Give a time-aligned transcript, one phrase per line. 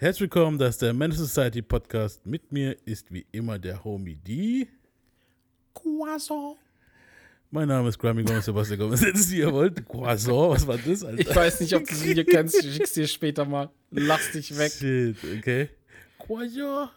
[0.00, 2.24] Herzlich willkommen, das ist der Menace Society Podcast.
[2.24, 4.68] Mit mir ist wie immer der Homie D.
[5.74, 6.56] Croissant.
[7.50, 9.00] Mein Name ist Grammy Gomez, Sebastian Gomez.
[9.00, 9.84] Jetzt ihr wollt.
[9.88, 11.18] Croissant, was war das, Alter?
[11.18, 12.62] Ich weiß nicht, ob du das Video kennst.
[12.62, 13.70] Ich schick's dir später mal.
[13.90, 14.70] Lass dich weg.
[14.70, 15.68] Shit, okay.
[16.16, 16.90] Croissant.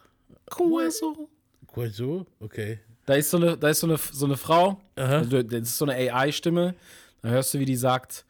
[0.45, 1.27] Croissant.
[1.65, 2.81] Croissant, okay.
[3.07, 5.85] Da ist so eine, da ist so eine, so eine Frau, also das ist so
[5.85, 6.75] eine AI-Stimme.
[7.23, 8.27] Da hörst du, wie die sagt,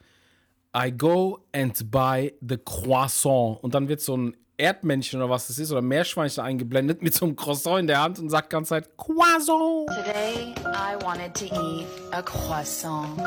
[0.74, 3.62] I go and buy the croissant.
[3.64, 7.26] Und dann wird so ein Erdmännchen oder was das ist, oder Meerschweinchen eingeblendet mit so
[7.26, 9.88] einem Croissant in der Hand und sagt ganz Zeit Croissant.
[9.88, 13.18] Today, I wanted to eat a croissant.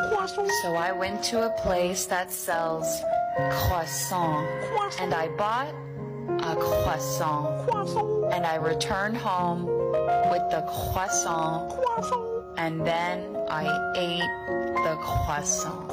[0.62, 2.87] So I went to a place that sells
[3.51, 4.47] croissant.
[5.01, 5.74] And I bought
[6.43, 7.69] a croissant.
[8.32, 9.66] And I returned home
[10.30, 10.62] with the
[10.93, 11.73] croissant.
[12.57, 15.91] And then I ate the croissant.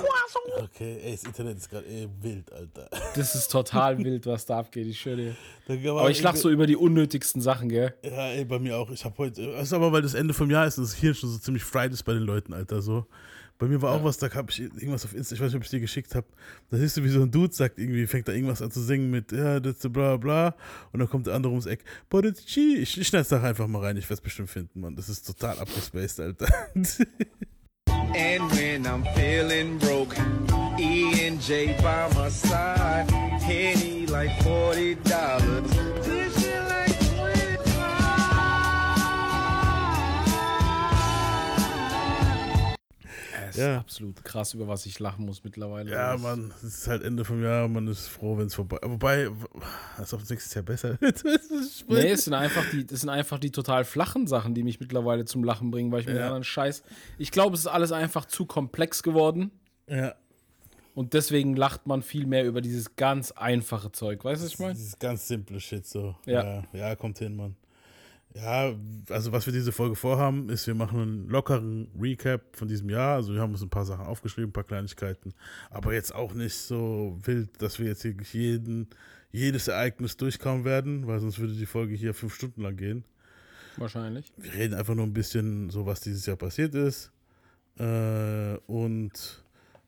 [0.59, 2.90] Okay, ey, das Internet ist gerade eh wild, Alter.
[3.16, 5.36] Das ist total wild, was da abgeht, ich schwöre
[5.67, 7.94] Aber ich lach so über die unnötigsten Sachen, gell?
[8.04, 8.91] Ja, ey, bei mir auch.
[8.91, 9.53] Ich habe heute.
[9.53, 11.64] Das ist aber, weil das Ende vom Jahr ist und das Hirn schon so ziemlich
[11.64, 12.81] fried ist bei den Leuten, Alter.
[12.81, 13.06] So.
[13.58, 15.64] Bei mir war auch was, da habe ich irgendwas auf Insta, ich weiß nicht, ob
[15.64, 16.25] ich dir geschickt habe.
[16.72, 19.12] Da siehst du, wie so ein Dude sagt, irgendwie fängt da irgendwas an zu singen
[19.12, 20.56] mit, ja, das ist bla bla.
[20.92, 21.84] Und dann kommt der andere ums Eck.
[22.09, 22.78] But it's G.
[22.78, 24.95] Ich, ich schneid's da einfach mal rein, ich werde es bestimmt finden, Mann.
[24.95, 26.47] Das ist total abgespaced, Alter.
[28.16, 30.17] And when I'm feeling broke,
[30.80, 33.09] E and J by my side.
[33.42, 36.00] Henny like $40.
[43.52, 43.73] Es Ja.
[43.75, 45.91] ist absolut krass, über was ich lachen muss mittlerweile.
[45.91, 48.80] ja, Das- Mann, es ist halt Ende vom Jahr, man ist froh, wenn es vorbei
[48.83, 49.30] Wobei,
[49.97, 51.23] als ob es nächstes Jahr besser wird.
[51.23, 54.63] Das ist Nee, es sind einfach die, das sind einfach die total flachen Sachen, die
[54.63, 56.25] mich mittlerweile zum Lachen bringen, weil ich mir den Ja.
[56.27, 56.83] anderen Scheiß.
[57.17, 59.52] Ich glaube, es ist alles einfach zu komplex geworden
[59.88, 60.16] ja,
[60.94, 64.23] und deswegen lacht man viel mehr über dieses ganz einfache Zeug.
[64.25, 64.73] Weißt du, was ich meine?
[64.73, 66.16] dieses ganz simple Shit so.
[66.25, 66.44] Ja.
[66.44, 66.63] ja.
[66.73, 67.55] Ja, kommt hin, Mann.
[68.34, 68.74] Ja,
[69.10, 73.16] also was wir diese Folge vorhaben, ist, wir machen einen lockeren Recap von diesem Jahr.
[73.16, 75.34] Also wir haben uns ein paar Sachen aufgeschrieben, ein paar Kleinigkeiten.
[75.69, 78.88] Aber jetzt auch nicht so wild, dass wir jetzt wirklich jeden,
[79.31, 83.03] jedes Ereignis durchkauen werden, weil sonst würde die Folge hier fünf Stunden lang gehen.
[83.78, 84.31] Wahrscheinlich.
[84.38, 87.12] Wir reden einfach nur ein bisschen so, was dieses Jahr passiert ist
[87.78, 89.44] äh, und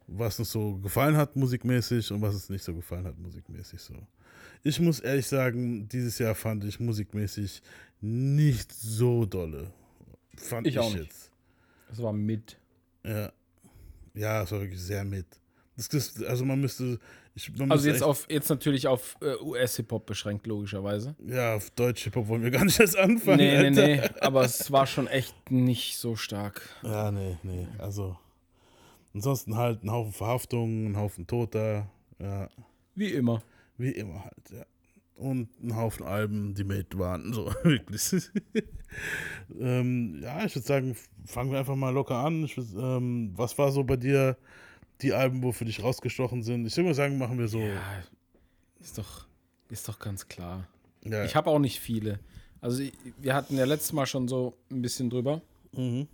[0.08, 3.96] was uns so gefallen hat musikmäßig und was uns nicht so gefallen hat musikmäßig so.
[4.64, 7.62] Ich muss ehrlich sagen, dieses Jahr fand ich musikmäßig
[8.02, 9.72] nicht so dolle.
[10.38, 11.04] Fand ich, Ich auch nicht.
[11.04, 11.32] jetzt.
[11.90, 12.58] Das war mit.
[13.06, 13.32] Ja.
[14.14, 15.26] Ja, es war wirklich sehr mit.
[15.76, 17.00] Das, das, also man müsste.
[17.36, 21.16] Ich, man Also müsste jetzt auf jetzt natürlich auf äh, US-Hip-Hop beschränkt, logischerweise.
[21.26, 23.38] Ja, auf Deutsch Hip-Hop wollen wir gar nicht erst anfangen.
[23.38, 24.08] Nee, nee, Alter.
[24.12, 24.20] nee.
[24.22, 26.62] Aber es war schon echt nicht so stark.
[26.84, 27.68] Ja, nee, nee.
[27.80, 28.18] Also.
[29.16, 31.88] Ansonsten halt ein Haufen Verhaftungen, ein Haufen Toter.
[32.20, 32.50] Ja,
[32.96, 33.44] Wie immer.
[33.78, 34.66] Wie immer halt, ja.
[35.16, 38.30] Und ein Haufen Alben, die made waren, so, wirklich.
[39.60, 40.96] ähm, ja, ich würde sagen,
[41.26, 42.44] fangen wir einfach mal locker an.
[42.44, 44.38] Würd, ähm, was war so bei dir
[45.02, 46.66] die Alben, wo für dich rausgestochen sind?
[46.66, 47.60] Ich würde mal sagen, machen wir so.
[47.60, 48.04] Ja,
[48.80, 49.28] ist doch,
[49.70, 50.68] ist doch ganz klar.
[51.04, 52.20] Ja, Ich habe auch nicht viele.
[52.62, 55.42] Also ich, wir hatten ja letztes Mal schon so ein bisschen drüber.
[55.74, 56.08] Mhm.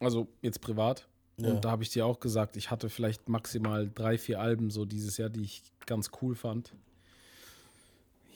[0.00, 1.08] Also jetzt privat.
[1.36, 1.50] Ja.
[1.50, 4.84] Und da habe ich dir auch gesagt, ich hatte vielleicht maximal drei, vier Alben so
[4.84, 6.72] dieses Jahr, die ich ganz cool fand.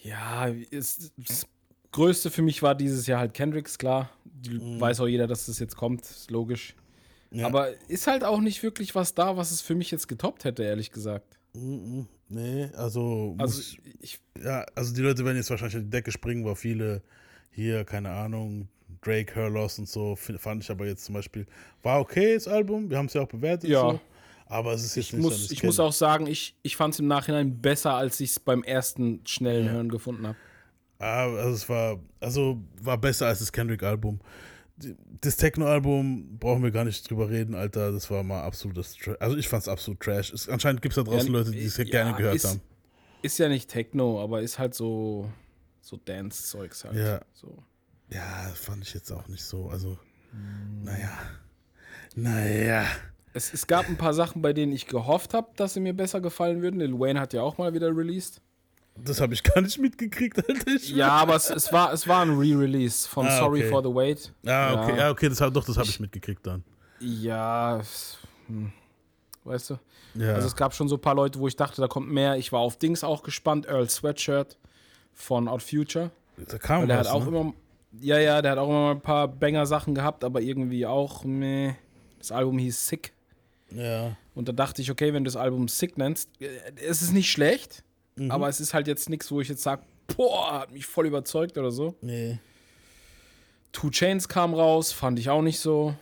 [0.02, 1.46] Ja, ist, das
[1.92, 4.10] Größte für mich war dieses Jahr halt Kendricks, klar.
[4.24, 6.74] Die Weiß auch jeder, dass das jetzt kommt, ist logisch.
[7.30, 7.46] Ja.
[7.46, 10.62] Aber ist halt auch nicht wirklich was da, was es für mich jetzt getoppt hätte,
[10.62, 11.38] ehrlich gesagt.
[11.54, 12.06] Mhm.
[12.28, 13.62] Nee, also, Also
[14.00, 17.02] ich, ja, also die Leute werden jetzt wahrscheinlich an die Decke springen, weil viele
[17.50, 18.68] hier, keine Ahnung,
[19.02, 21.46] Drake, Her Loss und so, fand ich aber jetzt zum Beispiel,
[21.82, 23.80] war okay, das Album, wir haben es ja auch bewertet, Ja.
[23.80, 24.00] so,
[24.46, 26.76] aber es ist jetzt ich, nicht so muss, das ich muss auch sagen, ich, ich
[26.76, 30.36] fand es im Nachhinein besser, als ich es beim ersten schnellen Hören gefunden habe.
[30.98, 34.20] Ah, also es war, also war besser als das Kendrick-Album.
[35.20, 37.90] Das Techno-Album brauchen wir gar nicht drüber reden, Alter.
[37.92, 39.16] Das war mal absolutes Trash.
[39.20, 40.32] Also ich fand es absolut Trash.
[40.32, 42.60] Es, anscheinend gibt es da draußen Ja, Leute, die es ja, gerne gehört ist- haben.
[43.22, 45.28] Ist ja nicht Techno, aber ist halt so,
[45.80, 46.94] so Dance-Zeugs halt.
[46.96, 47.20] Ja.
[47.32, 47.56] So.
[48.10, 49.68] Ja, fand ich jetzt auch nicht so.
[49.68, 49.98] Also,
[50.82, 51.10] naja.
[52.14, 52.84] Naja.
[53.34, 56.20] Es, es gab ein paar Sachen, bei denen ich gehofft habe, dass sie mir besser
[56.20, 56.80] gefallen würden.
[56.80, 58.40] Lil Wayne hat ja auch mal wieder released.
[58.96, 60.66] Das habe ich gar nicht mitgekriegt, Alter.
[60.74, 63.68] Ich Ja, aber es, es, war, es war ein Re-Release von Ah, Sorry okay.
[63.70, 64.32] for the Wait.
[64.46, 64.96] Ah, okay, Ja.
[65.04, 66.64] ja, okay, das, doch, das habe ich mitgekriegt dann.
[66.98, 68.18] Ja, es-
[68.48, 68.72] hm,
[69.44, 69.78] weißt du?
[70.14, 70.34] Ja.
[70.34, 72.36] Also es gab schon so ein paar Leute, wo ich dachte, da kommt mehr.
[72.38, 73.66] Ich war auf Dings auch gespannt.
[73.66, 74.56] Earl Sweatshirt
[75.14, 76.10] von Out Future.
[76.36, 77.28] da kam Weil der was, hat auch ne?
[77.28, 77.52] immer,
[78.00, 81.74] ja, ja, der hat auch immer mal ein paar Banger-Sachen gehabt, aber irgendwie auch, meh.
[82.18, 83.12] Das Album hieß Sick.
[83.70, 84.16] Ja.
[84.34, 86.46] Und da dachte ich, okay, wenn du das Album Sick nennst, äh,
[86.86, 87.84] es ist nicht schlecht,
[88.30, 89.82] aber es ist halt jetzt nichts, wo ich jetzt sage,
[90.16, 91.94] boah, hat mich voll überzeugt oder so.
[92.00, 92.38] Nee.
[93.72, 95.94] Two Chains kam raus, fand ich auch nicht so.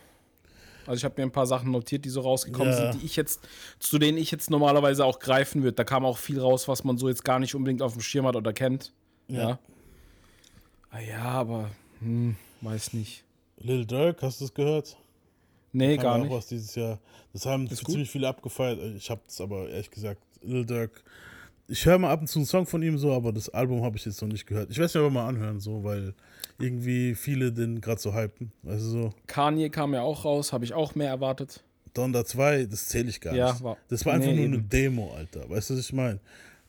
[0.87, 2.91] Also ich habe mir ein paar Sachen notiert, die so rausgekommen Ja.
[2.91, 3.41] sind, die ich jetzt,
[3.79, 5.75] zu denen ich jetzt normalerweise auch greifen würde.
[5.75, 8.25] Da kam auch viel raus, was man so jetzt gar nicht unbedingt auf dem Schirm
[8.25, 8.93] hat oder kennt.
[9.27, 9.59] Ja.
[10.91, 11.69] Ah ja, aber
[11.99, 13.23] hm, weiß nicht.
[13.59, 14.97] Lil Durk, hast du es gehört?
[15.73, 16.31] Nee, gar auch nicht.
[16.31, 16.99] was dieses Jahr.
[17.33, 17.77] Das haben gut?
[17.77, 18.79] ziemlich viele abgefeiert.
[18.95, 21.03] Ich habe es aber ehrlich gesagt, Lil Durk.
[21.69, 23.97] Ich höre mal ab und zu einen Song von ihm so, aber das Album habe
[23.97, 24.69] ich jetzt noch nicht gehört.
[24.71, 26.13] Ich werde es mir aber mal anhören, so, weil
[26.59, 28.53] irgendwie viele den gerade so hypen.
[28.65, 31.63] Also so, Kanye kam ja auch raus, habe ich auch mehr erwartet.
[31.93, 33.63] Donda 2, das zähle ich gar Ja, nicht.
[33.63, 34.53] war- das war einfach nee, nur eben.
[34.53, 35.49] eine Demo, Alter.
[35.49, 36.19] Weißt du, was ich meine?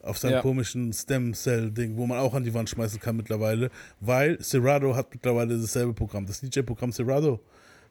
[0.03, 0.41] Auf seinem Ja.
[0.43, 5.59] komischen Stem-Cell-Ding, wo man auch an die Wand schmeißen kann mittlerweile, weil Serato hat mittlerweile
[5.59, 6.25] dasselbe Programm.
[6.27, 7.41] Das DJ-Programm Serato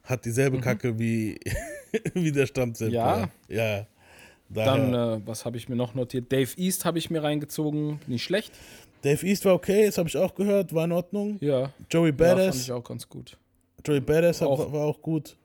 [0.04, 1.38] hat dieselbe Kacke wie,
[2.14, 2.90] wie der Stammzell.
[2.90, 2.94] Mhm.
[2.96, 3.30] Ja?
[3.50, 3.88] Ja.
[4.50, 6.32] Daher, Dann, äh, was habe ich mir noch notiert?
[6.32, 8.00] Dave East habe ich mir reingezogen.
[8.08, 8.54] Nicht schlecht.
[9.02, 11.38] Dave East war okay, das habe ich auch gehört, war in Ordnung.
[11.42, 11.72] Ja.
[11.92, 13.38] Joey Ja, fand Badass, ich auch ganz gut.
[13.86, 15.36] Joey Badass hat, Auch- war auch gut.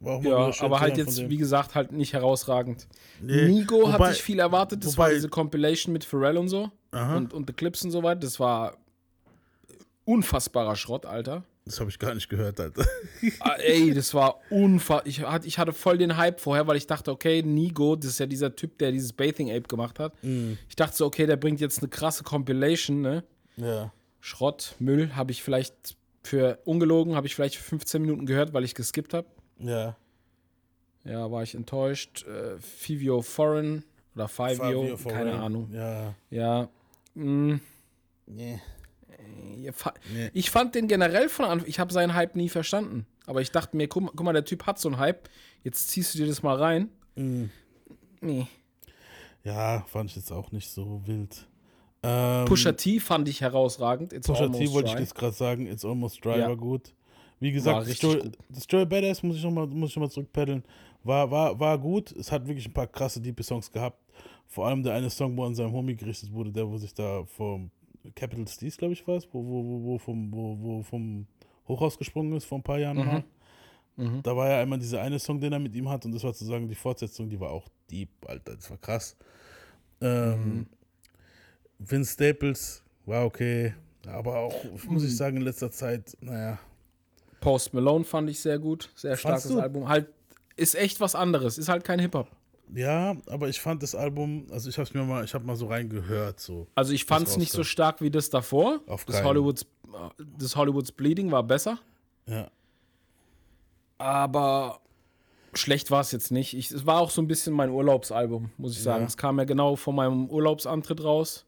[0.00, 2.86] War Ja, aber halt jetzt, wie gesagt, halt nicht herausragend.
[3.20, 4.82] Nee, Nigo wobei- hatte ich viel erwartet.
[4.84, 6.70] Das war wobei- diese Compilation mit Pharrell und so.
[6.92, 7.16] Aha.
[7.18, 8.20] Und, und The Clips und so weiter.
[8.20, 8.76] Das war
[10.04, 11.44] unfassbarer Schrott, Alter.
[11.66, 12.84] Das habe ich gar nicht gehört, Alter.
[13.40, 15.06] Ah, Ey, das war unfassbar.
[15.06, 18.18] Ich, hat- ich hatte voll den Hype vorher, weil ich dachte, okay, Nigo, das ist
[18.20, 20.14] ja dieser Typ, der dieses Bathing Ape gemacht hat.
[20.68, 23.24] Ich dachte so, okay, der bringt jetzt eine krasse Compilation, ne?
[23.56, 23.92] ja.
[24.22, 28.64] Schrott, Müll, habe ich vielleicht für, ungelogen, habe ich vielleicht für 15 Minuten gehört, weil
[28.64, 29.26] ich geskippt habe.
[29.60, 29.96] Ja.
[31.04, 32.24] Ja, war ich enttäuscht.
[32.26, 33.84] Äh, Fivio Foreign
[34.14, 35.32] oder Fivio, keine.
[35.34, 35.70] Ahnung.
[35.72, 36.14] Ja.
[36.30, 36.68] Ja.
[37.14, 38.60] Nee.
[39.56, 40.30] ihr fa- Nee.
[40.34, 43.06] Ich fand den generell von Anfang, ich habe seinen Hype nie verstanden.
[43.26, 45.28] Aber ich dachte mir, guck, mal- guck mal, der Typ hat so einen Hype,
[45.62, 46.88] jetzt ziehst du dir das mal rein.
[47.16, 47.50] Mhm.
[48.20, 48.46] Nee.
[49.44, 51.46] Ja, fand ich jetzt auch nicht so wild.
[52.02, 54.12] Ähm, Pusha T fand ich herausragend.
[54.12, 56.48] It's Pusha T wollte ich jetzt gerade sagen, It's Almost Dry Ja.
[56.48, 56.92] war gut.
[57.40, 60.62] Wie gesagt, das, Joy Badass muss ich nochmal muss ich noch mal zurückpaddeln.
[61.02, 62.12] War, war, war gut.
[62.12, 63.98] Es hat wirklich ein paar krasse, diepe Songs gehabt.
[64.46, 67.24] Vor allem der eine Song, wo an seinem Homie gerichtet wurde, der, wo sich da
[67.24, 67.70] vom
[68.14, 71.26] Capital Steez, glaube ich, war es, wo, wo, wo, wo, vom, wo, wo vom
[71.68, 73.04] Hochhaus gesprungen ist vor ein paar Jahren Mhm.
[73.06, 73.24] mal.
[74.22, 76.32] Da war ja einmal dieser eine Song, den er mit ihm hat, und das war
[76.32, 79.16] sozusagen die Fortsetzung, die war auch deep, Alter, das war krass.
[80.00, 80.66] Ähm, Mhm.
[81.78, 83.74] Vince Staples war okay,
[84.06, 85.08] aber auch, muss Mhm.
[85.08, 86.58] ich sagen, in letzter Zeit, naja.
[87.40, 88.90] Post Malone fand ich sehr gut.
[88.94, 89.60] Sehr Fandst starkes du?
[89.60, 89.88] Album.
[89.88, 90.08] Halt,
[90.56, 91.58] ist echt was anderes.
[91.58, 92.28] Ist halt kein Hip-Hop.
[92.74, 95.66] Ja, aber ich fand das Album, also ich hab's mir mal, ich hab mal so
[95.66, 96.68] reingehört, so.
[96.74, 98.80] Also ich fand es nicht so stark wie das davor.
[98.86, 99.26] Auf das keinen.
[99.26, 99.66] Hollywoods,
[100.38, 101.78] das Hollywoods Bleeding war besser.
[102.26, 102.48] Ja.
[103.98, 104.80] Aber
[105.52, 106.54] schlecht war es jetzt nicht.
[106.54, 109.02] Ich, es war auch so ein bisschen mein Urlaubsalbum, muss ich sagen.
[109.02, 109.08] Ja.
[109.08, 111.46] Es kam ja genau vor meinem Urlaubsantritt raus.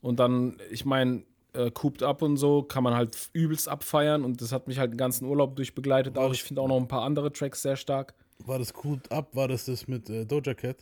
[0.00, 1.22] Und dann, ich meine,
[1.54, 4.24] äh, Cooped Up und so kann man halt übelst abfeiern.
[4.24, 6.18] Und das hat mich halt den ganzen Urlaub durchbegleitet.
[6.18, 8.14] Auch ich finde auch noch ein paar andere Tracks sehr stark.
[8.38, 9.28] War das gut ab?
[9.34, 10.76] War das das mit äh, Doja Cat?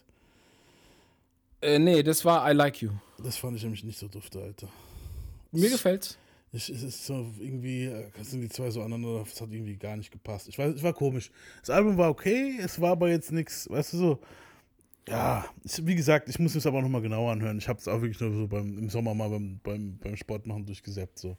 [1.60, 2.90] Äh, nee, das war I Like You.
[3.22, 4.68] Das fand ich nämlich nicht so dufte, Alter.
[5.52, 6.16] Mir gefällt's.
[6.52, 9.96] Ich, es ist so irgendwie, äh, sind die zwei so aneinander, das hat irgendwie gar
[9.96, 10.48] nicht gepasst.
[10.48, 11.30] Ich weiß, es war komisch.
[11.60, 14.18] Das Album war okay, es war aber jetzt nichts, weißt du so.
[15.08, 17.58] Ja, ich, wie gesagt, ich muss es aber nochmal genauer anhören.
[17.58, 20.46] Ich habe es auch wirklich nur so beim, im Sommer mal beim, beim, beim Sport
[20.46, 21.18] machen durchgesäppt.
[21.18, 21.36] So.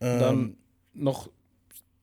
[0.00, 0.56] Ähm, Dann
[0.92, 1.30] noch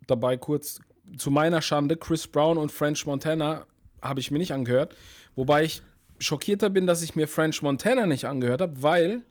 [0.08, 0.80] dabei kurz
[1.18, 3.66] zu meiner Schande, Chris Brown und French Montana
[4.02, 4.96] habe ich mir nicht angehört.
[5.36, 5.82] Wobei ich
[6.20, 9.22] schockierter bin, dass ich mir French Montana nicht angehört habe, weil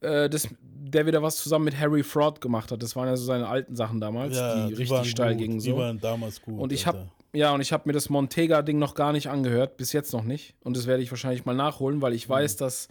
[0.00, 2.82] äh, das, der wieder was zusammen mit Harry Fraud gemacht hat.
[2.82, 5.58] Das waren ja so seine alten Sachen damals, ja, die, waren richtig steil gut, gingen
[5.58, 5.76] Die so.
[5.76, 6.58] waren damals gut.
[6.58, 9.92] Und ich habe ja, und ich habe mir das Montega-Ding noch gar nicht angehört, bis
[9.92, 10.54] jetzt noch nicht.
[10.62, 12.32] Und das werde ich wahrscheinlich mal nachholen, weil ich Mhm.
[12.32, 12.88] weiß, dass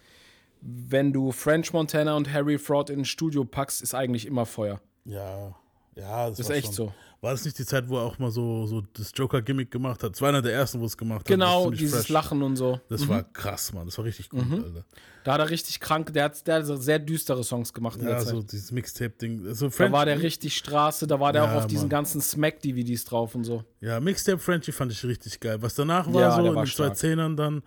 [0.61, 4.81] wenn du French Montana und Harry Fraud in ein Studio packst, ist eigentlich immer Feuer.
[5.05, 5.55] Ja,
[5.95, 6.73] ja, das, Das ist echt schon.
[6.73, 6.93] so.
[7.21, 10.13] War das nicht die Zeit, wo er auch mal so, so das Joker-Gimmick gemacht hat?
[10.13, 11.27] Das war einer der ersten, wo es gemacht hat.
[11.27, 12.09] Genau, dieses fresh.
[12.09, 12.79] Lachen und so.
[12.87, 13.85] Das war krass, Mann.
[13.87, 14.85] Das war richtig gut, Alter.
[15.25, 18.03] Da hat er richtig krank, der hat, der hat so sehr düstere Songs gemacht in
[18.07, 18.29] Ja, der Zeit.
[18.29, 19.45] so dieses Mixtape-Ding.
[19.47, 21.89] Also da war der richtig Straße, da war der Ja, auch auf diesen Mann.
[21.89, 23.65] ganzen Smack-DVDs drauf und so.
[23.81, 25.61] Ja, Mixtape Frenchie fand ich richtig geil.
[25.61, 26.93] Was danach war, Ja, so in war den stark.
[26.93, 27.63] 2010ern dann,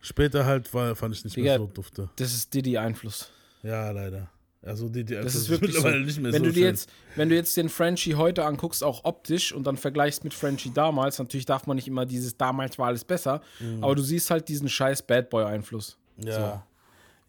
[0.00, 2.08] später halt, war, fand ich nicht Digga, mehr so dufte.
[2.16, 3.30] Das ist Diddy-Einfluss.
[3.62, 4.30] Ja, leider.
[4.64, 5.78] Also die, die Das ist wirklich so.
[5.78, 6.68] mittlerweile nicht mehr wenn so du dir schön.
[6.70, 10.70] jetzt, wenn du jetzt den Frenchie heute anguckst, auch optisch und dann vergleichst mit Frenchie
[10.72, 13.84] damals, natürlich darf man nicht immer dieses damals war alles besser, Mhm.
[13.84, 15.98] aber du siehst halt diesen scheiß Bad Boy Einfluss.
[16.24, 16.66] Ja.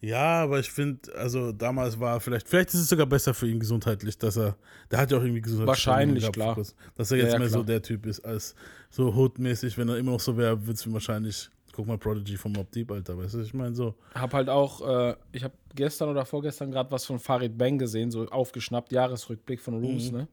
[0.02, 3.58] Ja, aber ich finde, also damals war vielleicht, vielleicht ist es sogar besser für ihn
[3.58, 4.56] gesundheitlich, dass er,
[4.90, 6.54] der hat ja auch irgendwie gesundheitlich Wahrscheinlich, klar.
[6.96, 7.64] Dass er jetzt Ja, ja, mehr so klar.
[7.66, 8.54] der Typ ist, als
[8.90, 12.36] so hoodmäßig, wenn er immer noch so wäre, würde es ihm wahrscheinlich guck mal Prodigy
[12.36, 13.16] vom Mob Deep, Alter.
[13.18, 13.94] Weißt du, ich meine so.
[14.14, 18.10] Hab halt auch, äh, ich habe gestern oder vorgestern gerade was von Farid Bang gesehen,
[18.10, 20.18] so aufgeschnappt, Jahresrückblick von Rooms, Mhm.
[20.18, 20.28] ne?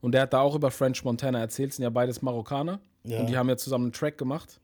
[0.00, 2.78] Und der hat da auch über French Montana erzählt, sind ja beides Marokkaner.
[3.02, 3.18] Ja.
[3.18, 4.60] Und die haben ja zusammen einen Track gemacht.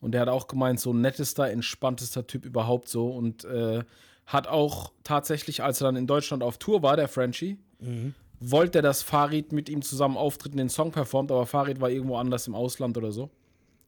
[0.00, 3.08] Und der hat auch gemeint, so nettester, entspanntester Typ überhaupt so.
[3.08, 3.84] Und äh,
[4.26, 8.14] hat auch tatsächlich, als er dann in Deutschland auf Tour war, der Frenchie, Mhm.
[8.40, 11.90] wollte er, dass Farid mit ihm zusammen auftritt und den Song performt, aber Farid war
[11.90, 13.30] irgendwo anders im Ausland oder so.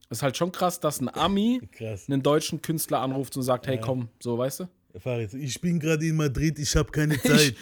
[0.09, 2.05] Ist halt schon krass, dass ein Ami Krass.
[2.09, 4.69] einen deutschen Künstler anruft und sagt, hey, komm, so, weißt du?
[4.99, 7.55] Farid, ich bin gerade in Madrid, ich habe keine Zeit.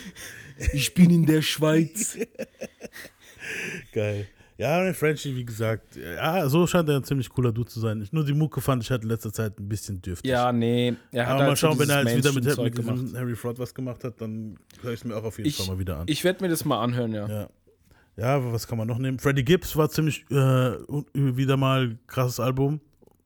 [0.74, 2.18] Ich bin in der Schweiz.
[3.94, 4.28] Geil.
[4.58, 8.08] Ja, der Frenchie, wie gesagt, ja, so scheint er ein ziemlich cooler Dude zu sein.
[8.12, 10.32] Nur die Mucke fand ich halt in letzter Zeit ein bisschen dürftig.
[10.32, 10.94] ja, nee.
[11.12, 13.74] Er Aber halt mal so schauen, wenn er jetzt wieder mit, mit Harry Fraud was
[13.76, 16.04] gemacht hat, dann höre ich es mir auch auf jeden Ich, Fall mal wieder an.
[16.08, 17.28] ich werde mir das mal anhören, ja.
[17.28, 17.50] ja.
[18.18, 19.20] Ja, was kann man noch nehmen?
[19.20, 20.36] Freddie Gibbs war ziemlich äh,
[21.14, 22.80] wieder mal krasses Album.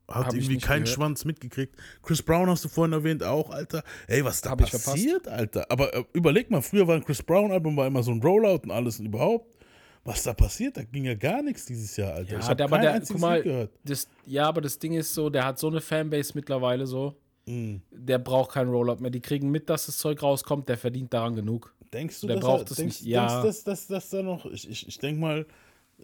[0.08, 0.88] Hat Hab irgendwie keinen gehört.
[0.96, 1.76] Schwanz mitgekriegt.
[2.02, 3.84] Chris Brown hast du vorhin erwähnt, auch, Alter.
[4.08, 5.70] Ey, was da Hab passiert, Alter.
[5.70, 8.72] Aber äh, überleg mal, früher war ein Chris Brown-Album, war immer so ein Rollout und
[8.72, 9.56] alles und überhaupt.
[10.02, 12.32] Was da passiert, da ging ja gar nichts dieses Jahr, Alter.
[12.32, 13.70] Ja, ich habe kein der, einziges mal, gehört.
[13.84, 17.14] das, ja, aber das Ding ist so, der hat so eine Fanbase mittlerweile so,
[17.46, 17.82] Mhm.
[17.92, 19.10] der braucht keinen Rollout mehr.
[19.10, 21.72] Die kriegen mit, dass das Zeug rauskommt, der verdient daran genug.
[21.92, 23.10] Denkst du, Der dass braucht er, es denkst, nicht.
[23.10, 23.42] Ja.
[23.42, 25.46] denkst, dass, dass, dass da noch, ich, ich, ich denke mal,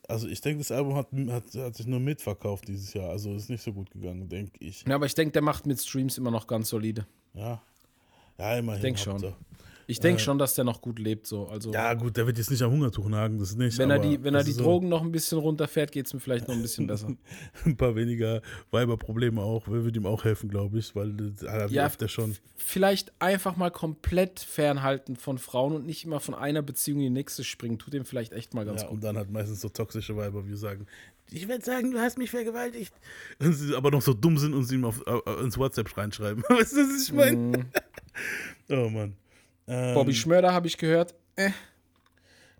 [0.08, 3.48] also ich denke, das Album hat, hat, hat sich nur mitverkauft dieses Jahr, also ist
[3.48, 4.84] nicht so gut gegangen, denke ich.
[4.86, 7.06] Ja, aber ich denke, der macht mit Streams immer noch ganz solide.
[7.34, 7.62] Ja,
[8.38, 8.82] ja immerhin.
[8.82, 9.14] denk schon.
[9.14, 9.36] Hauptsache.
[9.88, 11.46] Ich denke schon, dass der noch gut lebt, so.
[11.46, 11.74] Also, Äh.
[11.74, 13.78] Ja gut, der wird jetzt nicht am Hungertuch nagen, das nicht.
[13.78, 16.18] wenn er die, wenn er die so Drogen noch ein bisschen runterfährt, geht es mir
[16.20, 17.08] vielleicht noch ein bisschen besser.
[17.64, 21.84] Ein paar weniger Weiberprobleme auch, wer wird ihm auch helfen, glaube ich, weil ah, Ja,
[21.84, 22.34] läuft der schon.
[22.56, 27.10] Vielleicht einfach mal komplett fernhalten von Frauen und nicht immer von einer Beziehung in die
[27.20, 27.78] nächste springen.
[27.78, 28.96] Tut dem vielleicht echt mal ganz Ja, gut.
[28.96, 30.86] und dann hat meistens so toxische Weiber, wie sagen,
[31.30, 32.92] ich werde sagen, du hast mich vergewaltigt.
[33.40, 36.42] Und sie aber noch so dumm sind und sie ihm auf, äh, ins WhatsApp reinschreiben.
[36.48, 37.36] Weißt du, was ich meine?
[37.36, 37.64] Mhm.
[38.68, 39.14] Oh Mann.
[39.68, 41.14] Ähm, Bobby Schmörder habe ich gehört.
[41.36, 41.50] Äh,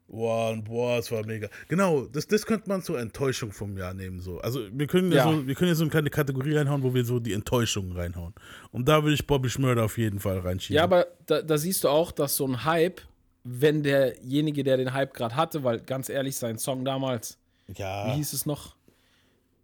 [0.09, 1.49] Boah, boah, es war mega.
[1.69, 4.21] Genau, das, das könnte man zur Enttäuschung vom Jahr nehmen.
[4.21, 4.39] So.
[4.41, 5.33] Also wir können ja, Ja.
[5.33, 8.33] So, wir können ja so eine kleine Kategorie reinhauen, wo wir so die Enttäuschungen reinhauen.
[8.71, 10.77] Und da würde ich Bobby Schmörder auf jeden Fall reinschieben.
[10.77, 13.01] ja, aber da, da siehst du auch, dass so ein Hype,
[13.43, 17.37] wenn derjenige, der den Hype gerade hatte, weil ganz ehrlich, sein Song damals,
[17.67, 18.77] wie ja, hieß es noch?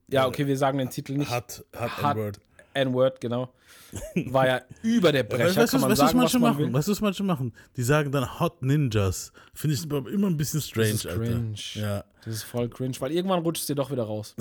[0.08, 1.30] Ja, okay, wir sagen den Titel nicht.
[1.30, 2.40] hat, hat, Hat-
[2.74, 3.20] N-Word.
[3.20, 3.52] Genau.
[4.26, 6.64] War ja über der Brecher, du, kann man was sagen, was manche man machen?
[6.66, 6.72] will.
[6.72, 7.52] Weißt du, was manche machen?
[7.76, 9.32] Die sagen dann Hot Ninjas.
[9.54, 11.54] Finde ich immer ein bisschen strange, ist cringe.
[11.54, 11.80] Alter.
[11.80, 12.04] Ja.
[12.24, 14.34] Das ist voll cringe, weil irgendwann rutscht es dir doch wieder raus.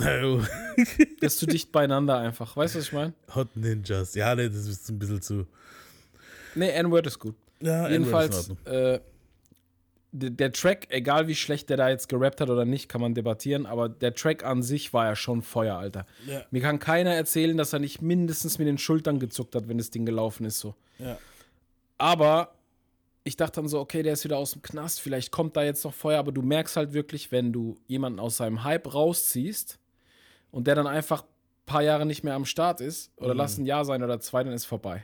[1.19, 2.55] Das ist zu dicht beieinander einfach.
[2.55, 3.13] Weißt du, was ich meine?
[3.35, 4.15] Hot Ninjas.
[4.15, 5.45] Ja, nee, das ist ein bisschen zu.
[6.55, 7.35] Nee, N-Word ist gut.
[7.61, 8.73] Ja, ist Jedenfalls, Ordnung.
[8.73, 9.00] äh,
[10.12, 13.65] der, Track, egal wie schlecht der da jetzt gerappt hat oder nicht, kann man debattieren,
[13.65, 16.06] aber der Track an sich war ja schon Feuer, Alter.
[16.27, 16.44] Ja.
[16.51, 19.89] Mir kann keiner erzählen, dass er nicht mindestens mit den Schultern gezuckt hat, wenn das
[19.89, 20.75] Ding gelaufen ist, so.
[21.00, 21.18] Ja.
[21.98, 22.56] Aber
[23.24, 25.86] ich dachte dann so, okay, der ist wieder aus dem Knast, vielleicht kommt da jetzt
[25.86, 29.80] noch Feuer, aber du merkst halt wirklich, wenn du jemanden aus seinem Hype rausziehst
[30.51, 33.65] und der dann einfach ein paar Jahre nicht mehr am Start ist, oder lass ein
[33.65, 35.03] Jahr sein oder zwei, dann ist vorbei.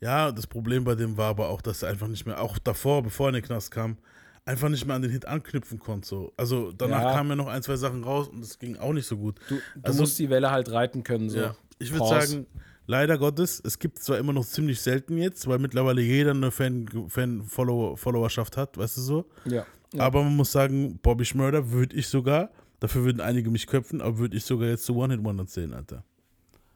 [0.00, 3.02] Ja, das Problem bei dem war aber auch, dass er einfach nicht mehr, auch davor,
[3.02, 3.98] bevor er in den Knast kam,
[4.44, 6.08] einfach nicht mehr an den Hit anknüpfen konnte.
[6.08, 6.32] So.
[6.36, 7.12] Also danach Ja.
[7.14, 9.38] kamen ja noch ein, zwei Sachen raus und es ging auch nicht so gut.
[9.48, 11.38] Du, du Also- musst die Welle halt reiten können, so.
[11.38, 11.54] Ja.
[11.78, 12.46] Ich würde sagen,
[12.86, 16.86] leider Gottes, es gibt zwar immer noch ziemlich selten jetzt, weil mittlerweile jeder eine Fan-
[17.08, 19.24] Fan-Followerschaft hat, weißt du so.
[19.44, 19.64] Ja.
[19.92, 20.04] Ja.
[20.04, 24.18] Aber man muss sagen, Bobby Schmörder würde ich sogar, dafür würden einige mich köpfen, aber
[24.18, 26.04] würde ich sogar jetzt zu One-Hit-Wonder zählen, Alter.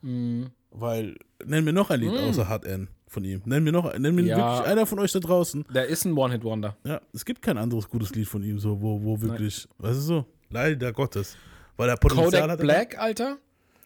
[0.02, 0.50] Mhm.
[0.70, 3.42] Weil, nenn mir noch ein Lied außer Hard N von ihm.
[3.44, 4.36] Nenn mir noch, nenn mir Ja.
[4.38, 5.64] wirklich einer von euch da draußen.
[5.72, 6.76] Der ist ein One-Hit-Wonder.
[6.84, 10.00] Ja, es gibt kein anderes gutes Lied von ihm, so, wo, wo wirklich, weißt du
[10.02, 11.36] so, leider Gottes.
[11.76, 12.60] Weil er Potenzial Kodak hat.
[12.60, 13.38] Black, Alter.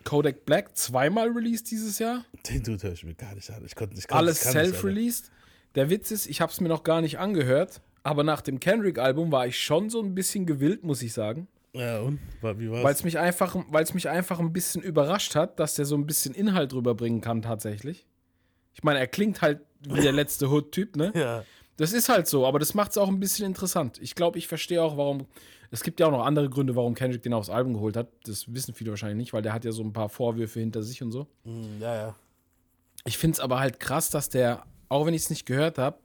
[0.05, 2.25] Kodak Black, zweimal released dieses Jahr.
[2.49, 3.63] Den tut höre ich mir gar nicht an.
[3.67, 5.31] Ich konnte nicht Alles self-released.
[5.75, 9.31] Der Witz ist, ich habe es mir noch gar nicht angehört, aber nach dem Kendrick-Album
[9.33, 11.47] war ich schon so ein bisschen gewillt, muss ich sagen.
[11.75, 12.19] Ja, und?
[12.41, 12.83] War- Wie war's?
[12.85, 13.55] Weil es mich, einfach,
[13.95, 18.07] mich einfach ein bisschen überrascht hat, dass der so ein bisschen Inhalt rüberbringen kann, tatsächlich.
[18.79, 21.13] Ich meine, er klingt halt wie der letzte Hood-Typ, ne?
[21.15, 21.45] ja.
[21.77, 23.99] Das ist halt so, aber das macht es auch ein bisschen interessant.
[24.01, 25.27] Ich glaube, ich verstehe auch, warum.
[25.71, 28.09] Es gibt ja auch noch andere Gründe, warum Kendrick den aufs Album geholt hat.
[28.25, 31.03] Das wissen viele wahrscheinlich nicht, weil der hat ja so ein paar Vorwürfe hinter sich
[31.03, 31.27] und so.
[31.81, 32.17] Ja, ja.
[33.05, 35.99] Ich finde es aber halt krass, dass der, auch wenn ich es nicht gehört habe,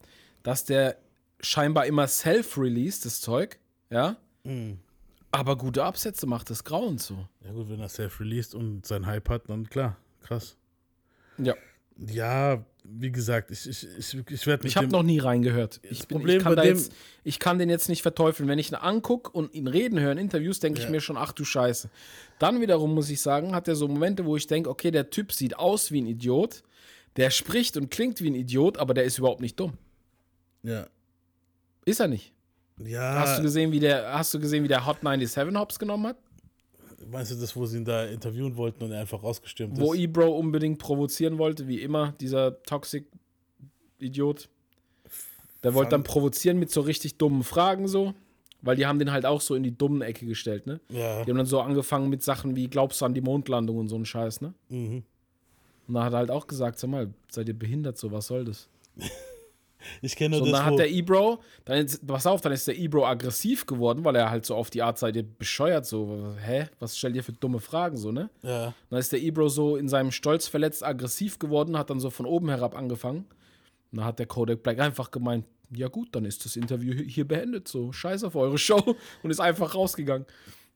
[0.44, 0.98] dass der
[1.40, 4.18] scheinbar immer self-released, das Zeug, ja.
[5.32, 7.28] Aber gute Absätze macht das Grauen so.
[7.44, 10.56] Ja gut, wenn er self-released und sein Hype hat, dann klar, krass.
[11.38, 11.56] Ja.
[11.98, 15.80] Ja, wie gesagt, ich, ich, ich, ich werde Ich habe noch nie reingehört.
[15.84, 16.92] Ich, bin, Problem ich, kann bei dem- jetzt,
[17.24, 18.50] ich kann den jetzt nicht verteufeln.
[18.50, 20.92] Wenn ich ihn angucke und ihn reden höre in Interviews, denke ich Ja.
[20.92, 21.90] mir schon, ach du Scheiße.
[22.40, 25.32] Dann wiederum muss ich sagen, hat er so Momente, wo ich denke, okay, der Typ
[25.32, 26.64] sieht aus wie ein Idiot,
[27.16, 29.74] der spricht und klingt wie ein Idiot, aber der ist überhaupt nicht dumm.
[30.64, 30.88] Ja.
[31.86, 32.34] Ist er nicht.
[32.84, 36.08] Ja, Hast du gesehen, wie der, hast du gesehen, wie der Hot 97 Hops genommen
[36.08, 36.18] hat?
[37.12, 40.00] Meinst du das, wo sie ihn da interviewen wollten und er einfach rausgestürmt Wo ist?
[40.00, 44.50] Ebro unbedingt provozieren wollte, wie immer, dieser Toxic-Idiot.
[45.64, 48.14] Der wollte dann provozieren mit so richtig dummen Fragen so,
[48.62, 50.82] weil die haben den halt auch so in die dummen Ecke gestellt, ne?
[50.90, 51.24] Ja.
[51.24, 53.96] Die haben dann so angefangen mit Sachen wie, glaubst du an die Mondlandung und so
[53.96, 54.54] ein Scheiß, ne?
[54.70, 55.04] Mhm.
[55.88, 58.46] Und da hat er halt auch gesagt, sag mal, seid ihr behindert so, was soll
[58.46, 58.68] das?
[60.02, 62.52] Ich kenne So, nur und das, dann hat der Ebro, dann ist, pass auf, dann
[62.52, 65.86] ist der Ebro aggressiv geworden, weil er halt so auf die Art seid ihr bescheuert,
[65.86, 68.30] so, hä, was stellt ihr für dumme Fragen, so, ne?
[68.42, 68.74] ja.
[68.90, 72.26] Dann ist der Ebro so in seinem Stolz verletzt aggressiv geworden, hat dann so von
[72.26, 73.26] oben herab angefangen.
[73.92, 77.10] Und dann hat der Kodak Black einfach gemeint, ja gut, dann ist das Interview hi-
[77.10, 80.26] hier beendet, so scheiß auf eure Show und ist einfach rausgegangen.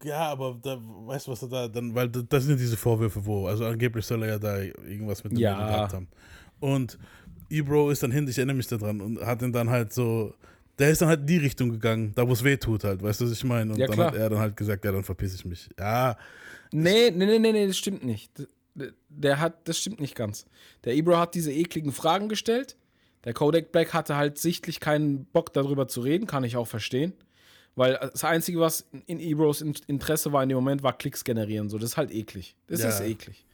[0.04, 2.78] Ja, aber da, weißt du, was er da dann, weil da- das sind ja diese
[2.78, 5.56] Vorwürfe, wo, also angeblich soll er ja da irgendwas mit dem Ja.
[5.58, 6.08] Gehabt haben.
[6.60, 6.98] Und
[7.50, 10.34] Ebro ist dann hin, ich erinnere mich daran, und hat ihn dann halt so,
[10.80, 13.22] der ist dann halt in die Richtung gegangen, da wo es weh tut halt, weißt
[13.22, 13.72] du, was ich meine?
[13.74, 14.08] Und Ja, dann klar.
[14.12, 15.70] hat er dann halt gesagt, ja, dann verpiss ich mich.
[15.80, 16.18] Ja,
[16.72, 18.30] Nee, nee, nee, nee, nee, das stimmt nicht.
[19.10, 20.46] Der hat, das stimmt nicht ganz.
[20.84, 22.75] Der Ebro hat diese ekligen Fragen gestellt.
[23.24, 27.13] Der Kodak Black hatte halt sichtlich keinen Bock darüber zu reden, kann ich auch verstehen.
[27.75, 31.70] Weil das Einzige, was in Ebros In- Interesse war in dem Moment, war Klicks generieren.
[31.70, 32.56] So, das ist halt eklig.
[32.68, 32.89] Das Ja.
[32.89, 33.46] ist eklig.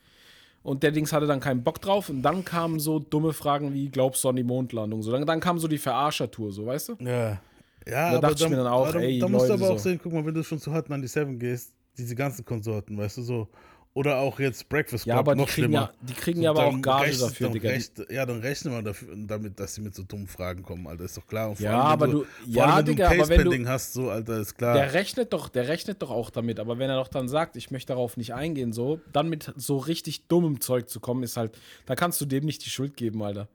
[0.63, 2.09] Und der Dings hatte dann keinen Bock drauf.
[2.09, 5.03] Und dann kamen so dumme Fragen wie, glaubst du an die Mondlandung?
[5.03, 6.95] So, dann, dann kam so die Verarschertour, so, weißt du?
[7.05, 7.41] ja.
[7.85, 9.77] Ja, Da dachte ich mir dann auch, aber ey, da musst du Leute, aber auch
[9.77, 9.89] so.
[9.89, 13.23] sehen, guck mal, wenn du schon zu Hot 97 gehst, diese ganzen Konsorten, weißt du,
[13.23, 13.47] so,
[13.95, 15.91] oder auch jetzt Breakfast Club, Ja, aber die noch kriegen schlimmer.
[16.01, 17.69] ja, die kriegen ja aber auch Gage dafür, Digga.
[17.69, 20.87] Die- recht- ja, dann rechne mal dafür, damit, dass sie mit so dummen Fragen kommen,
[20.87, 21.03] Alter.
[21.03, 21.49] Ist doch klar.
[21.51, 24.39] Und Ja, allem, aber du, ja, allem, wenn Digga, aber wenn du- hast, so, Alter,
[24.39, 24.73] ist klar.
[24.73, 27.69] Der rechnet doch, der rechnet doch auch damit, aber wenn er doch dann sagt, ich
[27.69, 31.57] möchte darauf nicht eingehen, so, dann mit so richtig dummem Zeug zu kommen, ist halt,
[31.85, 33.47] da kannst du dem nicht die Schuld geben, Alter.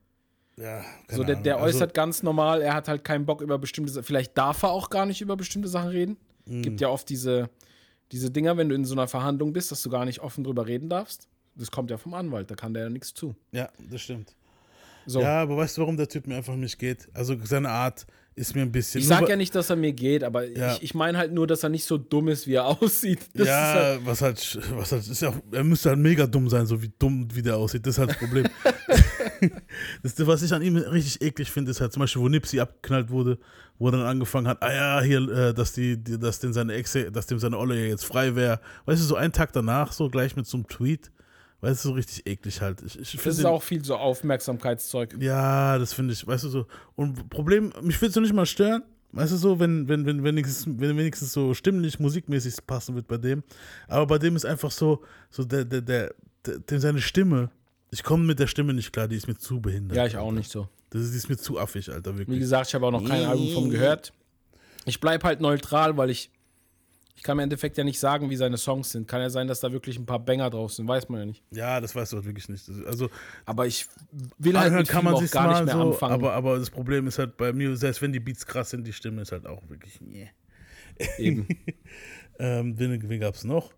[0.55, 3.91] ja, So, der, der Also, äußert ganz normal, er hat halt keinen Bock über bestimmte
[3.91, 6.17] Sachen, vielleicht darf er auch gar nicht über bestimmte Sachen reden.
[6.45, 6.61] Mhm.
[6.63, 7.49] Gibt ja oft diese,
[8.11, 10.65] diese Dinger, wenn du in so einer Verhandlung bist, dass du gar nicht offen drüber
[10.67, 11.27] reden darfst.
[11.55, 13.35] Das kommt ja vom Anwalt, da kann der ja nichts zu.
[13.51, 14.35] Ja, das stimmt.
[15.05, 15.21] So.
[15.21, 17.07] Ja, aber weißt du, warum der Typ mir einfach nicht geht?
[17.13, 19.01] Also seine Art ist mir ein bisschen.
[19.01, 20.73] ich sag ja nicht, dass er mir geht, aber Ja.
[20.75, 23.19] ich, ich meine halt nur, dass er nicht so dumm ist, wie er aussieht.
[23.33, 26.47] Das ist halt, ja, was halt, was halt, ist ja er müsste halt mega dumm
[26.49, 27.85] sein, so wie dumm, wie der aussieht.
[27.85, 28.45] Das ist halt das Problem.
[30.03, 33.09] das, was ich an ihm richtig eklig finde, ist halt zum Beispiel, wo Nipsey abgeknallt
[33.09, 33.37] wurde,
[33.77, 36.73] wo er dann angefangen hat, ah ja, hier, äh, dass die, die dass dem seine
[36.73, 38.59] Ex, dass dem seine Olle ja jetzt frei wäre.
[38.85, 41.11] Weißt du, so einen Tag danach, so gleich mit so einem Tweet.
[41.61, 42.81] Weißt du, so richtig eklig halt.
[42.83, 45.15] Ich, ich das ist den- auch viel so Aufmerksamkeitszeug.
[45.19, 46.67] ja, das finde ich, weißt du so.
[46.95, 48.83] Und Problem, mich will es so nicht mal stören.
[49.11, 53.17] Weißt du so, wenn, wenn, wenn, wenigstens, wenn wenigstens so stimmlich, musikmäßig passen wird bei
[53.17, 53.43] dem.
[53.87, 56.13] Aber bei dem ist einfach so, so der, der, der,
[56.45, 57.49] der, seine Stimme,
[57.91, 59.97] ich komme mit der Stimme nicht klar, die ist mir zu behindert.
[59.97, 60.67] Ja, ich auch nicht so.
[60.89, 62.39] Das ist, die ist mir zu affig, Alter, Wie wirklich.
[62.39, 64.13] gesagt, ich habe auch noch kein Album von gehört.
[64.85, 66.31] Ich bleibe halt neutral, weil ich
[67.19, 69.05] ich kann im Endeffekt ja nicht sagen, wie seine Songs sind.
[69.05, 71.43] Kann ja sein, dass da wirklich ein paar Banger drauf sind, weiß man ja nicht.
[71.51, 72.63] Ja, das weißt du halt wirklich nicht.
[72.87, 73.09] Also,
[73.45, 73.87] Aber ich
[74.37, 76.13] will halt mit kann man auch gar nicht mehr so, anfangen.
[76.13, 78.93] aber, aber das Problem ist halt bei mir, selbst wenn die Beats krass sind, die
[78.93, 80.29] Stimme ist halt auch wirklich, nee.
[81.17, 81.47] Eben.
[82.41, 83.73] Ähm, wen, wen gab's noch?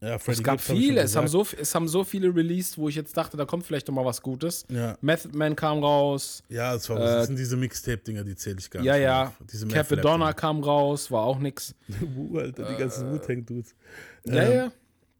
[0.00, 3.16] Ja, Es gab viele, es haben, so, es haben so viele released, wo ich jetzt
[3.16, 4.66] dachte, da kommt vielleicht noch mal was Gutes.
[4.68, 4.98] Ja.
[5.00, 6.42] Method Man kam raus.
[6.50, 8.86] Ja, das, war, Äh, das sind diese Mixtape-Dinger, die zähle ich gar nicht.
[8.88, 9.32] Ja, mehr ja.
[9.50, 11.74] Diese Capadonna kam raus, war auch nix.
[12.34, 13.74] Alter, die ganzen Wu-Tang-Dudes.
[14.26, 14.70] Ja, Ähm,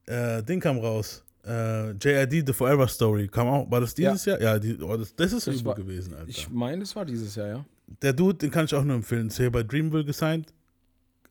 [0.06, 0.36] ja.
[0.38, 1.22] Äh, Ding kam raus.
[1.46, 3.70] Äh, JID, The Forever Story, kam auch.
[3.70, 4.40] War das dieses Jahr?
[4.40, 6.28] Ja, die, oh, das, das ist Das übel war- gewesen, Alter.
[6.28, 7.64] Ich meine, das war dieses Jahr, ja.
[8.02, 9.28] Der Dude, den kann ich auch nur empfehlen.
[9.28, 10.52] Ist hier bei Dreamville gesigned.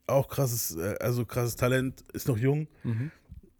[0.06, 2.66] Auch krasses, äh, also krasses Talent, ist noch jung.
[2.82, 3.10] Mhm.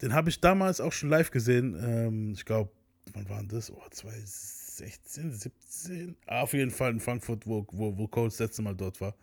[0.01, 1.75] Den habe ich damals auch schon live gesehen.
[1.79, 2.71] Ähm, ich glaube,
[3.13, 3.71] wann war denn das?
[3.71, 6.15] Oh, 2016, 17?
[6.27, 9.15] Ah, auf jeden Fall in Frankfurt, wo, wo, wo Cole das letzte Mal dort war.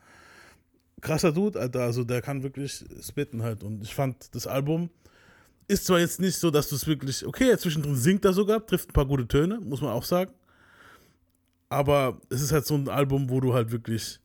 [1.01, 1.83] Krasser Dude, Alter.
[1.83, 3.63] Also der kann wirklich spitten halt.
[3.63, 4.91] Und ich fand das Album
[5.69, 8.91] ist zwar jetzt nicht so, dass du es wirklich, okay, zwischendrin singt er sogar, trifft
[8.91, 10.33] ein paar gute Töne, muss man auch sagen.
[11.69, 14.21] Aber es ist halt so ein Album, wo du halt wirklich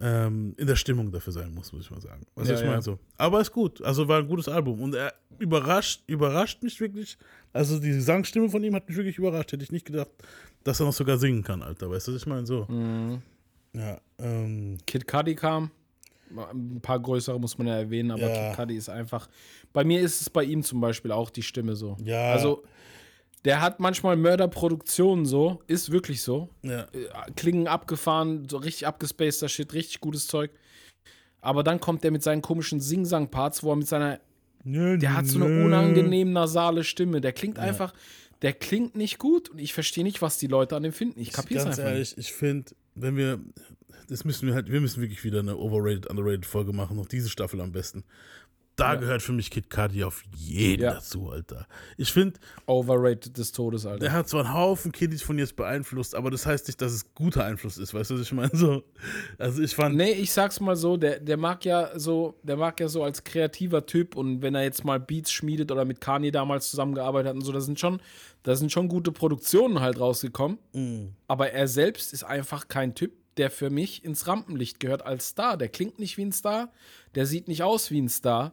[0.00, 2.24] ähm, in der Stimmung dafür sein musst, muss ich mal sagen.
[2.34, 2.66] Was Ja, ich ja.
[2.68, 2.98] meine so.
[3.16, 3.82] Aber ist gut.
[3.82, 4.80] Also war ein gutes Album.
[4.80, 7.18] Und er überrascht, überrascht mich wirklich.
[7.52, 9.52] Also die Gesangstimme von ihm hat mich wirklich überrascht.
[9.52, 10.10] Hätte ich nicht gedacht,
[10.64, 11.90] dass er noch sogar singen kann, Alter.
[11.90, 12.46] Weißt du, was ich meine?
[12.46, 12.64] So.
[12.68, 13.22] Mhm.
[13.74, 15.70] Ja, ähm, Kid Cudi kam.
[16.36, 18.48] Ein paar größere muss man ja erwähnen, aber Ja.
[18.50, 19.28] Kid Cudi ist einfach.
[19.72, 21.96] Bei mir ist es bei ihm zum Beispiel auch die Stimme so.
[22.04, 22.32] Ja.
[22.32, 22.62] Also,
[23.44, 26.48] Der hat manchmal Mörderproduktionen so, ist wirklich so.
[26.62, 26.82] Ja.
[26.92, 30.50] Äh, Klingen abgefahren, so richtig abgespaceter Shit, richtig gutes Zeug.
[31.40, 34.20] Aber dann kommt der mit seinen komischen Sing-Sang-Parts, wo er mit seiner.
[34.64, 37.20] Der hat so eine unangenehm nasale Stimme.
[37.20, 37.94] Der klingt einfach.
[38.42, 41.18] Der klingt nicht gut und ich verstehe nicht, was die Leute an dem finden.
[41.20, 43.40] Ich kapier's Ganz einfach ehrlich, ich finde, wenn wir,
[44.08, 47.28] das müssen wir halt, wir müssen wirklich wieder eine overrated, underrated Folge machen, noch diese
[47.28, 48.04] Staffel am besten.
[48.78, 50.94] Da gehört für mich Kid Cudi auf jeden Ja.
[50.94, 51.66] dazu, Alter.
[51.96, 52.38] Ich finde.
[52.66, 53.98] Overrated des Todes, Alter.
[54.00, 57.12] der hat zwar einen Haufen Kiddies von jetzt beeinflusst, aber das heißt nicht, dass es
[57.14, 58.50] guter Einfluss ist, weißt du, was ich meine?
[58.54, 58.84] So,
[59.38, 62.78] also ich fand, Nee, ich sag's mal so, der, der mag ja so, der mag
[62.80, 66.30] ja so als kreativer Typ und wenn er jetzt mal Beats schmiedet oder mit Kanye
[66.30, 68.00] damals zusammengearbeitet hat und so, da sind schon,
[68.44, 70.58] da sind schon gute Produktionen halt rausgekommen.
[71.26, 75.56] Aber er selbst ist einfach kein Typ, der für mich ins Rampenlicht gehört als Star.
[75.56, 76.70] Der klingt nicht wie ein Star,
[77.14, 78.52] der sieht nicht aus wie ein Star,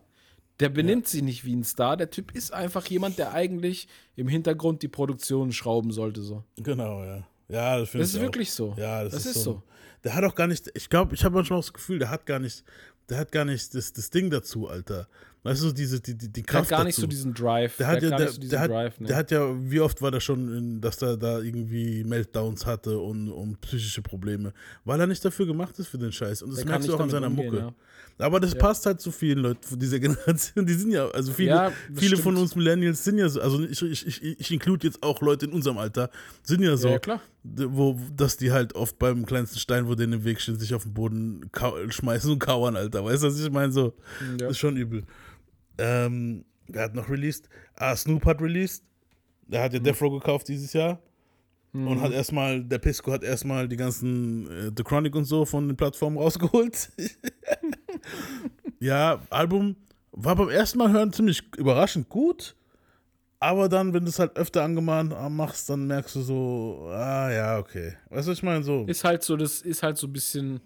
[0.59, 1.97] der benimmt sich nicht wie ein Star.
[1.97, 6.21] Der Typ ist einfach jemand, der eigentlich im Hintergrund die Produktion schrauben sollte.
[6.21, 6.43] So.
[6.57, 7.27] Genau, ja.
[7.47, 8.25] Ja, das finde Das ich ist auch.
[8.25, 8.73] wirklich so.
[8.77, 9.53] Ja, das, Das ist, ist so.
[9.53, 9.63] so.
[10.03, 12.25] Der hat auch gar nicht, ich glaube, ich habe manchmal auch das Gefühl, der hat
[12.25, 12.63] gar nicht,
[13.09, 15.07] der hat gar nicht das, das Ding dazu, Alter.
[15.45, 17.01] Weißt du, diese, die, die, die Der hat Kraft gar nicht dazu.
[17.01, 17.77] so diesen Drive.
[17.77, 19.07] Der hat, ja, gar der, nicht so diesen der, hat, Drive, ne?
[19.07, 22.97] der hat ja, wie oft war der schon, in, dass er da irgendwie Meltdowns hatte
[22.97, 24.53] und, und psychische Probleme,
[24.85, 26.41] weil er nicht dafür gemacht ist für den Scheiß.
[26.41, 27.75] Und das Der merkst du auch an seiner umgehen, Mucke.
[28.17, 30.65] Aber das passt halt zu vielen Leuten von dieser Generation.
[30.65, 33.61] Die sind ja, also viele, Ja, das viele von uns Millennials sind ja so, also
[33.63, 36.09] ich, ich, ich, ich include jetzt auch Leute in unserem Alter,
[36.41, 40.13] sind ja so, Ja, ja, wo, dass die halt oft beim kleinsten Stein, wo denen
[40.13, 41.51] im Weg steht, sich auf den Boden
[41.89, 43.03] schmeißen und kauern, Alter.
[43.05, 43.71] Weißt du, was ich meine?
[43.71, 43.93] So,
[44.31, 44.37] Ja.
[44.37, 45.03] das ist schon übel.
[45.77, 47.49] Ähm, wer hat noch released?
[47.75, 48.83] Ah, Snoop hat released.
[49.47, 50.99] Der hat ja Death Row gekauft dieses Jahr.
[51.75, 55.67] Und hat erstmal, der Pisco hat erstmal die ganzen äh, The Chronic und so von
[55.67, 56.89] den Plattformen rausgeholt.
[58.79, 59.75] ja, Album
[60.13, 62.55] war beim ersten Mal hören ziemlich überraschend gut.
[63.39, 67.59] Aber dann, wenn du es halt öfter angemahnt machst, dann merkst du so, ah ja,
[67.59, 67.97] okay.
[68.09, 68.63] Weißt du, was ich meine?
[68.63, 68.85] So.
[68.85, 70.61] Ist halt so, das ist halt so ein bisschen.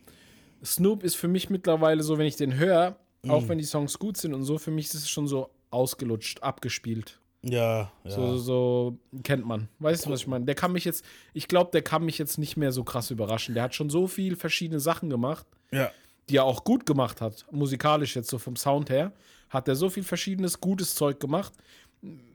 [0.63, 3.49] Snoop ist für mich mittlerweile so, wenn ich den höre, auch Mhm.
[3.49, 7.19] wenn die Songs gut sind und so, für mich ist es schon so ausgelutscht, abgespielt.
[7.41, 8.11] Ja, ja.
[8.11, 9.69] So, so kennt man.
[9.79, 10.45] Weißt du, was ich meine?
[10.45, 13.55] Der kann mich jetzt, ich glaube, der kann mich jetzt nicht mehr so krass überraschen.
[13.55, 15.89] Der hat schon so viel verschiedene Sachen gemacht, ja.
[16.27, 19.13] die er auch gut gemacht hat, musikalisch jetzt so vom Sound her,
[19.49, 21.53] hat er so viel verschiedenes gutes Zeug gemacht.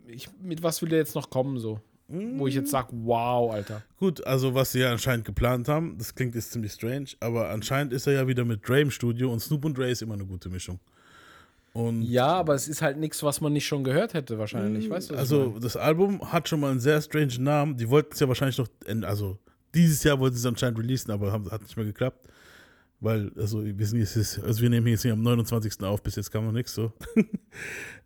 [0.07, 1.81] Ich, mit was will der jetzt noch kommen so?
[2.09, 3.83] Wo ich jetzt sage, wow, Alter.
[3.99, 7.93] Gut, also was sie ja anscheinend geplant haben, das klingt jetzt ziemlich strange, aber anscheinend
[7.95, 10.27] ist er ja wieder mit Dre im Studio und Snoop und Dre ist immer eine
[10.27, 10.79] gute Mischung.
[11.73, 14.89] Und Ja, aber es ist halt nichts, was man nicht schon gehört hätte, wahrscheinlich.
[14.89, 17.77] Weißt du, also das Album hat schon mal einen sehr strange Namen.
[17.77, 19.39] Die wollten es ja wahrscheinlich noch, end- also
[19.75, 22.29] dieses Jahr wollten sie es anscheinend releasen, aber haben, hat nicht mehr geklappt.
[23.01, 25.83] Weil, also wir sind jetzt, also wir nehmen jetzt hier am 29.
[25.83, 26.93] auf, bis jetzt kam noch nichts so.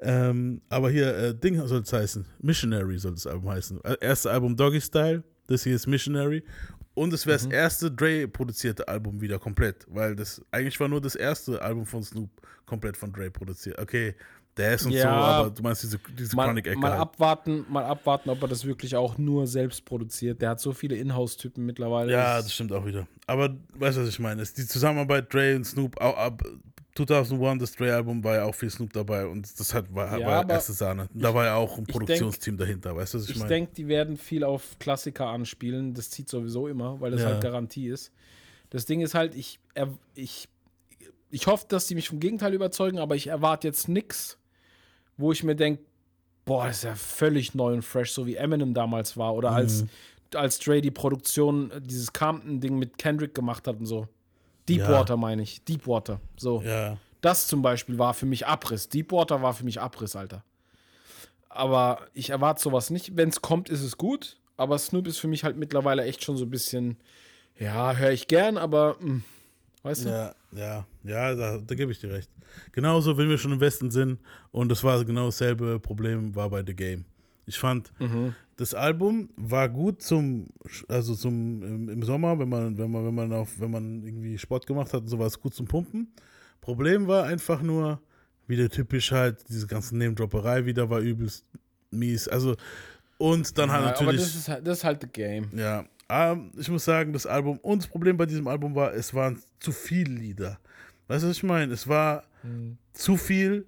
[0.00, 2.24] ähm, aber hier, äh, Ding soll es heißen.
[2.40, 3.80] Missionary soll das Album heißen.
[3.84, 6.42] Äh, Erste Album Doggy Style, das hier ist Missionary.
[6.94, 7.44] Und es wäre Mhm.
[7.44, 12.02] das erste Dre-produzierte Album wieder komplett, weil das eigentlich war nur das erste Album von
[12.02, 12.30] Snoop
[12.66, 13.78] komplett von Dre produziert.
[13.78, 14.16] Okay,
[14.58, 15.02] der ist und Ja.
[15.02, 16.78] so, aber du meinst diese, diese mal, Chronic-Ecke.
[16.78, 17.00] mal halt.
[17.00, 20.42] abwarten, mal abwarten, ob er das wirklich auch nur selbst produziert.
[20.42, 22.12] Der hat so viele Inhouse-Typen mittlerweile.
[22.12, 23.06] Ja, Das- das stimmt auch wieder.
[23.26, 24.42] Aber weißt du, was ich meine?
[24.44, 26.42] Die Zusammenarbeit Dre und Snoop, auch ab
[26.96, 30.50] 2001, das Dre-Album, war ja auch viel Snoop dabei und das hat, war, Ja, war
[30.50, 31.08] erste Sahne.
[31.14, 33.48] Da war ja auch ein ich Produktionsteam dahinter, weißt du, was ich, Ich meine?
[33.48, 35.94] denke, die werden viel auf Klassiker anspielen.
[35.94, 37.28] Das zieht sowieso immer, weil das Ja.
[37.28, 38.10] halt Garantie ist.
[38.70, 39.60] Das Ding ist halt, ich,
[40.14, 40.48] ich,
[41.30, 44.37] ich hoffe, dass die mich vom Gegenteil überzeugen, aber ich erwarte jetzt nichts,
[45.18, 45.82] wo ich mir denke,
[46.46, 49.34] boah, das ist ja völlig neu und fresh, so wie Eminem damals war.
[49.34, 49.88] Oder als, Mhm.
[50.34, 54.08] als Dre die Produktion, äh, dieses Compton-Ding mit Kendrick gemacht hat und so.
[54.68, 55.62] Deepwater meine ich.
[55.64, 56.20] Deepwater.
[56.38, 56.62] So.
[56.62, 58.88] Ja, Das zum Beispiel war für mich Abriss.
[58.88, 60.44] Deepwater war für mich Abriss, Alter.
[61.48, 63.16] Aber ich erwarte sowas nicht.
[63.16, 64.36] Wenn es kommt, ist es gut.
[64.56, 66.96] Aber Snoop ist für mich halt mittlerweile echt schon so ein bisschen,
[67.58, 69.22] ja, höre ich gern, aber, mh,
[69.88, 70.08] weißt du?
[70.08, 72.30] ja, ja, ja, da, da gebe ich dir recht.
[72.72, 74.18] Genauso, wenn wir schon im Westen sind
[74.52, 77.04] und das war genau dasselbe Problem, war bei The Game.
[77.46, 77.92] Ich fand,
[78.56, 80.48] das Album war gut zum,
[80.88, 84.36] also zum im, im Sommer, wenn man, wenn man, wenn man auf, wenn man irgendwie
[84.36, 86.12] Sport gemacht hat so war es gut zum Pumpen.
[86.60, 88.00] Problem war einfach nur,
[88.46, 91.44] wieder typisch halt, diese ganze Name-Dropperei wieder war übelst
[91.90, 92.28] mies.
[92.28, 92.56] Also,
[93.18, 94.20] und dann halt Ja, aber natürlich.
[94.22, 95.48] das ist, halt- das ist halt the game.
[95.56, 99.12] Ja, ähm, ich muss sagen, das Album, und das Problem bei diesem Album war, es
[99.14, 100.58] waren zu viele Lieder.
[101.08, 101.72] Weißt du, was ich meine?
[101.72, 102.24] Es war
[102.92, 103.66] zu viel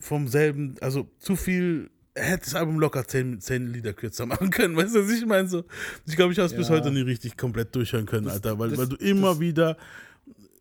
[0.00, 4.76] vom selben, also zu viel, hätte das Album locker zehn, zehn Lieder kürzer machen können.
[4.76, 5.48] Weißt du, was ich meine?
[5.48, 5.64] So,
[6.06, 6.74] ich glaube, ich habe es bis Ja.
[6.76, 9.76] heute nie richtig komplett durchhören können, Das- Alter, weil, das- weil du immer das- wieder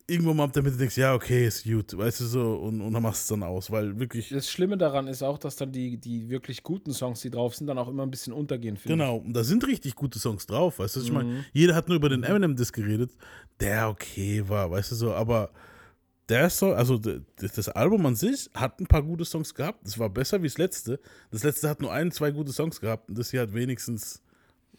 [0.10, 2.94] irgendwann mal ab der Mitte denkst, ja, okay, ist gut, weißt du so, und, und
[2.94, 5.72] dann machst du es dann aus, weil wirklich, Das Schlimme daran ist auch, dass dann
[5.72, 8.78] die, die wirklich guten Songs, die drauf sind, dann auch immer ein bisschen untergehen.
[8.86, 11.98] genau, und da sind richtig gute Songs drauf, weißt du, ich meine, jeder hat nur
[11.98, 13.12] über den Eminem-Disc geredet,
[13.60, 15.52] der okay war, weißt du so, aber
[16.30, 20.10] der Song, also das Album an sich hat ein paar gute Songs gehabt, das war
[20.10, 21.00] besser wie das letzte,
[21.32, 24.22] das letzte hat nur ein, zwei gute Songs gehabt, und das hier hat wenigstens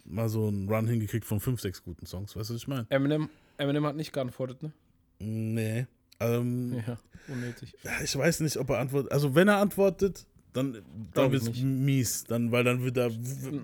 [0.04, 2.86] mal so einen Run hingekriegt von fünf, sechs guten Songs, weißt du, was ich meine?
[2.88, 4.72] Eminem, Eminem hat nicht geantwortet, ne?
[5.18, 5.86] Nee,
[6.20, 7.74] ähm, Ja, unnötig.
[8.04, 9.12] Ich weiß nicht, ob er antwortet.
[9.12, 10.78] Also wenn er antwortet, dann,
[11.14, 12.24] dann wird es mies.
[12.24, 13.10] Dann, weil dann wird er.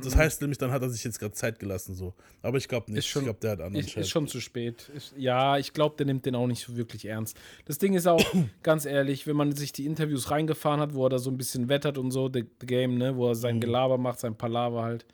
[0.03, 1.95] Das heißt nämlich, dann hat er sich jetzt gerade Zeit gelassen.
[1.95, 2.15] so.
[2.43, 3.09] Aber ich glaube nicht.
[3.09, 4.91] Schon- ich glaube, der hat anderen Ist, ist schon zu spät.
[4.95, 7.37] Ist, ja, ich glaube, der nimmt den auch nicht so wirklich ernst.
[7.65, 8.23] Das Ding ist auch,
[8.63, 11.69] ganz ehrlich, wenn man sich die Interviews reingefahren hat, wo er da so ein bisschen
[11.69, 13.39] wettert und so, the, the Game, ne, wo er Mhm.
[13.41, 15.07] sein Gelaber macht, sein Palaver halt,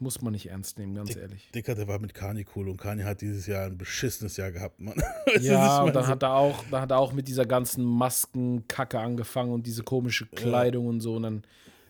[0.00, 1.48] muss man nicht ernst nehmen, ganz ehrlich.
[1.54, 4.80] Dicker, der war mit Kanye cool und Kanye hat dieses Jahr ein beschissenes Jahr gehabt,
[4.80, 5.00] Mann.
[5.40, 9.52] Ja, und dann hat er auch, dann hat er auch mit dieser ganzen Maskenkacke angefangen
[9.52, 11.14] und diese komische Kleidung und so.
[11.16, 11.42] Und dann,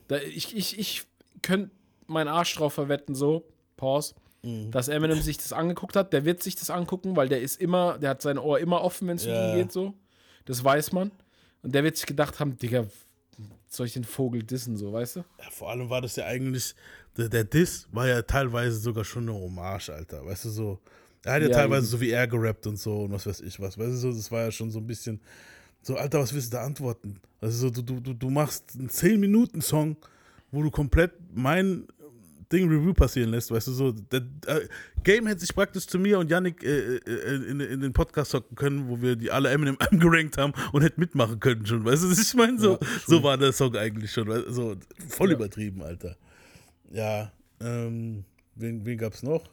[0.09, 1.05] da, ich, ich, ich
[1.43, 1.71] könnte
[2.07, 3.45] meinen Arsch drauf verwetten, so,
[3.77, 4.71] Pause, Mhm.
[4.71, 6.15] dass Eminem sich das angeguckt hat.
[6.15, 9.07] Der wird sich das angucken, weil der ist immer, der hat sein Ohr immer offen,
[9.07, 9.51] wenn es um Ja.
[9.53, 9.93] ihn geht, so.
[10.47, 11.11] Das weiß man.
[11.63, 12.87] Und der wird sich gedacht haben, Digga,
[13.71, 15.21] soll ich den Vogel dissen, so, weißt du?
[15.39, 16.75] Ja, vor allem war das ja eigentlich.
[17.17, 20.25] Der, der Diss war ja teilweise sogar schon eine Hommage, Alter.
[20.27, 20.81] Weißt du, so.
[21.25, 21.91] Er hat ja, Ja, teilweise eben.
[21.91, 23.79] so wie er gerappt und so und was weiß ich was.
[23.79, 25.21] Weißt du, so, das war ja schon so ein bisschen.
[25.83, 27.21] So, Alter, was willst du da antworten?
[27.41, 29.97] Also, so, du, du, du, du machst einen 10-Minuten-Song,
[30.51, 31.87] wo du komplett mein
[32.53, 33.93] Ding Review passieren lässt, weißt du, so.
[33.93, 34.67] Der, äh,
[35.05, 38.57] Game hätte sich praktisch zu mir und Yannick äh, äh, in, in den Podcast hocken
[38.57, 42.11] können, wo wir die alle Eminem angerankt haben und hätten mitmachen können schon, weißt du,
[42.11, 42.59] was ich meine?
[42.59, 44.77] So, Ja, so war der Song eigentlich schon, weißt du, so
[45.09, 45.37] voll Ja.
[45.37, 46.17] übertrieben, Alter.
[46.93, 48.25] Ja, ähm,
[48.57, 49.49] wen, wen gab's noch?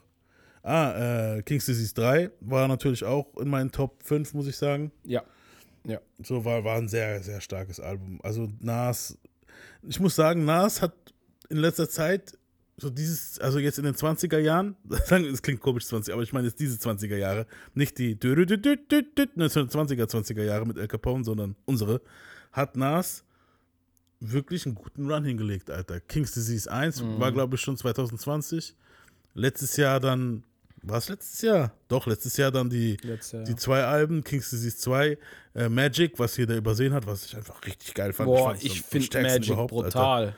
[0.64, 4.92] Ah, äh, King's Disease 3 war natürlich auch in meinen Top 5, muss ich sagen.
[5.04, 5.24] Ja.
[5.86, 6.00] Ja.
[6.22, 8.20] So war, war ein sehr, sehr starkes Album.
[8.24, 9.18] Also Nas,
[9.84, 10.94] ich muss sagen, Nas hat
[11.50, 12.37] in letzter Zeit
[12.80, 16.48] so dieses, also jetzt in den 20er Jahren, es klingt komisch 20, aber ich meine
[16.48, 22.02] jetzt diese 20er Jahre, nicht die 1920er, 20er Jahre mit El Capone, sondern unsere,
[22.52, 23.24] hat Nas
[24.20, 26.00] wirklich einen guten Run hingelegt, Alter.
[26.00, 28.76] King's Disease 1 war, glaube ich, schon 2020.
[29.34, 30.44] Letztes Jahr dann,
[30.82, 31.74] war es letztes Jahr?
[31.88, 35.18] Doch, letztes Jahr dann die, Jahr, die zwei Alben, King's Disease 2,
[35.56, 38.28] äh, Magic, was jeder übersehen hat, was ich einfach richtig geil fand.
[38.28, 40.36] Boah, ich am finde Magic überhaupt, Alter.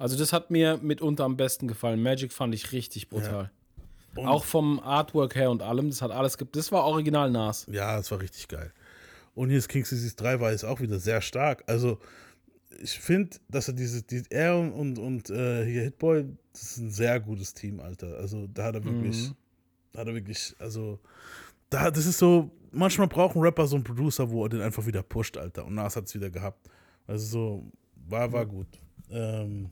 [0.00, 2.02] Also das hat mir mitunter am besten gefallen.
[2.02, 3.50] Magic fand ich richtig brutal.
[4.16, 6.56] Und- Auch vom Artwork her und allem, das hat alles gibt.
[6.56, 7.66] Das war original Nas.
[7.70, 8.72] Ja, das war richtig geil.
[9.34, 11.62] Und hier ist King's Disease 3 war jetzt auch wieder sehr stark.
[11.68, 11.98] Also,
[12.82, 16.76] ich finde, dass er diese, die, er und, und, und äh, hier Hitboy, das ist
[16.78, 18.16] ein sehr gutes Team, Alter.
[18.16, 19.34] Also, da hat er wirklich, Mhm.
[19.92, 20.98] da hat er wirklich, also,
[21.68, 24.84] da, das ist so, manchmal braucht ein Rapper so einen Producer, wo er den einfach
[24.86, 25.66] wieder pusht, Alter.
[25.66, 26.68] Und Nas hat es wieder gehabt.
[27.06, 27.64] Also, so,
[28.08, 28.66] war, war gut.
[29.10, 29.70] Ähm,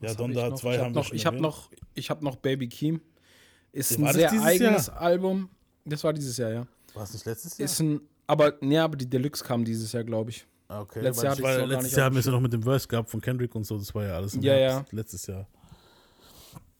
[0.00, 0.56] ja, hab Donda noch?
[0.56, 3.00] 2 ich haben hab wir noch, schon ich habe noch, ich habe noch Baby Keem.
[3.72, 5.00] Ist Ja, ein war das sehr eigenes Jahr?
[5.00, 5.50] Album.
[5.84, 6.66] Das war dieses Jahr, ja.
[6.94, 7.64] War es nicht letztes Jahr?
[7.64, 10.46] Ist ein, aber ja, aber die Deluxe kam dieses Jahr, glaube ich.
[10.68, 12.62] Ah, Okay, Letztes Jahr war, letztes nicht Jahr haben wir es ja noch mit dem
[12.62, 15.46] Verse gehabt von Kendrick und so, das war ja alles Ja, Herbst, letztes Jahr.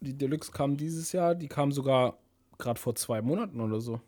[0.01, 2.19] Die Deluxe kam dieses Jahr, die kam sogar
[2.59, 4.01] gerade vor zwei Monaten oder so.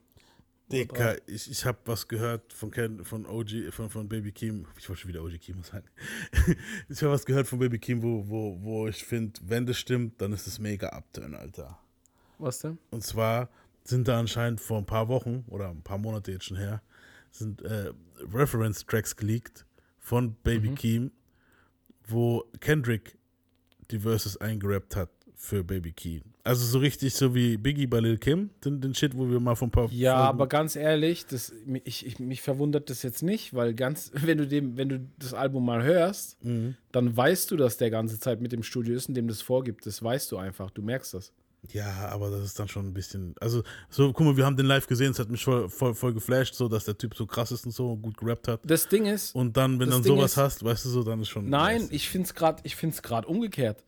[0.70, 4.88] Dicker, ich, ich habe was gehört von, Ken, von OG, von, von Baby Keem, ich
[4.88, 5.88] wollte schon wieder OG Keem sagen.
[6.88, 10.20] ich habe was gehört von Baby Keem, wo, wo, wo ich finde, wenn das stimmt,
[10.20, 11.78] dann ist es mega Upturn, Alter.
[12.38, 12.78] Was denn?
[12.90, 13.48] Und zwar
[13.85, 16.83] sind da anscheinend vor ein paar Wochen oder ein paar Monate jetzt schon her,
[17.30, 17.92] sind äh,
[18.33, 19.66] Reference-Tracks geleakt
[19.98, 21.11] von Baby Keem,
[22.06, 23.18] wo Kendrick
[23.90, 25.11] die Verses eingerappt hat
[25.42, 26.20] für Baby Keem.
[26.44, 29.55] Also so richtig so wie Biggie bei Lil Kim, den, den Shit, wo wir mal
[29.55, 31.53] von paar Ja, Folgen- aber ganz ehrlich, das,
[31.85, 35.33] ich, ich, mich verwundert das jetzt nicht, weil ganz, wenn du dem, wenn du das
[35.33, 36.76] Album mal hörst, Mhm.
[36.92, 39.87] dann weißt du, dass der ganze Zeit mit dem Studio ist und dem das vorgibt.
[39.87, 41.33] Das weißt du einfach, du merkst das.
[41.72, 43.35] Ja, aber das ist dann schon ein bisschen.
[43.40, 46.14] Also, so, guck mal, wir haben den live gesehen, es hat mich voll, voll, voll
[46.14, 48.61] geflasht, so dass der Typ so krass ist und so und gut gerappt hat.
[48.64, 51.20] Das Ding ist, Und dann, wenn dann Ding sowas ist- hast, weißt du so, dann
[51.20, 51.48] ist schon.
[51.50, 53.85] nein, ich finde es gerade, ich finde es gerade umgekehrt.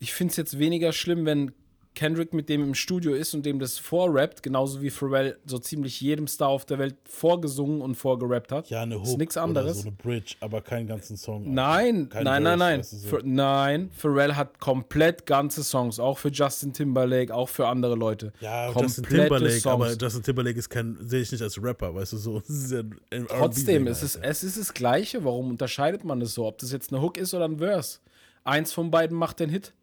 [0.00, 1.52] Ich finde es jetzt weniger schlimm, wenn
[1.94, 6.00] Kendrick mit dem im Studio ist und dem das vorrappt, genauso wie Pharrell so ziemlich
[6.00, 8.70] jedem Star auf der Welt vorgesungen und vorgerappt hat.
[8.70, 9.78] Ja, eine Hook ist nichts oder anderes.
[9.82, 11.52] so eine Bridge, aber keinen ganzen Song.
[11.52, 12.82] Nein, Kein nein, nein, nein.
[12.84, 13.18] so.
[13.24, 18.32] Nein, Pharrell hat komplett ganze Songs, auch für Justin Timberlake, auch für andere Leute.
[18.40, 19.66] Ja, komplette Justin Timberlake, Songs.
[19.66, 22.42] aber Justin Timberlake ist kein, sehe ich nicht als Rapper, weißt du so.
[23.10, 24.28] Ja Trotzdem, es ist, Alter.
[24.28, 25.24] es ist das Gleiche.
[25.24, 26.46] Warum unterscheidet man das so?
[26.46, 27.98] Ob das jetzt eine Hook ist oder ein Verse?
[28.44, 29.74] Eins von beiden macht den Hit.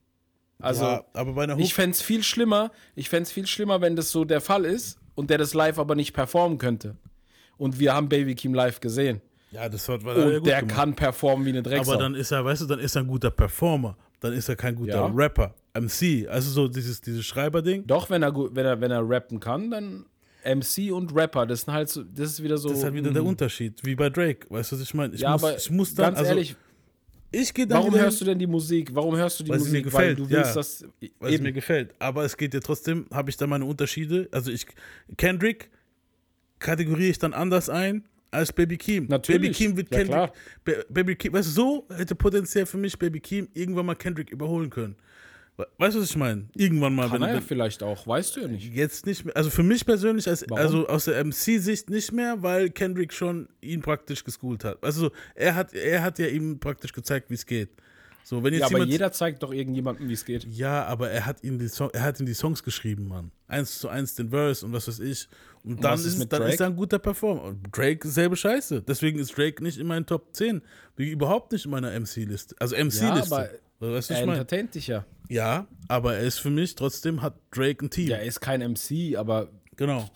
[0.60, 1.62] Also, ja, aber bei einer Hook.
[1.64, 4.98] ich fände es viel schlimmer, ich fände viel schlimmer, wenn das so der Fall ist
[5.16, 6.96] und der das live aber nicht performen könnte.
[7.58, 9.22] Und wir haben Baby Keem live gesehen.
[9.52, 10.76] Ja, das hat, war Und der gemacht.
[10.76, 11.94] kann performen wie eine Drecksau.
[11.94, 13.98] Aber dann ist er, weißt du, dann ist er ein guter Performer.
[14.20, 15.06] Dann ist er kein guter Ja.
[15.14, 15.54] Rapper.
[15.74, 17.86] MC, also so dieses, dieses Schreiberding.
[17.86, 20.06] Doch, wenn er, gut- wenn, er, wenn er rappen kann, dann
[20.44, 21.46] MC und Rapper.
[21.46, 22.70] Das sind halt so, das ist wieder so.
[22.70, 24.48] Das ist halt wieder der Unterschied, wie bei Drake.
[24.50, 25.14] Weißt du, was ich meine?
[25.14, 26.56] Ich, ja, muss, aber ich muss dann, ganz also, ehrlich,
[27.32, 28.94] ich gehe dann warum wieder hörst du denn die Musik?
[28.94, 29.94] Warum hörst du die Weil sie mir Musik?
[29.94, 30.54] Weil gefällt, du willst ja.
[30.56, 30.86] das.
[31.20, 31.44] weil es eben.
[31.44, 31.94] mir gefällt.
[32.00, 34.28] Aber es geht ja trotzdem, habe ich da meine Unterschiede.
[34.32, 34.66] Also ich,
[35.18, 35.70] Kendrick
[36.60, 39.08] kategoriere ich dann anders ein als Baby Keem.
[39.08, 39.42] Natürlich.
[39.42, 40.16] Baby Keem wird Ja, Kendrick.
[40.16, 40.34] klar.
[40.64, 44.30] Ba Baby Keem, weißt du, so hätte potenziell für mich Baby Keem irgendwann mal Kendrick
[44.32, 44.96] überholen können.
[45.58, 46.48] We- Weißt du, was ich meine?
[46.56, 47.10] Irgendwann mal.
[47.10, 48.74] Kann wenn- er ja vielleicht auch, weißt du ja nicht.
[48.74, 49.36] Jetzt nicht mehr.
[49.36, 53.82] Also für mich persönlich, als, also aus der MC-Sicht nicht mehr, weil Kendrick schon ihn
[53.82, 54.84] praktisch geschoolt hat.
[54.84, 57.70] Also so, er hat, er hat ja ihm praktisch gezeigt, wie es geht.
[58.24, 60.44] So, wenn jetzt Ja, aber jemand, jeder zeigt doch irgendjemandem, wie es geht.
[60.44, 63.32] ja, aber er hat ihm die Song, er hat ihm die Songs geschrieben, Mann.
[63.48, 65.30] Eins zu eins den Verse und was weiß ich.
[65.64, 66.54] Und dann, was ist dann Drake?
[66.54, 67.44] ist er ein guter Performer.
[67.44, 68.82] Und Drake selbe Scheiße.
[68.82, 70.62] Deswegen ist Drake nicht in meinen Top 10.
[70.98, 72.54] Wie überhaupt nicht in meiner MC-Liste.
[72.60, 73.08] Also MC-Liste.
[73.34, 75.06] aber weißt du, Er ich entertaint dich ja.
[75.30, 78.08] Ja, aber er ist für mich trotzdem, hat Drake ein Team.
[78.08, 79.50] Ja, er ist kein MC, aber.
[79.76, 80.10] Genau.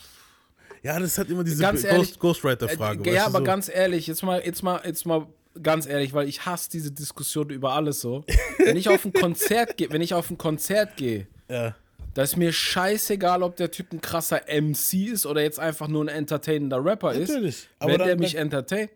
[0.84, 3.10] Ja, das hat immer diese Ghost, Ghostwriter-Frage.
[3.10, 3.44] Äh, ja, aber so.
[3.44, 5.28] ganz ehrlich, jetzt mal, jetzt mal, jetzt mal
[5.62, 8.24] ganz ehrlich, weil ich hasse diese Diskussion über alles so.
[8.58, 11.76] Wenn ich auf ein Konzert gehe, wenn ich auf ein Konzert gehe, Ja.
[12.16, 16.04] da ist mir scheißegal, ob der Typ ein krasser MC ist oder jetzt einfach nur
[16.06, 17.70] ein entertainender Rapper Natürlich, ist.
[17.80, 18.92] aber Wenn der mich entertaint,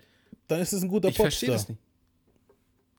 [0.48, 1.56] Dann ist es ein guter ich verstehe Popstar.
[1.68, 1.82] das nicht.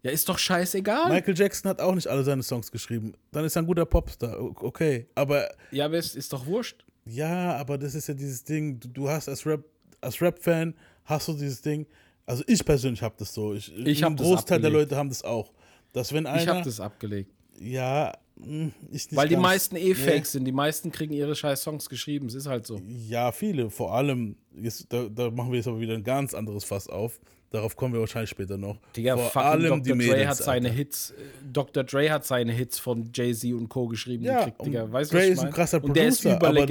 [0.02, 1.10] Ja, ist doch scheißegal.
[1.10, 3.14] Michael Jackson hat auch nicht alle seine Songs geschrieben.
[3.32, 4.38] Dann ist er ein guter Popstar.
[4.40, 5.06] Okay.
[5.14, 6.84] Aber ja, aber es ist doch wurscht.
[7.06, 9.64] ja, aber das ist ja dieses Ding, du, du hast als Rap,
[10.00, 11.86] als Rap-Fan hast du dieses Ding.
[12.24, 13.54] Also ich persönlich habe das so.
[13.54, 14.70] Ich, Ich ein Großteil der.
[14.70, 15.52] Leute haben das auch.
[15.92, 16.42] Dass wenn einer.
[16.42, 17.32] Ich habe das abgelegt.
[17.58, 19.94] Ja, mh, ich nicht Weil die meisten eh Nee.
[19.94, 20.44] Fakes sind.
[20.44, 22.26] Die meisten kriegen ihre scheiß Songs geschrieben.
[22.26, 22.80] Es ist halt so.
[23.08, 23.70] Ja, viele.
[23.70, 27.18] Vor allem, jetzt, da, da machen wir jetzt aber wieder ein ganz anderes Fass auf.
[27.50, 28.76] Darauf kommen wir wahrscheinlich später noch.
[28.96, 29.96] Digga, Vor fucking allem die Dr.
[29.96, 30.76] Dre Mädels, hat seine Alter.
[30.78, 31.14] Hits, äh,
[31.52, 31.84] Dr.
[31.84, 33.86] Dre hat seine Hits von Jay-Z und Co.
[33.86, 34.92] geschrieben Ja, gekriegt, Digga.
[34.92, 35.52] Weißt du, Dre was ich ist ein mein?
[35.54, 35.88] krasser Producer.
[35.88, 36.66] Und der ist über aber.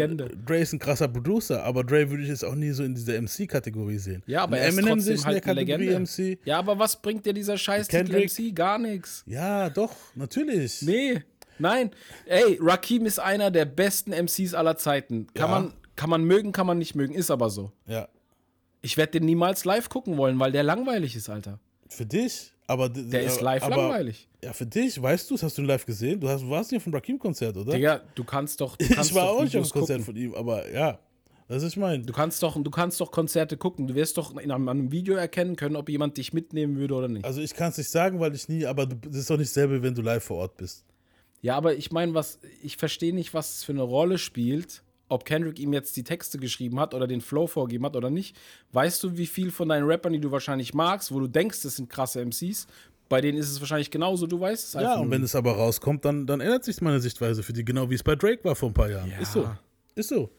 [0.45, 3.19] Dre ist ein krasser Producer, aber Dre würde ich jetzt auch nie so in dieser
[3.21, 4.21] MC-Kategorie sehen.
[4.27, 6.11] Ja, aber Und er ist Eminem trotzdem halt in der Kategorie Legende.
[6.35, 6.39] MC.
[6.45, 8.27] Ja, aber was bringt dir dieser scheiß Kendrick.
[8.29, 8.55] Titel MC?
[8.55, 9.23] Gar nichts.
[9.27, 10.81] Ja, doch, natürlich.
[10.81, 11.21] Nee,
[11.57, 11.91] nein.
[12.25, 15.27] Ey, Rakim ist einer der besten MCs aller Zeiten.
[15.33, 15.59] Kann, Ja.
[15.61, 17.13] man, kann man mögen, kann man nicht mögen.
[17.15, 17.71] Ist aber so.
[17.88, 18.09] Ja,
[18.86, 21.60] Ich werde den niemals live gucken wollen, weil der langweilig ist, Alter.
[21.89, 24.28] für dich, aber Der ist live aber, langweilig.
[24.43, 26.19] Ja, für dich, weißt du, hast du live gesehen?
[26.19, 27.74] Du, hast, du warst nicht auf dem Rakim-Konzert, oder?
[27.74, 28.78] Digga, du kannst doch.
[28.78, 30.13] Du kannst ich war auch nicht auf dem Konzert gucken.
[30.13, 31.00] von ihm, aber ja,
[31.48, 32.06] das ist mein.
[32.06, 33.88] Du kannst doch, du kannst doch Konzerte gucken.
[33.88, 37.08] Du wirst doch in einem, einem Video erkennen können, ob jemand dich mitnehmen würde oder
[37.08, 37.26] nicht.
[37.26, 39.50] Also ich kann es nicht sagen, weil ich nie, aber du, das ist doch nicht
[39.50, 40.86] dasselbe, wenn du live vor Ort bist.
[41.41, 45.26] Ja, aber ich meine, was, ich verstehe nicht, was es für eine Rolle spielt, ob
[45.26, 48.36] Kendrick ihm jetzt die Texte geschrieben hat oder den Flow vorgegeben hat oder nicht.
[48.72, 51.76] Weißt du, wie viel von deinen Rappern, die du wahrscheinlich magst, wo du denkst, das
[51.76, 52.68] sind krasse MCs,
[53.08, 55.36] bei denen ist es wahrscheinlich genauso, du weißt es Ja, einfach und nur wenn es
[55.36, 58.44] aber rauskommt, dann, dann ändert sich meine Sichtweise für die, genau wie es bei Drake
[58.44, 59.12] war vor ein paar Jahren.
[59.12, 59.20] Ja.
[59.20, 59.48] Ist so.
[59.94, 60.30] Ist so.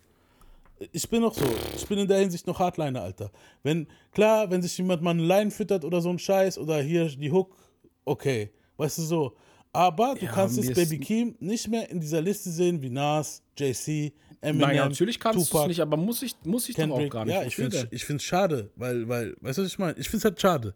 [0.93, 1.47] Ich bin noch so.
[1.75, 3.31] Ich bin in der Hinsicht noch Hardliner, Alter.
[3.63, 7.09] Wenn, klar, wenn sich jemand mal eine Line füttert oder so ein Scheiß oder hier
[7.09, 7.57] die Hook,
[8.05, 8.51] okay.
[8.77, 9.37] Weißt du so.
[9.73, 13.43] Aber du Ja, kannst jetzt Baby Keem nicht mehr in dieser Liste sehen wie Nas,
[13.57, 16.89] JC, Eminem, Nein, natürlich kannst du es nicht, aber muss ich, muss ich doch auch
[16.95, 17.13] Kendrick.
[17.13, 17.35] gar nicht.
[17.35, 19.99] Ja, ich finde find's schade, weil, weil, weißt du, was ich meine?
[19.99, 20.75] Ich finde es halt schade.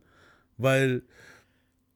[0.56, 1.02] Weil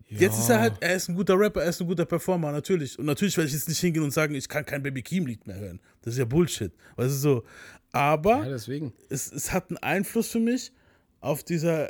[0.09, 2.99] jetzt ist er halt, er ist ein guter Rapper, er ist ein guter Performer, natürlich.
[2.99, 5.59] Und natürlich werde ich jetzt nicht hingehen und sagen, ich kann kein Baby Keem-Lied mehr
[5.59, 5.81] hören.
[6.03, 6.73] Das ist ja Bullshit.
[6.97, 7.45] Weißt du so.
[7.93, 8.93] Aber Ja, deswegen.
[9.09, 10.73] es, es hat einen Einfluss für mich
[11.21, 11.89] auf dieser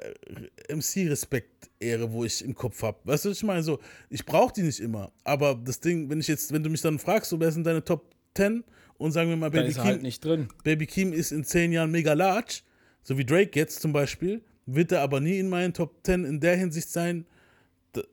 [0.68, 2.98] MC-Respekt-Ehre, wo ich im Kopf habe.
[3.04, 3.62] Weißt du, was ich meine?
[3.62, 5.12] So, ich brauche die nicht immer.
[5.24, 7.84] Aber das Ding, wenn ich jetzt, wenn du mich dann fragst, so, wer sind deine
[7.84, 8.04] Top
[8.36, 8.64] 10
[8.98, 10.48] und sagen wir mal, Baby ist Keem, halt nicht drin.
[10.62, 12.60] Baby Keem ist in zehn Jahren mega large,
[13.02, 16.40] so wie Drake jetzt zum Beispiel, wird er aber nie in meinen Top 10 in
[16.40, 17.26] der Hinsicht sein,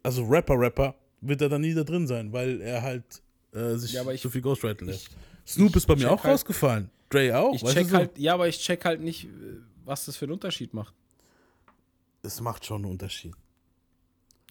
[0.03, 3.03] also Rapper-Rapper, wird er dann nie da drin sein, weil er halt
[3.53, 5.09] äh, sich Ja, aber ich- so viel ghostwriten lässt.
[5.45, 6.89] Snoop ist bei mir auch halt- rausgefallen.
[7.09, 7.97] Dre auch, Ich weißt check du so?
[7.97, 9.27] halt, ja, aber ich check halt nicht, äh,
[9.85, 10.93] was das für einen Unterschied macht.
[12.23, 13.33] Es macht schon einen Unterschied.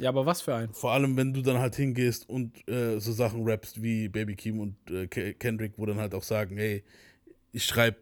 [0.01, 0.73] Ja, aber was für einen?
[0.73, 4.61] Vor allem, wenn du dann halt hingehst und äh, so Sachen rappst wie Baby Keem
[4.61, 6.83] und äh, Ke- Kendrick, wo dann halt auch sagen, hey,
[7.53, 7.99] ich schreibe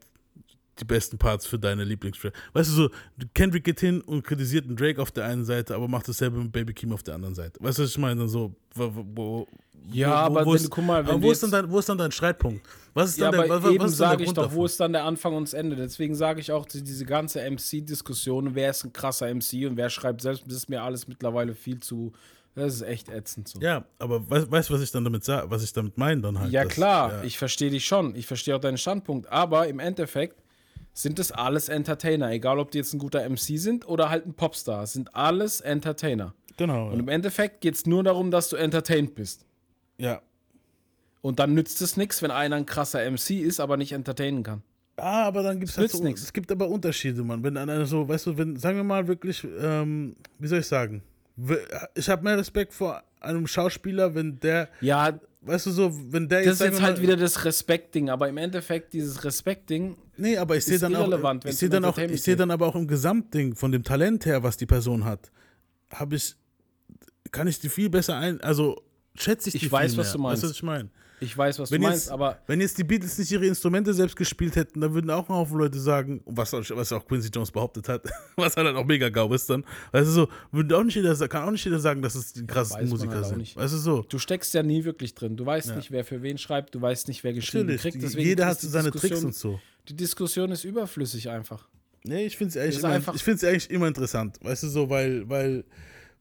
[0.81, 2.33] die besten Parts für deine Lieblingsrap.
[2.53, 2.91] Weißt du so,
[3.35, 6.53] Kendrick geht hin und kritisiert einen Drake auf der einen Seite, aber macht dasselbe mit
[6.53, 7.59] Baby Keem auf der anderen Seite.
[7.63, 8.21] Weißt du, was ich meine?
[8.21, 9.47] Dann so, wo, wo, wo,
[9.93, 11.89] Ja, wo, aber wo wenn ist, guck mal, wenn wo ist, dann dein, wo ist
[11.89, 12.65] dann dein Streitpunkt?
[12.95, 14.57] Was ist Ja, dann der, was, eben was ist dann der sage ich doch, davon?
[14.59, 15.77] wo ist dann der Anfang und das Ende?
[15.77, 17.41] Deswegen sage ich auch, die- diese ganze
[17.83, 21.55] MC-Diskussion, wer ist ein krasser MC und wer schreibt selbst, das ist mir alles mittlerweile
[21.55, 22.13] viel zu,
[22.55, 23.61] das ist echt ätzend so.
[23.61, 26.51] Ja, aber weißt du, was ich dann damit sage, was ich damit meine dann halt?
[26.53, 27.23] Ja, klar, ja.
[27.23, 28.17] ich verstehe dich schon.
[28.17, 29.31] Ich verstehe auch deinen Standpunkt.
[29.31, 30.43] Aber im Endeffekt
[31.01, 32.31] sind das alles Entertainer.
[32.33, 34.87] Egal, ob die jetzt ein guter MC sind oder halt ein Popstar.
[34.87, 36.35] Sind alles Entertainer.
[36.57, 36.89] Genau.
[36.91, 39.45] Und im Endeffekt geht es nur darum, dass du entertained bist.
[39.99, 40.21] ja.
[41.21, 44.63] Und dann nützt es nichts, wenn einer ein krasser MC ist, aber nicht entertainen kann.
[44.97, 46.23] Ah, aber dann gibt es halt so, nix.
[46.23, 47.43] es gibt aber Unterschiede, Mann.
[47.43, 51.03] Wenn einer so, weißt du, wenn, sagen wir mal wirklich, ähm, wie soll ich sagen,
[51.97, 56.45] ich habe mehr Respekt vor einem Schauspieler, wenn der, Ja, weißt du so, wenn der
[56.45, 60.37] das ist sagen jetzt halt mal- wieder das Respekt-Ding, aber im Endeffekt, dieses Respekt-Ding, Nee,
[60.37, 62.87] aber ich sehe dann auch, ich sehe dann auch, ich sehe dann aber auch im
[62.87, 65.31] Gesamtding von dem Talent her, was die Person hat,
[65.91, 66.35] habe ich,
[67.31, 68.83] kann ich die viel besser ein, also
[69.15, 70.13] schätze ich die Ich weiß, viel was mehr.
[70.15, 70.43] du meinst.
[70.43, 70.91] Weißt du, was ich meine?
[71.21, 73.93] ich weiß, was Wenn du meinst, jetzt, aber wenn jetzt die Beatles nicht ihre Instrumente
[73.93, 77.51] selbst gespielt hätten, dann würden auch ein Haufen Leute sagen, was, was auch Quincy Jones
[77.51, 78.03] behauptet hat,
[78.37, 79.65] was halt auch mega gau ist dann.
[79.93, 82.47] Weißt du so, würde auch nicht jeder, kann auch nicht jeder sagen, dass es die
[82.47, 83.39] krassesten man Musiker halt sind.
[83.39, 83.57] nicht.
[83.57, 84.03] Weißt du so?
[84.09, 85.37] du steckst ja nie wirklich drin.
[85.37, 88.03] Du weißt nicht, wer für wen schreibt, du weißt nicht, wer geschrieben Natürlich, kriegt.
[88.03, 89.61] Deswegen jeder hat seine Tricks Diskussion- und so.
[89.89, 91.69] Die Diskussion ist überflüssig einfach.
[92.05, 94.39] Nee, ich finde es eigentlich, immer- einfach- ich find's eigentlich immer interessant.
[94.43, 95.65] Weißt du so, weil, weil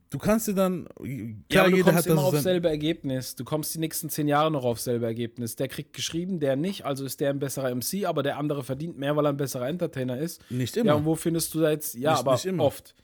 [0.09, 1.15] du kannst dir dann, Ja,
[1.49, 3.35] klar, aber du jeder kommst hat immer sein, selbe Ergebnis.
[3.35, 5.55] Du kommst die nächsten zehn Jahre noch aufs selbe Ergebnis.
[5.55, 8.97] Der kriegt geschrieben, der nicht, also ist der ein besserer MC, aber der andere verdient
[8.97, 10.41] mehr, weil er ein besserer Entertainer ist.
[10.49, 10.95] Nicht Ja, immer.
[10.95, 12.63] und wo findest du da jetzt, ja, Nicht- aber nicht immer.
[12.63, 12.95] oft,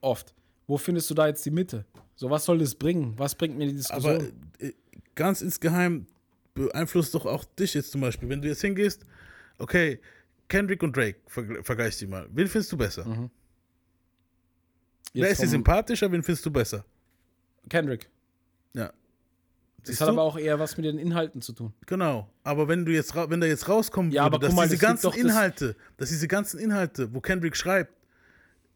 [0.00, 0.34] oft.
[0.66, 1.84] Wo findest du da jetzt die Mitte?
[2.16, 3.14] So, was soll das bringen?
[3.18, 4.14] Was bringt mir die Diskussion?
[4.14, 4.24] Aber
[4.58, 4.72] äh,
[5.14, 6.06] ganz insgeheim
[6.54, 8.28] beeinflusst doch auch dich jetzt zum Beispiel.
[8.28, 9.04] Wenn du jetzt hingehst,
[9.58, 10.00] okay,
[10.48, 12.26] Kendrick und Drake, vergl- vergleich die mal.
[12.32, 13.04] Wen findest du besser?
[15.12, 16.84] Wer Jetzt ist dir sympathischer, wen findest du besser?
[17.68, 18.08] Kendrick.
[18.74, 18.86] Ja.
[19.78, 20.12] Das Siehst hat du?
[20.12, 21.72] aber auch eher was mit den Inhalten zu tun.
[21.86, 22.28] Genau.
[22.42, 24.80] Aber wenn du jetzt wenn da jetzt rauskommen Ja, würde, aber dass mal, diese es
[24.80, 27.92] gibt ganzen doch das- Inhalte, dass diese ganzen Inhalte, wo Kendrick schreibt,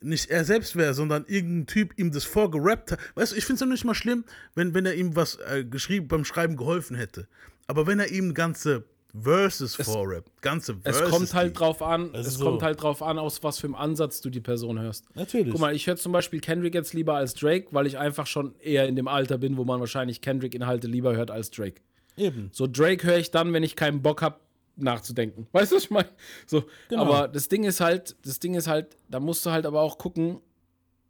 [0.03, 2.99] nicht er selbst wäre, sondern irgendein Typ ihm das vorgerappt hat.
[3.17, 4.25] Weißt du, ich finde es noch nicht mal schlimm,
[4.55, 7.29] wenn, wenn er ihm was äh, geschrieben, beim Schreiben geholfen hätte.
[7.67, 11.11] Aber wenn er ihm ganze Verses vorrappt, ganze Es Verses.
[11.11, 12.45] kommt halt drauf an, es ist so.
[12.45, 15.05] kommt halt drauf an, aus was für einem Ansatz du die Person hörst.
[15.17, 15.51] Natürlich.
[15.51, 18.55] Guck mal, ich höre zum Beispiel Kendrick jetzt lieber als Drake, weil ich einfach schon
[18.61, 21.81] eher in dem Alter bin, wo man wahrscheinlich Kendrick-Inhalte lieber hört als Drake.
[22.17, 22.51] Eben.
[22.53, 24.37] So, Drake höre ich dann, wenn ich keinen Bock habe,
[24.77, 25.47] nachzudenken.
[25.53, 26.09] Weißt du, was ich meine?
[26.47, 27.03] So, Genau.
[27.03, 29.99] aber das Ding ist halt, das Ding ist halt, da musst du halt aber auch
[29.99, 30.41] gucken,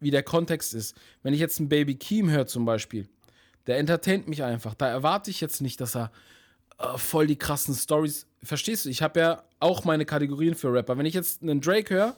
[0.00, 0.96] wie der Kontext ist.
[1.22, 3.08] Wenn ich jetzt einen Baby Keem höre zum Beispiel,
[3.66, 4.74] der entertaint mich einfach.
[4.74, 6.10] Da erwarte ich jetzt nicht, dass er
[6.80, 8.26] äh, voll die krassen Stories.
[8.42, 8.88] Verstehst du?
[8.88, 10.96] Ich habe ja auch meine Kategorien für Rapper.
[10.96, 12.16] Wenn ich jetzt einen Drake höre,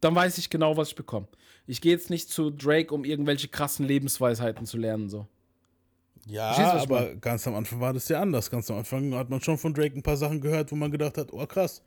[0.00, 1.28] dann weiß ich genau, was ich bekomme.
[1.66, 5.10] Ich gehe jetzt nicht zu Drake, um irgendwelche krassen Lebensweisheiten zu lernen.
[5.10, 5.26] So.
[6.26, 8.50] Ja, Verstehst aber ganz am Anfang war das ja anders.
[8.50, 11.18] Ganz am Anfang hat man schon von Drake ein paar Sachen gehört, wo man gedacht
[11.18, 11.82] hat, oh krass.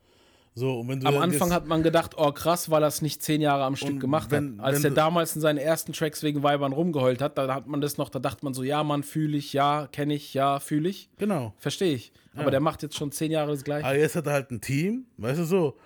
[0.53, 3.77] So, Am Anfang hat man gedacht, oh krass, weil er es nicht zehn Jahre am
[3.77, 4.65] Stück gemacht wenn- hat.
[4.65, 7.97] Als er damals in seinen ersten Tracks wegen Weibern rumgeheult hat, da hat man das
[7.97, 11.09] noch, da dachte man so, ja, Mann, fühle ich, ja, kenne ich, ja, fühle ich.
[11.17, 11.53] Genau.
[11.57, 12.11] Verstehe ich.
[12.35, 13.85] Aber der macht jetzt schon zehn Jahre das gleiche.
[13.85, 15.77] Aber jetzt hat er halt ein Team, weißt du so.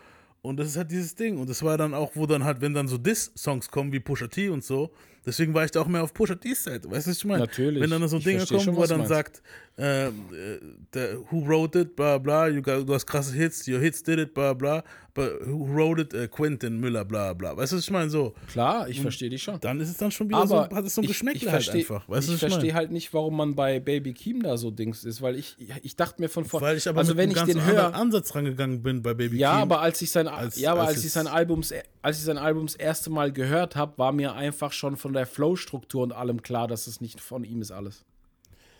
[0.41, 1.37] Und das ist halt dieses Ding.
[1.39, 4.27] Und das war dann auch, wo dann halt, wenn dann so Diss-Songs kommen wie Pusha
[4.27, 4.91] T und so,
[5.25, 6.89] deswegen war ich da auch mehr auf Pusha T's Seite.
[6.89, 7.39] Weißt du, was ich meine?
[7.41, 7.81] Natürlich.
[7.81, 9.09] Wenn dann so Dinge kommen, schon, wo er dann meinst.
[9.13, 9.41] sagt,
[9.77, 10.11] äh, äh,
[10.93, 14.19] der, who wrote it, bla bla, you got, du hast krasse Hits, your hits did
[14.19, 17.57] it, bla bla, but who wrote it, äh, Quentin Müller, bla bla.
[17.57, 18.09] Weißt du, was ich meine?
[18.09, 19.59] So, Klar, ich verstehe dich schon.
[19.59, 22.07] dann ist es dann schon wieder Aber so, hat es so ein Geschmäckle halt einfach.
[22.07, 25.21] Weißt ich ich verstehe halt nicht, warum man bei Baby Keem da so Dings ist,
[25.21, 27.65] weil ich, ich dachte mir von vorne, Weil ich aber also mit wenn ich den
[27.65, 29.61] höre, Ansatz rangegangen bin bei Baby Ja, Keem.
[29.63, 32.37] aber als ich sein, als- ja, aber als als, ich sein Albums, als ich sein
[32.37, 36.41] Album das erste Mal gehört habe, war mir einfach schon von der Flow-Struktur und allem
[36.41, 38.05] klar, dass es nicht von ihm ist alles.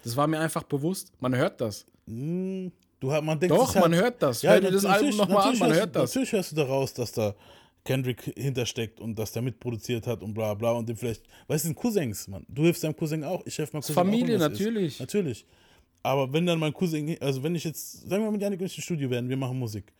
[0.03, 1.11] Das war mir einfach bewusst.
[1.19, 1.85] Man hört das.
[2.05, 4.43] Du, hast- man denkt Doch, halt, man hört das.
[4.43, 6.09] Hör dir das natürlich- Album nochmal an, man hörst- hört das.
[6.11, 7.33] Natürlich hörst du daraus, dass da
[7.83, 11.67] Kendrick hintersteckt und dass der mitproduziert hat und bla bla und dem vielleicht, weißt du,
[11.69, 12.45] sind Cousins, Mann.
[12.49, 14.93] Du hilfst deinem Cousin auch, ich helfe meinem Cousin Familie, auch, natürlich.
[14.95, 14.99] Ist.
[15.01, 15.45] Natürlich.
[16.01, 18.65] Aber wenn dann mein Cousin, also wenn ich jetzt, sagen wir mal mit Janik und
[18.67, 19.91] ich im Studio werden, wir machen Musik.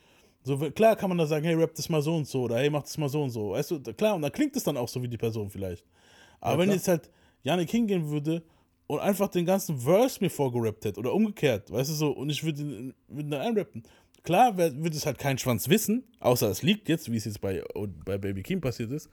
[0.43, 2.69] So, klar kann man da sagen, hey, rap das mal so und so oder hey,
[2.69, 3.51] mach das mal so und so.
[3.51, 5.83] Weißt du, klar, und dann klingt es dann auch so wie die Person vielleicht.
[6.41, 6.75] Aber wenn klar.
[6.75, 7.09] jetzt halt
[7.43, 8.43] Janik hingehen würde
[8.87, 12.43] und einfach den ganzen Verse mir vorgerappt hätte oder umgekehrt, weißt du so, und ich
[12.43, 13.83] würde ihn würd ihn dann einrappen.
[14.23, 17.63] Klar wird es halt kein Schwanz wissen, außer es liegt jetzt, wie es jetzt bei,
[18.05, 19.07] bei Baby Kim passiert ist.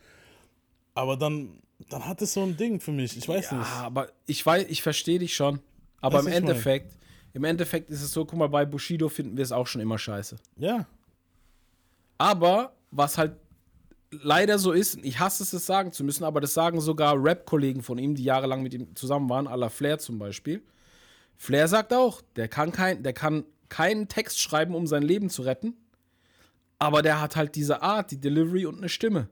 [0.94, 1.58] Aber dann,
[1.90, 3.16] dann hat es so ein Ding für mich.
[3.16, 3.70] Ich weiß Ja, nicht.
[3.72, 5.60] aber ich weiß, ich verstehe dich schon.
[6.00, 6.34] Aber im mein?
[6.34, 6.96] Endeffekt,
[7.34, 9.98] im Endeffekt ist es so, guck mal, bei Bushido finden wir es auch schon immer
[9.98, 10.36] scheiße.
[10.56, 10.86] Ja.
[12.18, 13.36] Aber was halt
[14.12, 17.82] leider so ist, ich hasse es, es sagen zu müssen, aber das sagen sogar Rap-Kollegen
[17.82, 20.62] von ihm, die jahrelang mit ihm zusammen waren, à la Flair zum Beispiel.
[21.36, 25.42] Flair sagt auch, der kann, kein, der kann keinen Text schreiben, um sein Leben zu
[25.42, 25.74] retten,
[26.78, 29.28] aber der hat halt diese Art, die Delivery und eine Stimme.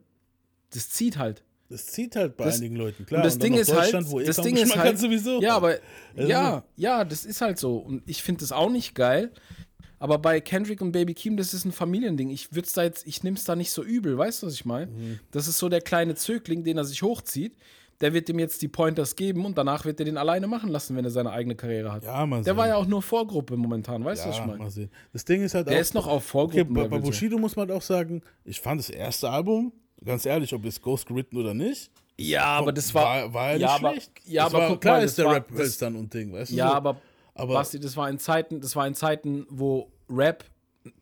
[0.72, 1.42] Das zieht halt.
[1.68, 3.18] Das zieht halt bei Das- einigen Leuten, klar.
[3.20, 5.40] und das dann Ding ist halt, wo eh das Ding ist halt, sowieso.
[5.40, 5.78] ja, aber
[6.16, 7.76] Also- ja, ja, das ist halt so.
[7.76, 9.30] Und ich finde das auch nicht geil.
[10.00, 12.30] Aber bei Kendrick und Baby Keem, das ist ein Familiending.
[12.30, 14.86] Ich würd's da jetzt, ich nehm's da nicht so übel, weißt du, was ich meine?
[14.90, 15.20] Mhm.
[15.30, 17.54] Das ist so der kleine Zögling, den er sich hochzieht.
[18.00, 20.96] Der wird ihm jetzt die Pointers geben und danach wird er den alleine machen lassen,
[20.96, 22.02] wenn er seine eigene Karriere hat.
[22.02, 22.56] Ja, mal der sehen.
[22.56, 24.58] war ja auch nur Vorgruppe momentan, weißt du, was ich Ja, meine?
[24.58, 24.90] mal sehen.
[25.12, 26.88] Das Ding ist halt Der auch, ist noch auf Okay, bei.
[26.88, 29.70] Bushido muss man halt auch sagen, ich fand das erste Album,
[30.02, 33.04] ganz ehrlich, ob es Ghost geritten oder nicht, ja, aber das war.
[33.04, 34.12] war, war ja nicht ja, aber, schlecht.
[34.26, 36.32] ja, das aber war, guck klar mal, ist der war, Rap das, Hölstern und Ding,
[36.32, 36.56] weißt du?
[36.56, 36.74] Ja, so.
[36.74, 37.00] aber,
[37.34, 40.44] aber- Basti, das war in Zeiten, das war in Zeiten, wo Rap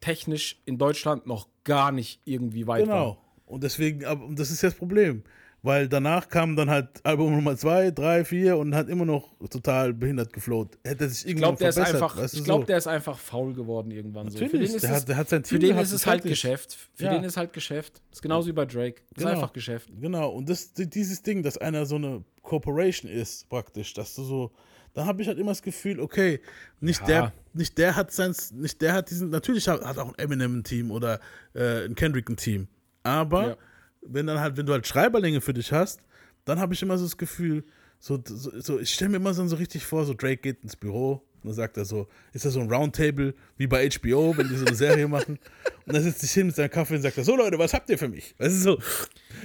[0.01, 2.95] technisch in Deutschland noch gar nicht irgendwie weit war.
[3.15, 3.19] Genau.
[3.47, 5.23] Und deswegen, aber und das ist jetzt das Problem.
[5.61, 9.93] Weil danach kam dann halt Album Nummer 2, 3, 4 und hat immer noch total
[9.93, 10.79] behindert geflowt.
[10.85, 12.67] Hätte sich Ich irgendwann der ist verbessert, einfach, weißt du, ich glaube, so.
[12.69, 14.39] der ist einfach faul geworden irgendwann so.
[14.39, 15.93] Für Natürlich, den ist der es, hat- der hat sein für Team den gehabt ist
[15.93, 16.23] es halt.
[16.23, 16.79] Geschäft.
[16.95, 17.11] Für Ja.
[17.15, 18.01] den ist halt Geschäft.
[18.13, 19.01] Ist genauso wie bei Drake.
[19.11, 19.31] Ist Genau.
[19.31, 19.89] einfach Geschäft.
[20.01, 24.53] Genau, und das, dieses Ding, dass einer so eine Corporation ist, praktisch, dass du so,
[24.95, 26.41] da habe ich halt immer das Gefühl, okay,
[26.81, 27.07] nicht Ja.
[27.07, 30.59] der, nicht der hat sein, nicht der hat diesen, natürlich hat, hat auch ein Eminem
[30.59, 31.21] ein Team oder
[31.55, 32.69] äh, ein Kendrick ein Team,
[33.03, 33.57] aber Ja.
[34.03, 36.01] wenn dann halt, wenn du halt Schreiberlinge für dich hast,
[36.45, 37.65] dann habe ich immer so das Gefühl,
[38.01, 40.77] so, so, so ich stelle mir immer so, so richtig vor, so Drake geht ins
[40.77, 44.49] Büro und dann sagt er so, ist das so ein Roundtable wie bei HBO, wenn
[44.49, 45.39] die so eine Serie machen
[45.87, 47.89] und dann setzt sich hin mit seinem Kaffee und sagt er, so Leute, was habt
[47.89, 48.35] ihr für mich?
[48.39, 48.75] Weißt du so?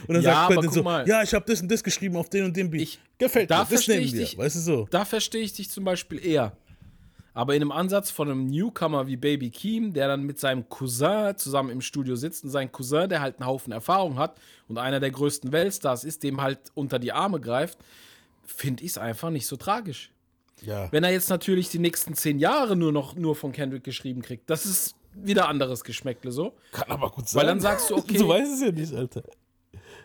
[0.07, 1.07] Und dann Ja, sagt Quentin so, mal.
[1.07, 2.81] ja, ich habe das und das geschrieben auf den und den Beat.
[2.81, 4.19] Ich- Gefällt da mir, das nehmen wir.
[4.21, 4.37] dich.
[4.37, 4.87] Weißt du so?
[4.91, 6.57] Da verstehe ich dich zum Beispiel eher.
[7.35, 11.35] Aber in einem Ansatz von einem Newcomer wie Baby Keem, der dann mit seinem Cousin
[11.37, 14.37] zusammen im Studio sitzt und sein Cousin, der halt einen Haufen Erfahrung hat
[14.67, 17.79] und einer der größten Weltstars ist, dem halt unter die Arme greift,
[18.45, 20.11] finde ich es einfach nicht so tragisch.
[20.65, 20.91] Ja.
[20.91, 24.49] Wenn er jetzt natürlich die nächsten zehn Jahre nur noch nur von Kendrick geschrieben kriegt,
[24.49, 26.53] das ist wieder anderes Geschmäckle so.
[26.71, 27.41] Kann aber gut sein.
[27.41, 28.17] Weil dann sagst du, okay.
[28.17, 29.23] Du weißt es ja nicht, Alter.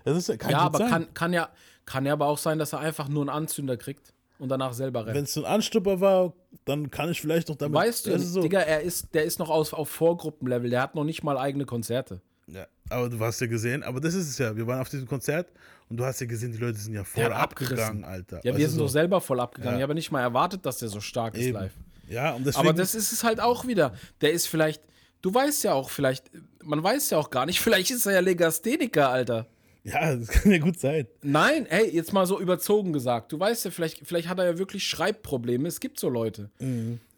[0.05, 0.91] Das ist ja, kann Ja, aber sein.
[0.91, 1.49] kann, kann, ja,
[1.85, 5.07] kann ja aber auch sein, dass er einfach nur einen Anzünder kriegt und danach selber
[5.07, 5.17] rennt.
[5.17, 6.33] Wenn es so ein Anstupper war,
[6.65, 7.75] dann kann ich vielleicht noch damit.
[7.75, 8.43] Weißt du, ist so.
[8.43, 11.65] Digga, er ist, der ist noch aus, auf Vorgruppenlevel, der hat noch nicht mal eigene
[11.65, 12.21] Konzerte.
[12.51, 14.57] Ja, aber du hast ja gesehen, aber das ist es ja.
[14.57, 15.53] Wir waren auf diesem Konzert
[15.89, 18.05] und du hast ja gesehen, die Leute sind ja voll hat abgegangen, abgerissen.
[18.05, 18.37] Alter.
[18.43, 18.85] Ja, Weißt wir du sind so?
[18.87, 19.75] doch selber voll abgegangen.
[19.75, 19.79] Ja.
[19.79, 21.59] Ich habe nicht mal erwartet, dass der so stark ist Eben.
[21.59, 21.73] live.
[22.09, 22.67] Ja, und deswegen.
[22.69, 23.93] Aber das ist es halt auch wieder.
[24.23, 24.83] Der ist vielleicht,
[25.21, 26.31] du weißt ja auch vielleicht,
[26.65, 29.47] man weiß ja auch gar nicht, vielleicht ist er ja Legastheniker, Alter.
[29.85, 31.07] ja, das kann ja gut sein.
[31.23, 33.31] Nein, hey, jetzt mal so überzogen gesagt.
[33.33, 35.69] Du weißt ja, vielleicht, vielleicht hat er ja wirklich Schreibprobleme.
[35.69, 36.49] Es gibt so Leute.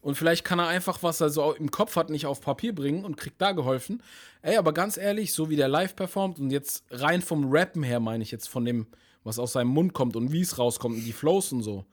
[0.02, 3.04] Und vielleicht kann er einfach, was er so im Kopf hat, nicht auf Papier bringen
[3.04, 4.02] und kriegt da geholfen.
[4.42, 8.00] Ey, aber ganz ehrlich, so wie der live performt und jetzt rein vom Rappen her,
[8.00, 8.86] meine ich jetzt von dem,
[9.24, 11.84] was aus seinem Mund kommt und wie es rauskommt und die Flows und so,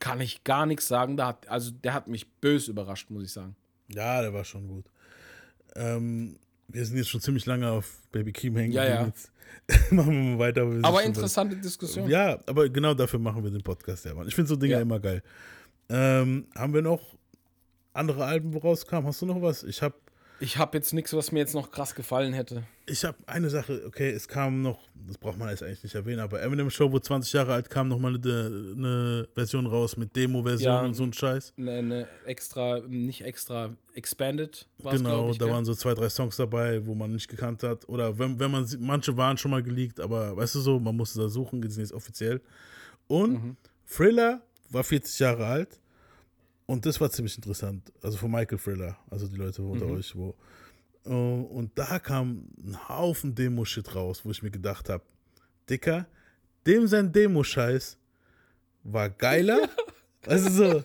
[0.00, 1.16] kann ich gar nichts sagen.
[1.16, 3.54] Da hat, also der hat mich bös überrascht, muss ich sagen.
[3.88, 4.86] Ja, der war schon gut.
[5.76, 6.36] Ähm,
[6.68, 8.72] wir sind jetzt schon ziemlich lange auf Baby Keem hängen.
[8.72, 9.12] Ja, ja.
[9.90, 10.68] Machen wir mal weiter.
[10.68, 12.08] wir Aber interessante Diskussion.
[12.08, 14.26] Ja, aber genau dafür machen wir den Podcast ja, Mann.
[14.26, 14.80] Ich finde so Dinge Ja.
[14.80, 15.22] immer geil.
[15.88, 17.00] Ähm, haben wir noch
[17.94, 19.06] andere Alben, wo rauskam?
[19.06, 19.62] Hast du noch was?
[19.62, 19.94] Ich habe
[20.40, 22.64] Ich habe jetzt nichts, was mir jetzt noch krass gefallen hätte.
[22.86, 26.18] ich hab eine Sache, okay, es kam noch, das braucht man jetzt eigentlich nicht erwähnen,
[26.20, 30.72] aber Eminem Show, wo 20 Jahre alt kam, nochmal eine, eine Version raus mit Demo-Version
[30.74, 30.82] Ja.
[30.82, 31.52] und so ein Scheiß.
[31.56, 35.54] Eine, eine extra, nicht extra expanded war's, Genau, ich, da gell?
[35.54, 37.88] waren so zwei, drei Songs dabei, wo man nicht gekannt hat.
[37.88, 41.20] Oder wenn, wenn man manche waren schon mal geleakt, aber weißt du so, man musste
[41.20, 42.40] da suchen, die sind jetzt offiziell.
[43.06, 43.56] Und Mhm.
[43.86, 45.78] Thriller war 40 Jahre alt.
[46.66, 47.92] Und das war ziemlich interessant.
[48.02, 49.92] Also von Michael Thriller, also die Leute unter Mhm.
[49.96, 50.34] euch, wo.
[51.06, 55.04] Äh, Und da kam ein Haufen Demo-Shit raus, wo ich mir gedacht habe,
[55.68, 56.06] Dicker,
[56.66, 57.98] dem sein Demo-Scheiß
[58.84, 59.68] war geiler.
[60.26, 60.84] also so.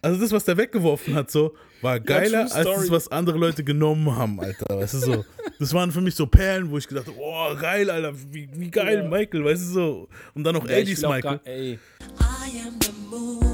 [0.00, 3.64] Also das, was der weggeworfen hat, so, war geiler true als das, was andere Leute
[3.64, 4.76] genommen haben, Alter.
[4.78, 5.24] Weißt du so.
[5.58, 8.70] Das waren für mich so Perlen, wo ich gedacht habe, oh, geil, Alter, wie, wie
[8.70, 9.08] geil, Ja.
[9.08, 10.08] Michael, weißt du so.
[10.34, 11.38] Und dann noch Ja, ich 80s will auch Michael.
[11.38, 11.72] gar, ey,
[12.20, 13.53] I am the you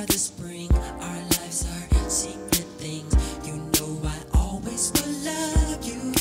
[0.00, 0.68] are the spring.
[1.00, 3.12] Our lives are secret things.
[3.46, 6.12] You know I always will love you.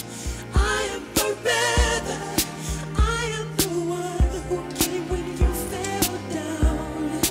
[0.53, 2.19] I am forever.
[2.97, 7.21] I am the one who came when you fell down.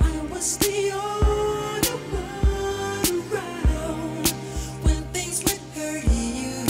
[0.00, 4.28] I was the only one around
[4.84, 6.66] when things would hurt you.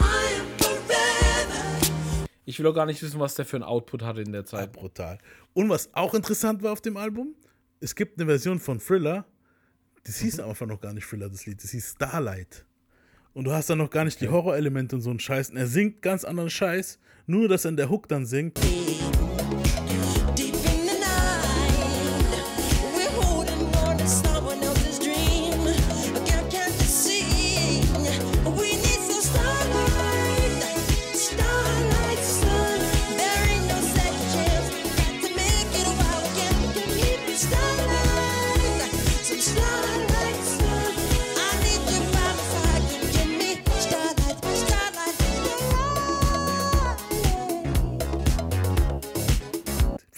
[0.00, 1.88] I am forever.
[2.44, 4.46] ich will auch gar nicht wissen, was der für ein Output hatte in der Ja,
[4.46, 4.72] Zeit.
[4.72, 5.18] brutal.
[5.54, 7.34] Und was auch interessant war auf dem Album,
[7.80, 9.26] es gibt eine Version von Thriller,
[10.04, 12.64] das hieß einfach noch gar nicht Thriller, das Lied, das hieß Starlight.
[13.34, 15.50] Und du hast dann noch gar nicht die Horrorelemente und so einen Scheiß.
[15.50, 18.58] Und er singt ganz anderen Scheiß, nur dass er in der Hook dann singt.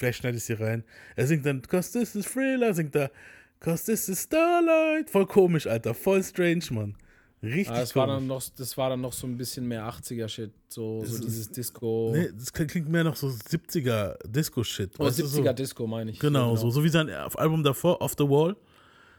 [0.01, 0.83] Vielleicht schneide ich sie rein.
[1.15, 3.11] Er singt dann, cause this is Thriller, singt er,
[3.59, 5.09] cause this is Starlight.
[5.09, 6.95] Voll komisch, Alter, voll strange, Mann.
[7.43, 8.19] Richtig Ah, das, war komisch.
[8.19, 10.51] dann noch, das war dann noch so ein bisschen mehr 80er-Shit.
[10.69, 12.11] So, so ist- dieses Disco.
[12.15, 14.99] Nee, das klingt mehr noch so 70er Disco-Shit.
[14.99, 15.53] Oder weißt du, 70er so.
[15.53, 16.19] Disco, meine ich.
[16.19, 18.55] Genau, Ja, so, so wie sein Album davor, Off the Wall.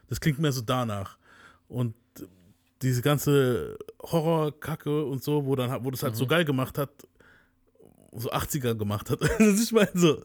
[0.09, 1.17] Das klingt mehr so danach.
[1.67, 1.95] Und
[2.81, 6.17] diese ganze Horror-Kacke und so, wo dann wo das halt Mhm.
[6.17, 6.89] so geil gemacht hat,
[8.15, 9.21] so 80er gemacht hat.
[9.39, 10.21] Also ich meine, so,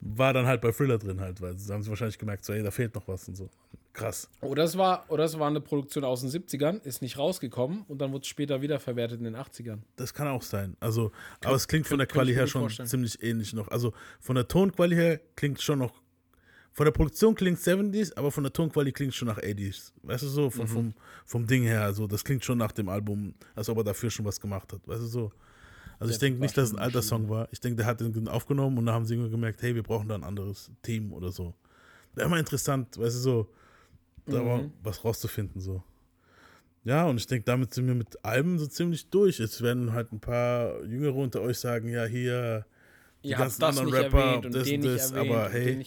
[0.00, 2.62] war dann halt bei Thriller drin halt, weil sie haben sie wahrscheinlich gemerkt, so, ey,
[2.62, 3.50] da fehlt noch was und so.
[3.92, 4.28] Krass.
[4.40, 7.98] Oder es, war, oder es war eine Produktion aus den 70ern, ist nicht rausgekommen und
[7.98, 9.78] dann wurde es später wieder verwertet in den 80ern.
[9.96, 10.76] Das kann auch sein.
[10.80, 11.10] Also,
[11.44, 12.88] aber es klingt von der Quali her schon vorstellen.
[12.88, 13.68] ziemlich ähnlich noch.
[13.68, 16.00] Also von der Tonquali her klingt schon noch.
[16.72, 19.92] Von der Produktion klingt 70s, aber von der Tonquali klingt schon nach 80s.
[20.04, 20.50] Weißt du so, Mhm.
[20.52, 20.94] vom, vom,
[21.26, 21.82] vom Ding her.
[21.82, 24.86] Also das klingt schon nach dem Album, als ob er dafür schon was gemacht hat.
[24.86, 25.32] Weißt du so.
[26.00, 27.48] Also ich denke nicht, dass es ein alter Song war.
[27.52, 30.08] Ich denke, der hat den aufgenommen und da haben sie irgendwie gemerkt, hey, wir brauchen
[30.08, 31.54] da ein anderes Team oder so.
[32.14, 33.48] Wäre immer interessant, weißt du so,
[34.26, 34.72] da war Mhm.
[34.82, 35.82] was rauszufinden so.
[36.84, 39.38] Ja, und ich denke, damit sind wir mit Alben so ziemlich durch.
[39.40, 42.64] Es werden halt ein paar Jüngere unter euch sagen, ja, hier,
[43.22, 45.48] die Ihr ganzen anderen nicht Rapper, erwähnt und das den und nicht das, erwähnt aber
[45.50, 45.86] hey.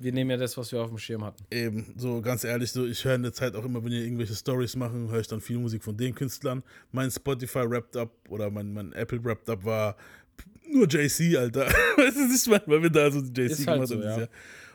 [0.00, 1.44] Wir nehmen ja das, was wir auf dem Schirm hatten.
[1.50, 4.34] eben, so ganz ehrlich, so ich höre in der Zeit auch immer, wenn ihr irgendwelche
[4.34, 6.62] Stories machen, höre ich dann viel Musik von den Künstlern.
[6.90, 9.96] Mein Spotify Wrapped Up oder mein, mein Apple Wrapped Up war
[10.68, 11.66] nur JC, Alter.
[11.96, 14.28] weißt du nicht, mal, weil wir da so JC halt gemacht so, haben ja.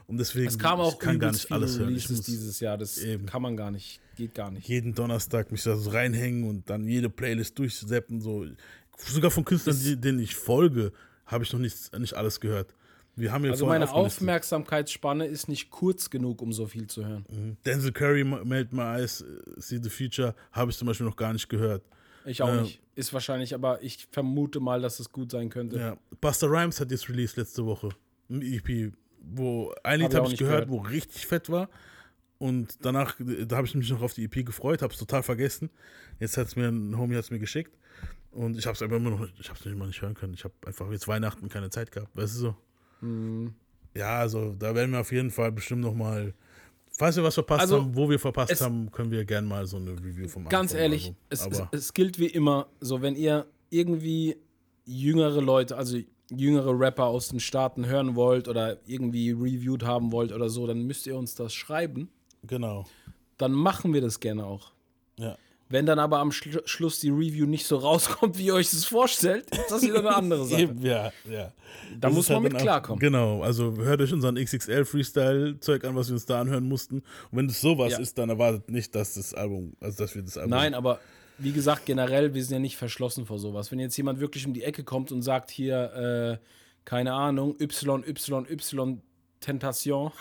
[0.07, 1.95] Und deswegen, Es kam auch ich kann gar nicht alles hören.
[1.95, 2.77] Ich muss dieses Jahr.
[2.77, 3.25] Das Eben.
[3.25, 3.99] kann man gar nicht.
[4.15, 4.67] Geht gar nicht.
[4.67, 8.21] jeden Donnerstag mich da so reinhängen und dann jede Playlist durchseppen.
[8.21, 8.45] So.
[8.97, 10.93] Sogar von Künstlern, die, denen ich folge,
[11.25, 12.73] habe ich noch nicht, nicht alles gehört.
[13.17, 13.91] Wir haben ja Also meine.
[13.91, 17.57] Aufmerksamkeitsspanne ist nicht kurz genug, um so viel zu hören.
[17.65, 19.25] Denzel Curry, Melt My Eyes, äh,
[19.57, 21.83] See the Future, habe ich zum Beispiel noch gar nicht gehört.
[22.25, 22.61] Ich auch Ja.
[22.61, 22.81] nicht.
[22.95, 25.77] Ist wahrscheinlich, aber ich vermute mal, dass es gut sein könnte.
[25.77, 25.97] Ja.
[26.21, 27.89] Buster Rhymes hat jetzt released letzte Woche.
[28.29, 28.91] Ein EP,
[29.21, 30.83] wo ein Lied ich habe ich nicht gehört, gehört.
[30.85, 31.69] wo richtig fett war.
[32.39, 35.71] Und danach, da habe ich mich noch auf die EP gefreut, habe es total vergessen.
[36.19, 37.75] Jetzt hat es mir ein Homie hat's mir geschickt.
[38.31, 40.33] Und ich habe es einfach immer noch, ich habe es nicht mal nicht hören können.
[40.35, 42.55] Ich habe einfach jetzt Weihnachten keine Zeit gehabt, weißt du so.
[43.01, 43.53] Mhm.
[43.95, 46.33] Ja, also da werden wir auf jeden Fall bestimmt noch mal,
[46.91, 49.77] falls wir was verpasst Also, haben, wo wir verpasst haben, können wir gerne mal so
[49.77, 51.67] eine Review vom Ganz vom ehrlich, Album.
[51.71, 54.37] es, es gilt wie immer, so wenn ihr irgendwie
[54.85, 55.97] jüngere Leute, also
[56.29, 60.83] jüngere Rapper aus den Staaten hören wollt oder irgendwie reviewed haben wollt oder so, dann
[60.83, 62.09] müsst ihr uns das schreiben.
[62.43, 62.85] genau.
[63.37, 64.71] Dann machen wir das gerne auch.
[65.19, 65.37] Ja.
[65.69, 68.85] Wenn dann aber am Schlu Schluss die Review nicht so rauskommt, wie ihr euch das
[68.85, 70.61] vorstellt, ist das wieder eine andere Sache.
[70.61, 71.51] Eben, ja, ja.
[71.99, 72.99] Da Das muss man halt mit auch- klarkommen.
[72.99, 76.99] Genau, also hört euch unseren XXL Freestyle-Zeug an, was wir uns da anhören mussten.
[77.31, 77.99] Und wenn es sowas Ja.
[77.99, 80.51] ist, dann erwartet nicht, dass das Album, also dass wir das Album.
[80.51, 80.99] Nein, aber
[81.37, 83.71] wie gesagt, generell, wir sind ja nicht verschlossen vor sowas.
[83.71, 86.45] Wenn jetzt jemand wirklich um die Ecke kommt und sagt hier, äh,
[86.85, 88.97] keine Ahnung, YYY
[89.39, 90.11] Tentation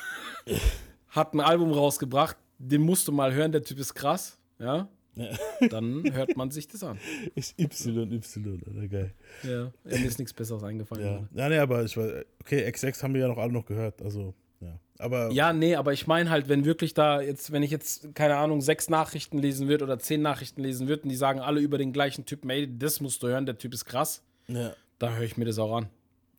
[1.08, 4.88] hat ein Album rausgebracht, den musst du mal hören, der Typ ist krass, ja,
[5.70, 6.98] dann hört man sich das an.
[7.34, 9.14] Ist Y, Y, oder geil.
[9.42, 11.04] Ja, mir ist nichts Besseres eingefallen.
[11.04, 11.28] Ja, gerade.
[11.34, 14.34] ja nee, aber ich war, okay, XX haben wir ja noch alle noch gehört, also,
[14.60, 14.78] ja.
[14.98, 18.36] Aber, Ja, nee, aber ich meine halt, wenn wirklich da jetzt, wenn ich jetzt, keine
[18.36, 21.78] Ahnung, sechs Nachrichten lesen würde oder zehn Nachrichten lesen würde und die sagen alle über
[21.78, 25.24] den gleichen Typen, ey, das musst du hören, der Typ ist krass, ja, da höre
[25.24, 25.88] ich mir das auch an.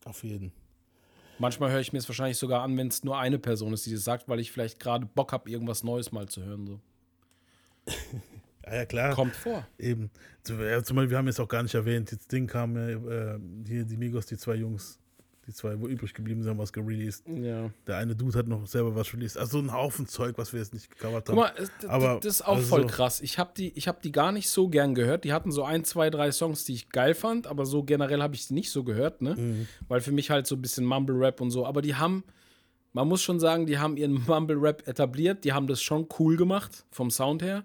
[0.05, 0.51] auf jeden.
[1.39, 3.91] Manchmal höre ich mir es wahrscheinlich sogar an, wenn es nur eine Person ist, die
[3.91, 6.65] das sagt, weil ich vielleicht gerade Bock habe, irgendwas Neues mal zu hören.
[6.65, 6.79] So.
[8.69, 9.13] Ja, ja, klar.
[9.13, 9.65] Kommt vor.
[9.77, 10.09] Eben.
[10.43, 13.37] Zum Beispiel, wir haben jetzt auch gar nicht erwähnt, das Ding kam äh,
[13.67, 14.99] hier die Migos, die zwei Jungs,
[15.45, 17.25] die zwei, wo übrig geblieben sind, haben was gereleased.
[17.27, 17.69] Ja.
[17.85, 19.37] Der eine Dude hat noch selber was released.
[19.37, 21.35] Also ein Haufen Zeug, was wir jetzt nicht gecovert haben.
[21.35, 23.21] Guck mal, Aber, das ist auch also voll krass.
[23.21, 25.23] Ich habe die, ich hab die gar nicht so gern gehört.
[25.23, 28.35] Die hatten so ein, zwei, drei Songs, die ich geil fand, aber so generell habe
[28.35, 29.35] ich sie nicht so gehört, ne?
[29.35, 29.67] Mhm.
[29.87, 31.65] Weil für mich halt so ein bisschen Mumble-Rap und so.
[31.65, 32.23] Aber die haben,
[32.93, 35.43] man muss schon sagen, die haben ihren Mumble-Rap etabliert.
[35.43, 37.63] Die haben das schon cool gemacht, vom Sound her.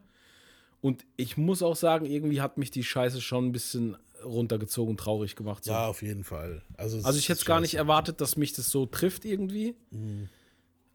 [0.83, 5.37] Und ich muss auch sagen, irgendwie hat mich die Scheiße schon ein bisschen runtergezogen traurig
[5.37, 5.65] gemacht.
[5.65, 5.71] So.
[5.71, 6.63] Ja, auf jeden Fall.
[6.77, 9.75] Also, es Also ich hätte es gar nicht erwartet, dass mich das so trifft irgendwie.
[9.91, 10.29] Mhm.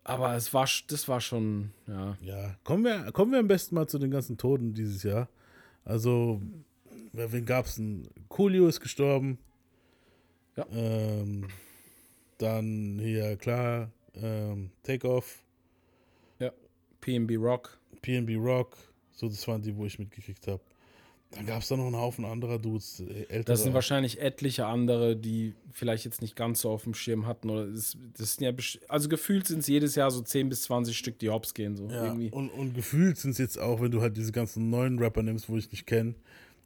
[0.04, 2.18] Aber es war, das war schon, ja.
[2.22, 5.30] Ja, kommen wir, kommen wir am besten mal zu den ganzen Toten dieses Jahr.
[5.84, 6.42] Also,
[7.14, 8.08] wen gab's denn?
[8.30, 9.38] Coolio ist gestorben.
[10.58, 10.66] Ja.
[10.72, 11.48] Ähm,
[12.38, 15.44] dann hier, klar, ähm, Takeoff,
[16.40, 16.52] ja.
[17.02, 17.78] PNB Rock.
[18.02, 18.78] PNB Rock.
[19.18, 20.62] So, das waren die, wo ich mitgekriegt habe.
[21.32, 23.02] Dann gab es da noch einen Haufen anderer Dudes.
[23.02, 23.44] äh, Ältere.
[23.44, 27.50] Das sind wahrscheinlich etliche andere, die vielleicht jetzt nicht ganz so auf dem Schirm hatten.
[27.50, 28.54] Oder das, das sind ja,
[28.88, 31.76] also gefühlt sind es jedes Jahr so 10 bis 20 Stück, die hops gehen.
[31.76, 32.30] So Ja, irgendwie.
[32.30, 35.50] und, und gefühlt sind es jetzt auch, wenn du halt diese ganzen neuen Rapper nimmst,
[35.50, 36.16] wo ich nicht kenne.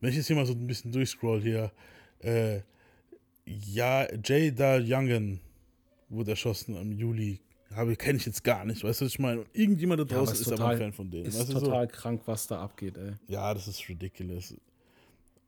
[0.02, 1.72] Wenn ich jetzt hier mal so ein bisschen durchscroll hier,
[2.20, 2.60] äh,
[3.46, 5.40] ja, Jay Da Youngen,
[6.10, 7.40] wurde erschossen im Juli.
[7.76, 9.42] Habe kenne ich jetzt gar nicht, weißt du, was ich meine?
[9.42, 11.26] Und irgendjemand da Ja, aber draußen ist ist aber total- ein Fan von denen.
[11.26, 11.66] Ist weißt du, so?
[11.66, 13.14] total krank, was da abgeht, ey.
[13.28, 14.56] Ja, das ist ridiculous.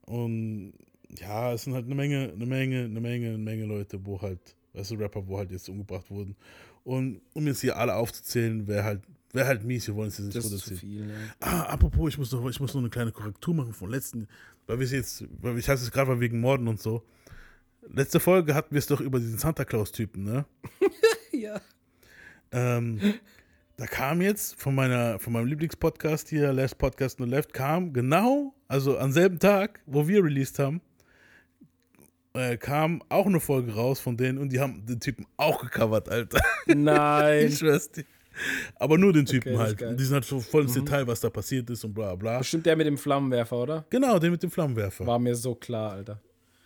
[0.05, 0.73] Und
[1.19, 4.39] ja, es sind halt eine Menge, eine Menge, eine Menge, eine Menge Leute, wo halt,
[4.73, 6.35] weißt du, Rapper, wo halt jetzt umgebracht wurden.
[6.83, 9.01] Und um jetzt hier alle aufzuzählen, wäre halt,
[9.31, 11.05] wäre halt mies, wir wollen es jetzt nicht Das ist zu runterziehen.
[11.05, 11.15] viel, ja.
[11.39, 14.27] Ah, apropos, ich muss noch, ich muss noch eine kleine Korrektur machen vom letzten,
[14.67, 17.03] weil wir es jetzt, weil ich hatte es gerade wegen Morden und so.
[17.89, 20.45] Letzte Folge hatten wir es doch über diesen Santa Claus-Typen, ne?
[21.33, 21.59] Ja.
[22.53, 22.99] Ähm,
[23.77, 28.53] da kam jetzt von meiner, von meinem Lieblingspodcast hier, Last Podcast No Left, kam genau,
[28.67, 30.81] also am selben Tag, wo wir released haben,
[32.33, 36.09] äh, kam auch eine Folge raus von denen und die haben den Typen auch gecovert,
[36.09, 36.41] Alter.
[36.67, 37.47] Nein.
[37.47, 38.05] Ich schwör's dir.
[38.75, 39.81] Aber nur den Typen Okay, halt.
[39.81, 39.97] Mhm.
[39.97, 42.39] Die sind halt so voll ins Detail, was da passiert ist und bla bla.
[42.39, 43.85] Bestimmt der mit dem Flammenwerfer, oder?
[43.89, 45.05] Genau, den mit dem Flammenwerfer.
[45.05, 46.19] War mir so klar, Alter.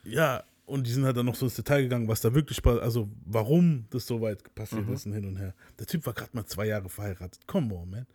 [0.03, 2.77] Ja, und die sind halt dann noch so ins Detail gegangen, was da wirklich, pa-
[2.77, 5.55] also warum das so weit passiert ist und hin und her.
[5.79, 7.39] Der Typ war gerade mal zwei Jahre verheiratet.
[7.47, 8.05] Come on, man.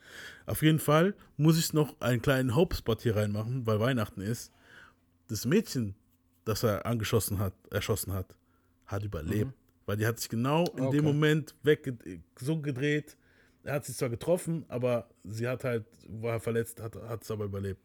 [0.46, 4.52] Auf jeden Fall muss ich noch einen kleinen Hope-Spot hier reinmachen, weil Weihnachten ist.
[5.28, 5.94] Das Mädchen,
[6.44, 8.36] das er angeschossen hat, erschossen hat,
[8.86, 9.52] hat überlebt.
[9.86, 10.96] Weil die hat sich genau in Okay.
[10.98, 11.92] dem Moment weg
[12.38, 13.16] so gedreht.
[13.64, 17.80] Er hat sie zwar getroffen, aber sie hat halt, war verletzt, hat es aber überlebt.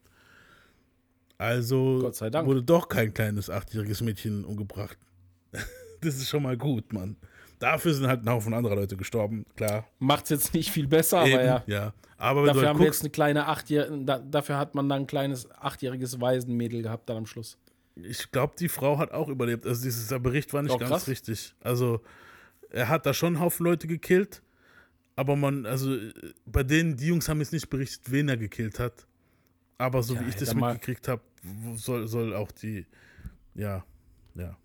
[1.38, 2.48] Also Gott sei Dank.
[2.48, 4.98] wurde doch kein kleines achtjähriges Mädchen umgebracht.
[6.02, 7.16] das ist schon mal gut, Mann.
[7.60, 9.88] Dafür sind halt ein Haufen anderer Leute gestorben, klar.
[10.00, 11.64] Macht's jetzt nicht viel besser, aber Eben, ja.
[11.68, 11.94] ja.
[12.18, 14.90] Aber Dafür du haben halt wir guckst, jetzt eine kleine achtjährige, da, dafür hat man
[14.90, 17.58] dann ein kleines achtjähriges Waisenmädel gehabt dann am Schluss.
[17.96, 19.66] ich glaube, die Frau hat auch überlebt.
[19.66, 21.08] Also dieser Bericht war nicht Oh, ganz krass.
[21.08, 21.54] richtig.
[21.62, 22.02] Also
[22.70, 24.42] er hat da schon einen Haufen Leute gekillt,
[25.16, 25.96] aber man, also
[26.46, 29.06] bei denen, die Jungs haben jetzt nicht berichtet, wen er gekillt hat.
[29.80, 31.22] Aber so Ja, wie ich das mitgekriegt habe,
[31.76, 32.86] soll, soll auch die,
[33.56, 33.84] ja,
[34.36, 34.56] ja.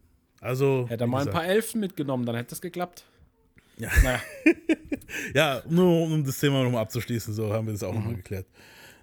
[0.41, 3.05] Also, Hätte er mal ein gesagt, paar Elfen mitgenommen, dann hätte das geklappt.
[3.79, 3.91] Ja.
[4.03, 4.21] Naja,
[5.35, 7.99] Ja, nur um das Thema nochmal abzuschließen, so haben wir das auch Mhm.
[7.99, 8.47] nochmal geklärt.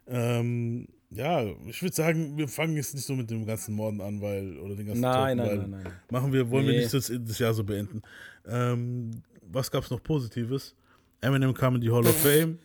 [0.08, 4.22] Ähm, ja, ich würde sagen, wir fangen jetzt nicht so mit dem ganzen Morden an,
[4.22, 5.94] weil, oder den ganzen Nein, Toten, nein, nein, nein.
[6.12, 6.80] Machen wir, wollen wir Nee.
[6.82, 8.02] nicht das, das Jahr so beenden.
[8.48, 10.76] Ähm, was gab es noch Positives?
[11.22, 12.60] Eminem kam in die Hall of Fame.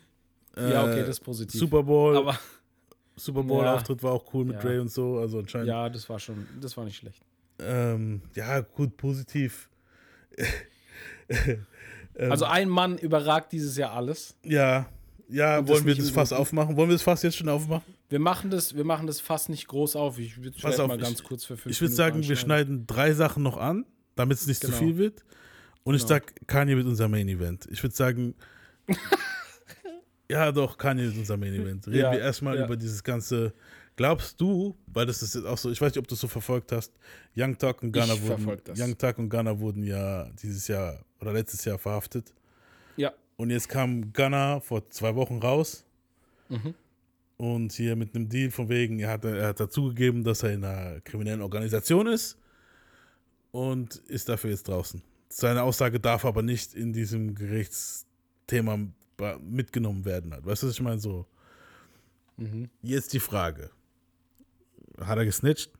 [0.56, 1.58] ja, okay, Äh, das ist positiv.
[1.60, 2.38] Super Bowl, aber
[3.16, 3.74] Super Bowl Ja.
[3.74, 4.62] Auftritt war auch cool mit Ja.
[4.62, 5.68] Dre und so, also anscheinend.
[5.68, 7.20] ja, das war schon, das war nicht schlecht.
[7.60, 9.68] Ähm, ja, gut, positiv.
[12.16, 14.36] Also ein Mann überragt dieses Jahr alles.
[14.44, 14.86] Ja,
[15.28, 16.76] ja, Und das wollen wir nicht das Fass aufmachen?
[16.76, 17.92] Wollen wir das Fass jetzt schon aufmachen?
[18.08, 20.18] Wir machen das, wir machen das fast nicht groß auf.
[20.20, 22.86] Ich würde Pass auf, mal ganz ich- kurz für fünf Ich würde sagen, wir schneiden
[22.86, 23.84] drei Sachen noch an,
[24.14, 24.74] damit es nicht Genau.
[24.74, 25.24] zu viel wird.
[25.82, 26.14] Und ich Genau.
[26.20, 27.66] sag, Kanye wird unser Main Event.
[27.70, 28.34] Ich würde sagen,
[30.30, 31.86] ja doch, Kanye wird unser Main Event.
[31.86, 32.64] Reden Ja, wir erstmal ja.
[32.64, 33.52] über dieses ganze.
[33.96, 36.26] Glaubst du, weil das ist jetzt auch so, ich weiß nicht, ob du es so
[36.26, 36.92] verfolgt hast,
[37.36, 38.62] Young Tuck und Gunner Ich wurden.
[38.76, 42.32] Young Tuck und Gunner wurden ja dieses Jahr oder letztes Jahr verhaftet.
[42.96, 45.84] Ja, Und jetzt kam Gunner vor zwei Wochen raus.
[46.48, 46.74] Mhm.
[47.36, 50.64] Und hier mit einem Deal von wegen, er hat, er hat dazugegeben, dass er in
[50.64, 52.36] einer kriminellen Organisation ist
[53.52, 55.02] und ist dafür jetzt draußen.
[55.28, 58.78] Seine Aussage darf aber nicht in diesem Gerichtsthema
[59.40, 60.32] mitgenommen werden.
[60.32, 60.46] Halt.
[60.46, 60.98] Weißt du, was ich meine?
[60.98, 61.26] So.
[62.36, 62.68] Mhm.
[62.82, 63.70] Jetzt die Frage.
[65.00, 65.70] Hat er gesnitcht?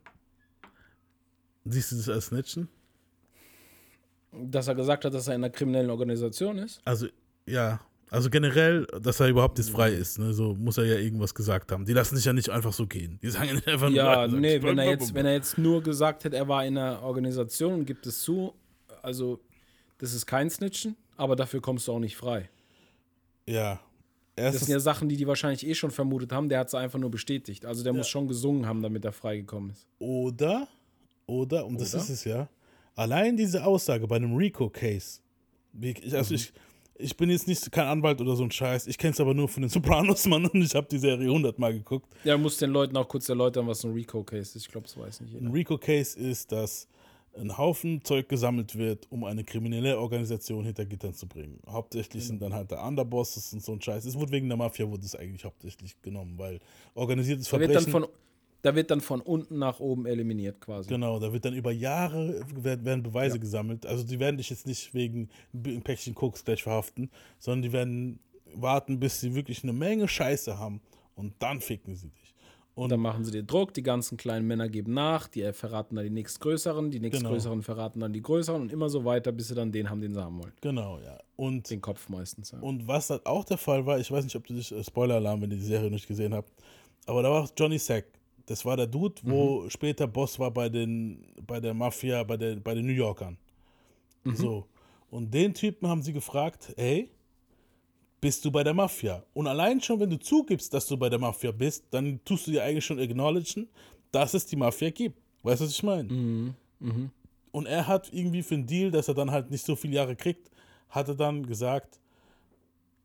[1.65, 2.69] Siehst du das als Snitchen?
[4.43, 6.81] dass er gesagt hat, dass er in einer kriminellen Organisation ist.
[6.85, 7.07] Also,
[7.47, 7.81] ja.
[8.11, 10.33] Also generell, dass er überhaupt jetzt frei ist, ne?
[10.33, 11.85] so muss er ja irgendwas gesagt haben.
[11.85, 13.19] Die lassen sich ja nicht einfach so gehen.
[13.23, 15.83] Die sagen ja nicht einfach nur, Ja, nee, wenn er, jetzt, wenn er jetzt nur
[15.83, 18.55] gesagt hätte, er war in einer Organisation und gibt es zu,
[19.03, 19.41] also
[19.99, 22.49] das ist kein Snitchen, aber dafür kommst du auch nicht frei.
[23.49, 23.81] Ja.
[24.37, 26.75] Das Erstens, sind ja Sachen, die die wahrscheinlich eh schon vermutet haben, der hat es
[26.75, 27.65] einfach nur bestätigt.
[27.67, 29.87] Also der muss schon gesungen haben, damit er freigekommen ist.
[30.01, 30.67] oder,
[31.27, 32.03] oder, und das Oder?
[32.03, 32.49] ist es ja,
[32.97, 35.21] allein diese Aussage bei einem Rico-Case,
[36.13, 36.37] also Mhm.
[36.37, 36.53] ich,
[36.97, 39.49] ich bin jetzt nicht kein Anwalt oder so ein Scheiß, ich kenne es aber nur
[39.49, 42.13] von den Sopranos, Mann, und ich habe die Serie hundertmal geguckt.
[42.25, 44.67] Ja, muss den Leuten auch kurz erläutern, was ein Rico-Case ist.
[44.67, 45.55] Ich glaube, das weiß nicht Ein jeder.
[45.55, 46.89] Rico-Case ist, dass
[47.37, 51.61] ein Haufen Zeug gesammelt wird, um eine kriminelle Organisation hinter Gittern zu bringen.
[51.67, 54.05] Hauptsächlich sind dann halt der Underbosses und so ein Scheiß.
[54.05, 56.61] Es wurde wegen der Mafia wurde es eigentlich hauptsächlich genommen, weil
[56.95, 57.93] organisiertes Da wird, Verbrechen.
[57.93, 58.11] dann von,
[58.63, 60.89] da wird dann von unten nach oben eliminiert quasi.
[60.89, 63.85] Genau, da wird dann über Jahre werden, Beweise gesammelt.
[63.85, 68.21] Also die werden dich jetzt nicht wegen ein Päckchen Koks gleich verhaften, sondern die werden
[68.55, 70.81] warten, bis sie wirklich eine Menge Scheiße haben
[71.15, 72.24] und dann ficken sie dich.
[72.77, 76.05] Und dann machen sie dir Druck, die ganzen kleinen Männer geben nach, die verraten dann
[76.05, 77.13] die nächstgrößeren, die Genau.
[77.13, 80.13] nächstgrößeren verraten dann die größeren und immer so weiter, bis sie dann den haben, den
[80.13, 80.53] sie haben wollen.
[80.61, 81.19] Genau, ja.
[81.37, 82.51] Und Den Kopf meistens.
[82.51, 82.59] Ja.
[82.59, 85.43] Und was halt auch der Fall war, ich weiß nicht, ob du dich, äh, Spoiler-Alarm,
[85.43, 86.53] wenn ihr die Serie nicht gesehen habt,
[87.07, 88.07] aber da war Johnny Sack.
[88.47, 92.57] Das war der Dude, wo später Boss war bei den, bei der Mafia, bei, der,
[92.57, 93.39] bei den New Yorkern.
[94.25, 94.67] So.
[95.11, 97.09] Und den Typen haben sie gefragt, ey,
[98.25, 99.23] bist du bei der Mafia?
[99.35, 102.53] Und allein schon, wenn du zugibst, dass du bei der Mafia bist, dann tust du
[102.53, 103.69] dir eigentlich schon acknowledgen,
[104.13, 105.19] dass es die Mafia gibt.
[105.43, 106.55] Weißt du, was ich meine?
[107.53, 110.17] Und er hat irgendwie für einen Deal, dass er dann halt nicht so viele Jahre
[110.17, 110.51] kriegt,
[110.89, 112.01] hat er dann gesagt,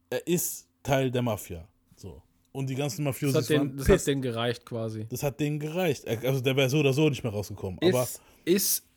[0.10, 1.68] er ist Teil der Mafia.
[1.98, 2.22] So.
[2.54, 5.06] Und die ganzen Mafiosi Das, hat, den, das hat denen gereicht quasi.
[5.10, 6.06] Das hat denen gereicht.
[6.06, 7.78] Er- Also der wäre so oder so nicht mehr rausgekommen.
[7.84, 8.89] Aber Ist, ist äh,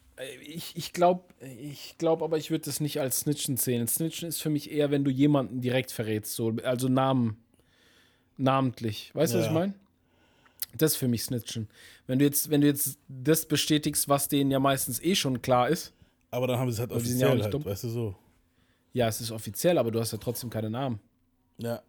[0.47, 1.25] ich, ich glaube,
[1.59, 3.87] ich glaub, aber ich würde das nicht als Snitchen zählen.
[3.89, 7.37] Snitchen ist für mich eher, wenn du jemanden direkt verrätst, so, also Namen,
[8.37, 9.11] namentlich.
[9.15, 9.51] Weißt du, was Ja.
[9.51, 9.75] ich meine?
[10.77, 11.69] Das ist für mich Snitchen.
[12.07, 15.69] Wenn du jetzt, wenn du jetzt das bestätigst, was denen ja meistens eh schon klar
[15.69, 15.93] ist,
[16.31, 18.15] Aber dann haben sie es halt sind ja auch offiziell nicht halt, weißt du so.
[18.95, 20.99] ja, es ist offiziell, aber du hast ja trotzdem keine Namen.
[21.59, 21.83] Ja.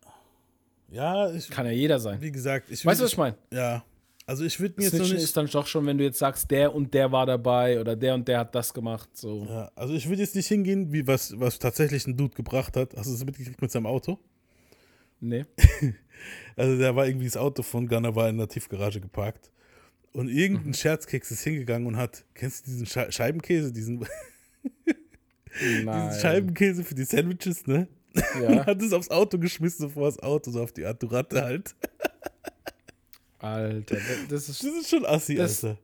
[0.89, 2.21] Ja, ich, Kann ja jeder sein.
[2.21, 3.35] wie gesagt, ich Weißt du, was ich meine?
[3.51, 3.83] Ja.
[4.25, 5.15] Also ich würde mir jetzt noch nicht.
[5.21, 8.13] ist dann doch schon, wenn du jetzt sagst, der und der war dabei oder der
[8.13, 9.09] und der hat das gemacht.
[9.13, 9.45] So.
[9.49, 12.95] ja, also ich würde jetzt nicht hingehen, wie was, was tatsächlich ein Dude gebracht hat.
[12.95, 14.19] Hast du das mitgekriegt mit seinem Auto?
[15.19, 15.45] Nee.
[16.55, 19.51] Also der war irgendwie das Auto von Gunner war in der Tiefgarage geparkt.
[20.13, 20.73] Und irgendein Mhm.
[20.73, 24.05] Scherzkeks ist hingegangen und hat, kennst du diesen Schei- Scheibenkäse, diesen,
[25.59, 26.11] diesen.
[26.21, 27.87] Scheibenkäse für die Sandwiches, ne?
[28.41, 28.65] Ja.
[28.65, 31.75] hat es aufs Auto geschmissen vor das Auto, so auf die Art, du Ratte halt.
[33.43, 33.97] Alter,
[34.29, 35.77] das ist Das ist schon assi, Das- Alter.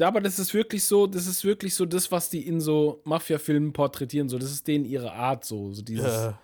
[0.00, 3.72] Aber das ist wirklich so, das ist wirklich so das, was die in so Mafia-Filmen
[3.72, 4.28] porträtieren.
[4.28, 6.36] So, das ist denen ihre Art, so, so dieses, Ja,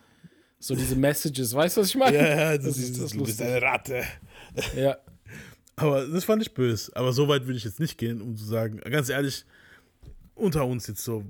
[0.61, 1.53] so diese Messages.
[1.53, 2.17] Weißt du, was ich meine?
[2.17, 3.47] ja, ja das, das ist, ist das das du bist lustig.
[3.49, 4.05] eine Ratte.
[4.77, 4.99] Ja.
[5.75, 6.93] Aber das fand ich böse.
[6.95, 9.45] Aber so weit würde ich jetzt nicht gehen, um zu sagen, ganz ehrlich,
[10.37, 11.25] unter uns jetzt so.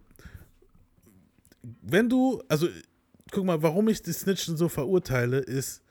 [1.83, 2.69] Wenn du, also,
[3.31, 5.83] guck mal, warum ich die Snitchen so verurteile, ist,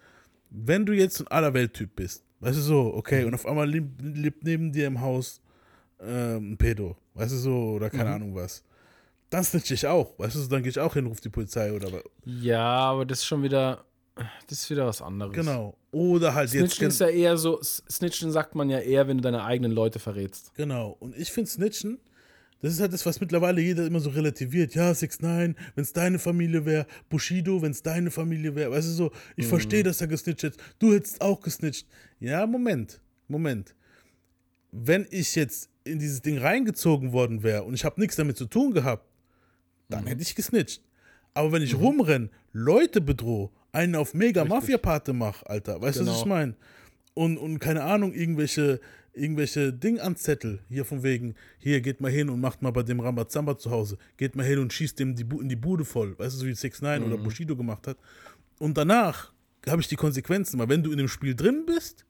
[0.51, 4.43] wenn du jetzt ein Allerwelttyp bist, weißt du so, okay, und auf einmal lebt, lebt
[4.43, 5.41] neben dir im Haus
[6.01, 8.63] ähm, ein Pedo, weißt du so, oder keine Ahnung was.
[9.29, 11.71] Dann snitch ich auch, weißt du, so, dann gehe ich auch hin, ruf die Polizei
[11.71, 12.03] oder was.
[12.25, 13.85] ja, aber das ist schon wieder,
[14.47, 15.33] das ist wieder was anderes.
[15.33, 15.75] Genau.
[15.91, 16.75] Oder halt jetzt.
[16.75, 19.99] Snitchen ist ja eher so, Snitchen sagt man ja eher, wenn du deine eigenen Leute
[19.99, 20.53] verrätst.
[20.55, 20.95] Genau.
[20.99, 21.99] Und ich finde Snitchen,
[22.61, 24.75] das ist halt das, was mittlerweile jeder immer so relativiert.
[24.75, 28.71] Ja, 6 9 wenn es deine Familie wäre, Bushido, wenn es deine Familie wäre.
[28.71, 29.49] Weißt du so, ich Mhm.
[29.49, 30.53] verstehe, dass er gesnitcht hat.
[30.79, 31.87] Du hättest auch gesnitcht.
[32.19, 33.75] Ja, Moment, Moment.
[34.71, 38.45] Wenn ich jetzt in dieses Ding reingezogen worden wäre und ich habe nichts damit zu
[38.45, 39.93] tun gehabt, Mhm.
[39.95, 40.81] dann hätte ich gesnitcht.
[41.33, 46.07] Aber wenn ich rumrenn, Leute bedrohe, einen auf mega Mafia-Pate mache, Alter, weißt du, was
[46.07, 46.19] Genau.
[46.19, 46.55] ich meine?
[47.13, 48.79] Und, und keine Ahnung, irgendwelche,
[49.19, 52.99] irgendwelche Ding anzettel, hier von wegen, hier geht mal hin und macht mal bei dem
[52.99, 56.17] Rambazamba zu Hause, geht mal hin und schießt dem die Bu in die Bude voll,
[56.17, 57.97] weißt du, so wie 6 9 oder Bushido gemacht hat.
[58.57, 59.31] Und danach
[59.67, 62.05] habe ich die Konsequenzen, weil wenn du in dem Spiel drin bist,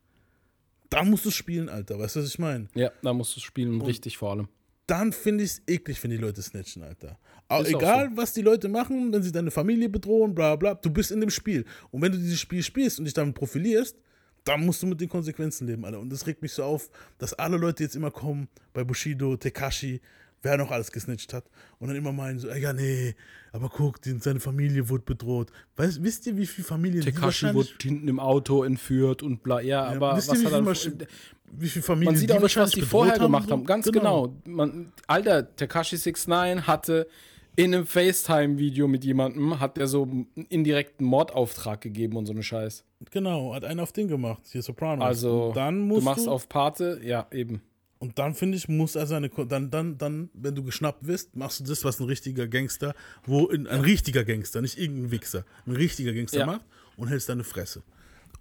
[0.90, 2.68] dann musst du spielen, Alter, weißt du, was ich meine?
[2.74, 4.48] Ja, da musst du spielen, richtig vor allem.
[4.88, 7.20] dann finde ich es eklig, wenn die Leute snitchen, Alter.
[7.48, 10.90] Aber Ist egal, was die Leute machen, wenn sie deine Familie bedrohen, bla bla, du
[10.90, 11.66] bist in dem Spiel.
[11.92, 13.98] Und wenn du dieses Spiel spielst und dich damit profilierst,
[14.44, 16.00] dann musst du mit den Konsequenzen leben, Alter.
[16.00, 20.02] Und das regt mich so auf, dass alle Leute jetzt immer kommen, bei Bushido, Tekashi,
[20.42, 21.46] wer noch alles gesnitcht hat.
[21.80, 23.16] Und dann immer meinen so, ey, ja, nee,
[23.52, 25.52] aber guck, seine Familie wurde bedroht.
[25.76, 29.62] Weißt, wisst ihr, wie viele Familien Tekashi wurde hinten im Auto entführt und bla.
[29.62, 31.08] Ja, aber wisst was ihr, hat wie er dann.
[31.52, 33.54] Wie viele Familien Man sieht auch nicht, was die vorher haben, gemacht so?
[33.54, 33.66] haben.
[33.66, 34.36] Ganz genau.
[34.46, 37.08] Man, Alter, Tekashi 69 hatte
[37.56, 42.44] in einem FaceTime-Video mit jemandem, hat er so einen indirekten Mordauftrag gegeben und so eine
[42.44, 42.86] Scheiß.
[43.12, 45.06] Genau, hat einen auf den gemacht, hier Sopranos.
[45.06, 47.62] Also, Und dann du musst machst auf Pate, ja, eben.
[47.98, 51.60] Und dann finde ich, muss er seine, dann, dann, dann, wenn du geschnappt wirst, machst
[51.60, 52.94] du das, was ein richtiger Gangster,
[53.26, 56.46] wo in, ein richtiger Gangster, nicht irgendein Wichser, ein richtiger Gangster Ja.
[56.46, 56.62] macht
[56.98, 57.84] und hältst deine Fresse.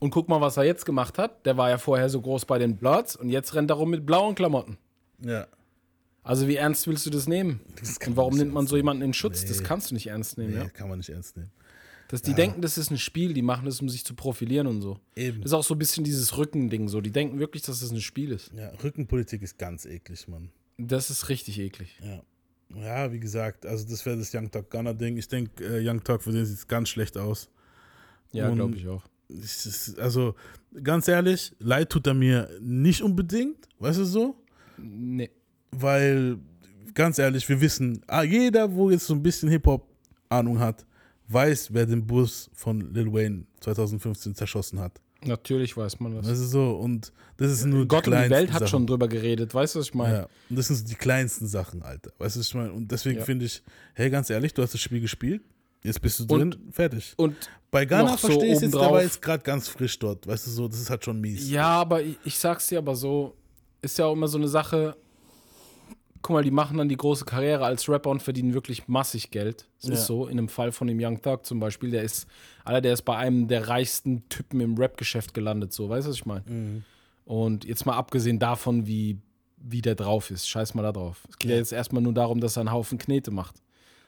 [0.01, 1.45] Und guck mal, was er jetzt gemacht hat.
[1.45, 4.07] Der war ja vorher so groß bei den Bloods und jetzt rennt er rum mit
[4.07, 4.79] blauen Klamotten.
[5.21, 5.47] Ja.
[6.23, 7.61] Also wie ernst willst du das nehmen?
[7.81, 9.43] Das Und warum nimmt man so jemanden in Schutz?
[9.43, 9.49] Nee.
[9.49, 10.69] Das kannst du nicht ernst nehmen, Nee, ja.
[10.69, 11.51] kann man nicht ernst nehmen.
[12.09, 14.81] Das, die denken, das ist ein Spiel, die machen das, um sich zu profilieren und
[14.81, 14.99] so.
[15.15, 15.43] Eben.
[15.43, 17.03] Das ist auch so ein bisschen dieses Rückending so.
[17.03, 18.51] Die denken wirklich, dass das ein Spiel ist.
[18.55, 20.51] Ja, Rückenpolitik ist ganz eklig, Mann.
[20.79, 21.99] Das ist richtig eklig.
[22.03, 22.23] Ja.
[22.75, 25.17] Ja, wie gesagt, also das wäre das Young Talk Gunner Ding.
[25.17, 27.49] Ich denke, äh, Young Talk für den sieht es ganz schlecht aus.
[28.33, 29.03] Ja, glaube ich auch.
[29.29, 30.35] Ist, also,
[30.83, 34.37] ganz ehrlich, leid tut er mir nicht unbedingt, weißt du so?
[34.79, 35.31] Nee.
[35.71, 36.39] weil
[36.95, 40.87] ganz ehrlich, wir wissen, ah, jeder, wo jetzt so ein bisschen Hip-Hop-Ahnung hat,
[41.29, 45.01] weiß, wer den Bus von Lil Wayne 2015 zerschossen hat.
[45.25, 46.27] Natürlich weiß man das.
[46.29, 48.69] Das ist so, und das ist nur Gott und die kleinsten Welt hat Sachen.
[48.69, 49.53] schon drüber geredet.
[49.53, 50.15] Weißt du, was ich meine?
[50.15, 52.13] Ja, und das sind so die kleinsten Sachen, Alter.
[52.19, 52.73] Weißt du, was ich meine?
[52.73, 53.25] Und deswegen Ja.
[53.25, 53.63] finde ich,
[53.95, 55.43] hey, ganz ehrlich, du hast das Spiel gespielt,
[55.83, 57.15] jetzt bist du Und- drin, fertig.
[57.17, 57.35] Und
[57.73, 60.47] Bei Ghana noch so verstehe ich jetzt, der war jetzt gerade ganz frisch dort, weißt
[60.47, 61.51] du, so, das ist halt schon mies.
[61.51, 63.35] ja, aber ich, ich sag's dir aber so,
[63.83, 64.97] ist ja auch immer so eine Sache,
[66.23, 69.67] guck mal, die machen dann die große Karriere als Rapper und verdienen wirklich massig Geld.
[69.81, 69.95] Es Ja.
[69.95, 72.27] ist so, in einem Fall von dem Young Thug zum Beispiel, der ist,
[72.65, 76.17] Alter, der ist bei einem der reichsten Typen im Rap-Geschäft gelandet, so, weißt du, was
[76.17, 76.45] ich meine?
[76.47, 76.85] Mhm.
[77.25, 79.19] Und jetzt mal abgesehen davon, wie,
[79.59, 81.27] wie der drauf ist, scheiß mal da drauf.
[81.31, 81.57] Es geht ja.
[81.57, 83.57] jetzt erstmal nur darum, dass er einen Haufen Knete macht.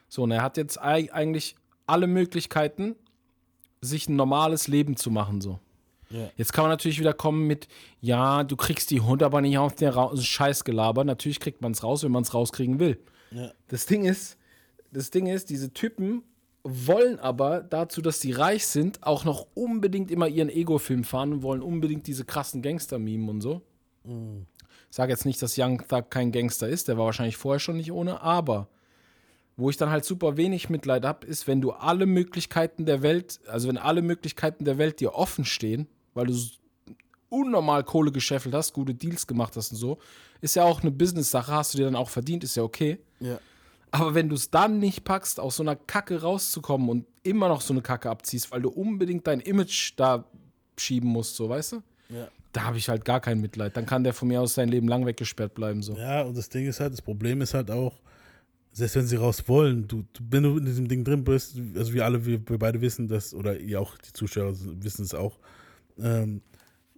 [0.09, 1.55] So, und er hat jetzt ei- eigentlich
[1.87, 2.97] alle Möglichkeiten,
[3.81, 5.59] sich ein normales Leben zu machen, so.
[6.11, 6.29] Ja.
[6.37, 7.69] Jetzt kann man natürlich wieder kommen mit,
[8.01, 11.05] ja, du kriegst die Hund aber nicht auf den Ra Scheißgelaber.
[11.05, 12.99] Natürlich kriegt man es raus, wenn man es rauskriegen will.
[13.31, 13.53] Ja.
[13.69, 14.37] Das Ding ist,
[14.93, 16.25] das Ding ist, diese Typen
[16.63, 21.43] wollen aber dazu, dass sie reich sind, auch noch unbedingt immer ihren Ego-Film fahren und
[21.43, 23.63] wollen unbedingt diese krassen Gangster-Mimen und so.
[24.05, 27.77] Ich sage jetzt nicht, dass Young Thug kein Gangster ist, der war wahrscheinlich vorher schon
[27.77, 28.69] nicht ohne, aber
[29.57, 33.41] wo ich dann halt super wenig Mitleid habe, ist, wenn du alle Möglichkeiten der Welt,
[33.47, 36.35] also wenn alle Möglichkeiten der Welt dir offen stehen, weil du
[37.29, 39.99] unnormal Kohle gescheffelt hast, gute Deals gemacht hast und so,
[40.41, 42.99] ist ja auch eine Business-Sache, hast du dir dann auch verdient, ist ja okay.
[43.21, 43.39] Ja.
[43.93, 47.61] Aber wenn du es dann nicht packst, aus so einer Kacke rauszukommen und immer noch
[47.61, 50.25] so eine Kacke abziehst, weil du unbedingt dein Image da
[50.79, 51.77] schieben musst, so, weißt du?
[52.09, 52.29] Ja.
[52.53, 53.77] Da habe ich halt gar kein Mitleid.
[53.77, 55.97] Dann kann der von mir aus sein Leben lang weggesperrt bleiben, so.
[55.97, 58.01] Ja, und das Ding ist halt, das Problem ist halt auch,
[58.73, 61.93] selbst wenn sie raus wollen, du, du wenn du in diesem Ding drin bist, also
[61.93, 65.39] wir alle, wir, wir beide wissen das, oder ihr auch, die Zuschauer wissen es auch,
[66.03, 66.43] ähm,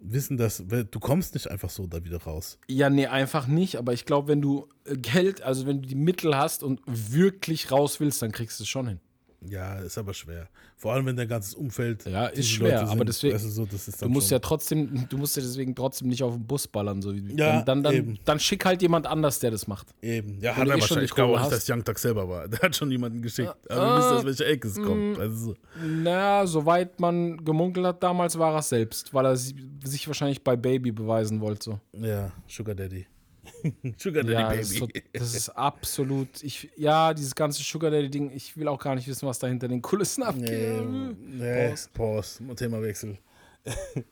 [0.02, 2.58] wissen das, weil du kommst nicht einfach so da wieder raus.
[2.68, 3.76] Ja, nee, einfach nicht.
[3.76, 7.70] Aber ich glaube, wenn du äh, Geld, also wenn du die Mittel hast und wirklich
[7.70, 9.00] raus willst, dann kriegst du es schon hin.
[9.48, 10.48] Ja, ist aber schwer.
[10.76, 12.04] Vor allem, wenn dein ganzes Umfeld.
[12.06, 15.16] Ja, ist schwer, Leute aber deswegen- weißt du, so, Du musst schon, ja trotzdem, du
[15.18, 17.00] musst ja deswegen trotzdem nicht auf den Bus ballern.
[17.02, 17.14] So.
[17.14, 18.18] wie- Ja, dann, dann, eben.
[18.24, 19.88] dann, schick halt jemand anders, der das macht.
[20.02, 20.40] Eben.
[20.40, 21.10] Ja, Wenn hat er eh wahrscheinlich.
[21.10, 22.48] Ich glaube auch nicht, dass Young Tag selber war.
[22.52, 23.54] Der hat schon jemanden geschickt.
[23.68, 24.82] Aber wir wissen, aus welcher Ecke es mm.
[24.84, 25.18] kommt.
[25.18, 25.54] Also,
[25.86, 30.42] Naja, soweit man gemunkelt hat damals, war er es selbst, weil er si- sich wahrscheinlich
[30.42, 31.62] bei Baby beweisen wollte.
[31.64, 31.80] So.
[32.06, 33.06] ja, Sugar Daddy.
[33.98, 34.58] Sugar Daddy Ja, Baby.
[34.58, 36.42] das ist, so, das ist absolut.
[36.42, 39.68] Ich, ja, dieses ganze Sugar Daddy-Ding, ich will auch gar nicht wissen, was da hinter
[39.68, 40.48] den Kulissen abgeht.
[40.50, 41.88] Nee, nee, Pause.
[41.92, 42.54] Pause.
[42.56, 43.18] Themawechsel.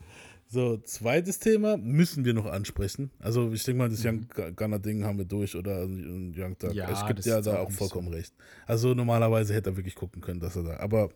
[0.49, 3.11] so, zweites Thema müssen wir noch ansprechen.
[3.19, 4.27] Also, ich denke mal, das Young
[4.57, 6.57] Gunner-Ding haben wir durch oder ein Young.
[6.63, 6.73] Mhm.
[6.73, 8.35] Ja, das dir ist da auch vollkommen recht.
[8.67, 10.77] Also, normalerweise hätte er wirklich gucken können, dass er da.
[10.79, 11.11] Aber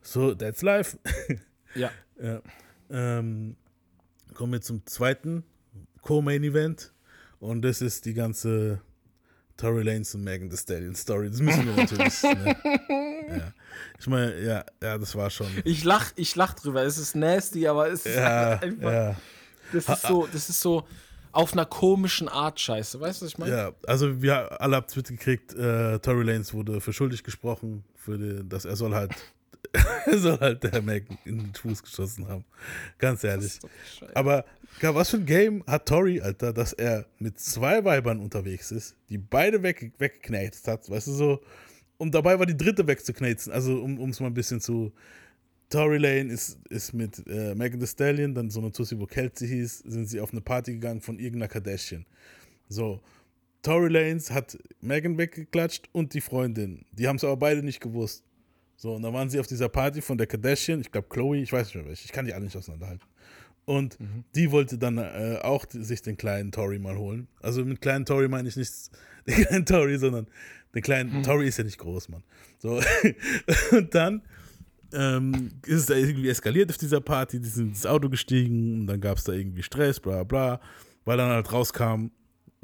[0.00, 0.98] so, that's life.
[1.74, 1.90] Ja.
[2.22, 2.40] Ja.
[2.88, 3.56] Ähm,
[4.34, 5.44] kommen wir zum zweiten
[6.02, 6.92] Co-Main-Event.
[7.40, 8.80] Und das ist die ganze
[9.56, 11.30] Tory Lanez und Megan Thee Stallion Story.
[11.30, 12.22] Das müssen wir natürlich.
[12.22, 12.56] ne?
[13.28, 13.52] ja.
[13.98, 15.46] Ich meine, ja, ja, das war schon.
[15.64, 16.82] Ich lach, ich lach drüber.
[16.82, 18.92] Es ist nasty, aber es ist Ja, einfach.
[18.92, 19.16] ja,
[19.72, 20.86] Das ist so, das ist so
[21.32, 23.00] auf einer komischen Art Scheiße.
[23.00, 23.52] Weißt du, was ich meine?
[23.54, 23.72] ja.
[23.86, 28.48] Also, wir alle habt es mitgekriegt, äh, Tory Lanez wurde für schuldig gesprochen, für die,
[28.48, 29.12] dass er soll halt.
[30.12, 32.44] soll halt der Megan in den Fuß geschossen haben.
[32.98, 33.58] Ganz ehrlich.
[34.14, 34.44] Aber
[34.80, 39.18] was für ein Game hat Tori, Alter, dass er mit zwei Weibern unterwegs ist, die
[39.18, 41.42] beide weg, weggeknetet hat, weißt du so,
[41.98, 44.92] und dabei war die dritte wegzuknetzen, also um es mal ein bisschen zu.
[45.68, 49.48] Tory Lane ist, ist mit äh, Megan Thee Stallion, dann so eine Tussi, wo Kelsey
[49.48, 52.06] hieß, sind sie auf eine Party gegangen von irgendeiner Kardashian.
[52.68, 53.00] So,
[53.66, 56.84] Tory Lanez hat Megan weggeklatscht und die Freundin.
[56.92, 58.22] Die haben es aber beide nicht gewusst.
[58.76, 61.52] So, und dann waren sie auf dieser Party von der Kardashian, ich glaube Chloe, ich
[61.52, 63.06] weiß nicht mehr welche, ich kann die alle nicht auseinanderhalten.
[63.64, 63.98] Und
[64.34, 67.26] die wollte dann äh, auch die, sich den kleinen Tory mal holen.
[67.40, 68.72] Also mit kleinen Tory meine ich nicht
[69.26, 70.26] den kleinen Tory, sondern
[70.74, 72.22] den kleinen Tory ist ja nicht groß, Mann.
[72.58, 72.80] So.
[73.72, 74.22] und dann
[74.92, 78.86] ähm, ist es da irgendwie eskaliert auf dieser Party, die sind ins Auto gestiegen und
[78.86, 80.60] dann gab es da irgendwie Stress, bla bla,
[81.04, 82.10] weil dann halt rauskam,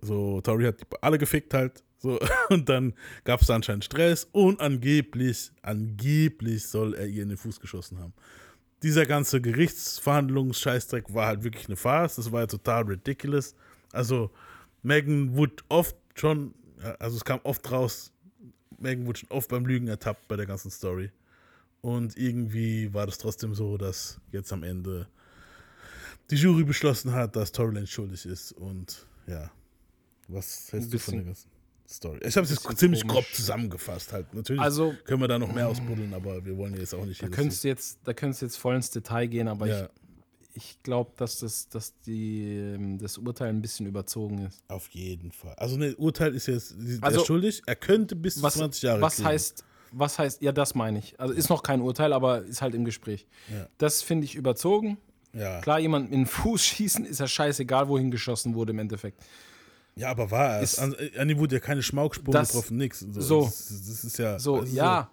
[0.01, 2.19] so Tori hat die alle gefickt halt, so
[2.51, 2.95] und dann
[3.25, 8.13] gab es anscheinend Stress und angeblich, angeblich soll er ihr in den Fuß geschossen haben.
[8.83, 13.55] Dieser ganze Gerichtsverhandlungs-Scheißdreck war halt wirklich eine Farce, das war ja total ridiculous.
[13.93, 14.31] Also
[14.83, 16.55] Megan wurde oft schon,
[16.99, 18.13] also es kam oft raus,
[18.79, 21.13] Megan wurde schon oft beim Lügen ertappt bei der ganzen Story.
[21.81, 25.09] Und irgendwie war das trotzdem so, dass jetzt am Ende
[26.31, 28.53] die Jury beschlossen hat, dass Tory Lanez schuldig ist.
[28.53, 29.51] Und ja,
[30.29, 31.52] was hältst du von der ganzen
[31.89, 32.19] Story?
[32.25, 33.15] Ich habe es jetzt ziemlich komisch.
[33.25, 34.33] grob zusammengefasst halt.
[34.35, 37.29] Natürlich Also- können wir da noch mehr ausbuddeln, aber wir wollen jetzt auch nicht Da
[37.29, 39.89] könntest du jetzt, da könntest du jetzt voll ins Detail gehen, aber ja,
[40.55, 44.63] ich, ich glaube, dass, das, dass die, ähm, das Urteil ein bisschen überzogen ist.
[44.69, 45.55] auf jeden Fall.
[45.57, 49.17] Also ne, Urteil ist jetzt, Also- schuldig, er könnte bis zu Was, 20 Jahre was
[49.17, 49.29] kriegen.
[49.29, 51.21] heißt, was heißt, ja, das meine ich.
[51.21, 53.27] Also ist noch kein Urteil, aber ist halt im Gespräch.
[53.53, 53.69] Ja.
[53.77, 54.97] Das finde ich überzogen.
[55.35, 55.61] Ja.
[55.61, 59.23] Klar, jemand in den Fuß schießen, ist ja scheißegal, wohin geschossen wurde im Endeffekt.
[59.97, 60.61] Ja, aber war.
[60.61, 63.01] Ist- An, an ihm wurde ja keine Schmaukspur Das- getroffen, nix.
[63.01, 63.21] So.
[63.21, 63.45] so.
[63.45, 64.39] Das, das ist ja.
[64.39, 65.11] So, ist ja.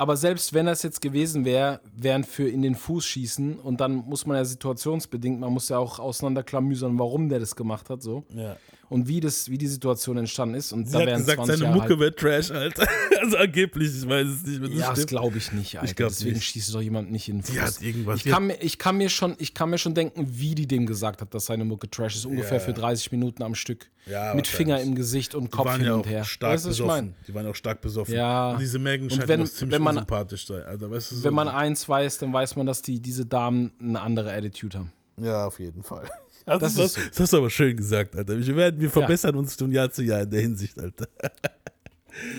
[0.00, 3.96] Aber selbst wenn das jetzt gewesen wäre, wären für in den Fuß schießen und dann
[3.96, 8.24] muss man ja situationsbedingt, man muss ja auch auseinanderklamüsern, warum der das gemacht hat, so.
[8.32, 8.56] Ja.
[8.88, 10.72] Und wie, das, wie die Situation entstanden ist.
[10.72, 12.86] Und Sie da hat wären gesagt, 20 seine Jahre Mucke halt, wird Trash, Alter.
[13.20, 15.08] Also angeblich, ich weiß es nicht, das Ja, das stimmt.
[15.08, 15.92] glaube ich nicht, Alter.
[15.94, 16.44] glaub Deswegen nicht.
[16.44, 17.52] schießt doch jemand nicht in den Fuß.
[17.54, 20.24] Die hat irgendwas- Ich kann, mir, ich, kann mir schon, ich kann mir schon denken,
[20.30, 22.26] wie die dem gesagt hat, dass seine Mucke Trash ist.
[22.26, 22.64] Ungefähr Ja.
[22.64, 23.90] für 30 Minuten am Stück.
[24.06, 26.24] Ja, Mit Finger im Gesicht und Kopf hin ja und her.
[26.24, 27.04] stark weißt du, was ich besoffen.
[27.06, 27.14] meine?
[27.26, 28.14] Die waren auch stark besoffen.
[28.14, 28.52] Ja.
[28.52, 30.62] Und diese Megan scheint wenn- ziemlich wenn man- unsympathisch zu sein.
[30.62, 33.72] Alter, weißt du, so Wenn man eins weiß, dann weiß man, dass die, diese Damen
[33.82, 34.92] eine andere Attitude haben.
[35.20, 36.08] Ja, auf jeden Fall.
[36.48, 37.00] Also Das das, ist so.
[37.10, 38.38] das hast du aber schön gesagt, Alter.
[38.38, 41.06] Wir, werden, wir verbessern uns von Jahr zu Jahr in der Hinsicht, Alter.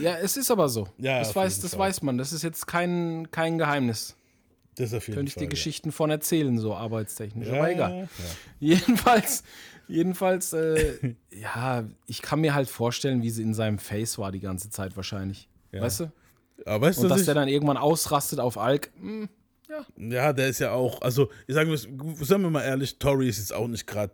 [0.02, 0.90] Ja, es ist aber so.
[0.98, 1.88] Ja, das weiß, das Fall.
[1.88, 2.18] weiß man.
[2.18, 4.16] Das ist jetzt kein, kein Geheimnis.
[4.76, 7.48] Das ist auf jeden Könnte ich dir Geschichten von erzählen, so arbeitstechnisch.
[7.48, 7.54] ja.
[7.54, 8.00] Aber Ja, egal.
[8.02, 8.08] Ja.
[8.60, 9.44] Jedenfalls,
[9.88, 14.42] jedenfalls, äh, ja, ich kann mir halt vorstellen, wie sie in seinem Face war die
[14.42, 15.48] ganze Zeit wahrscheinlich.
[15.72, 15.82] Ja.
[15.82, 16.12] Weißt du?
[16.66, 18.92] Aber weißt Und du, dass der dann irgendwann ausrastet auf Alk.
[19.00, 19.30] hm,
[19.98, 23.54] ja, der ist ja auch, also, ich sage sagen wir mal ehrlich, Tori ist jetzt
[23.54, 24.14] auch nicht gerade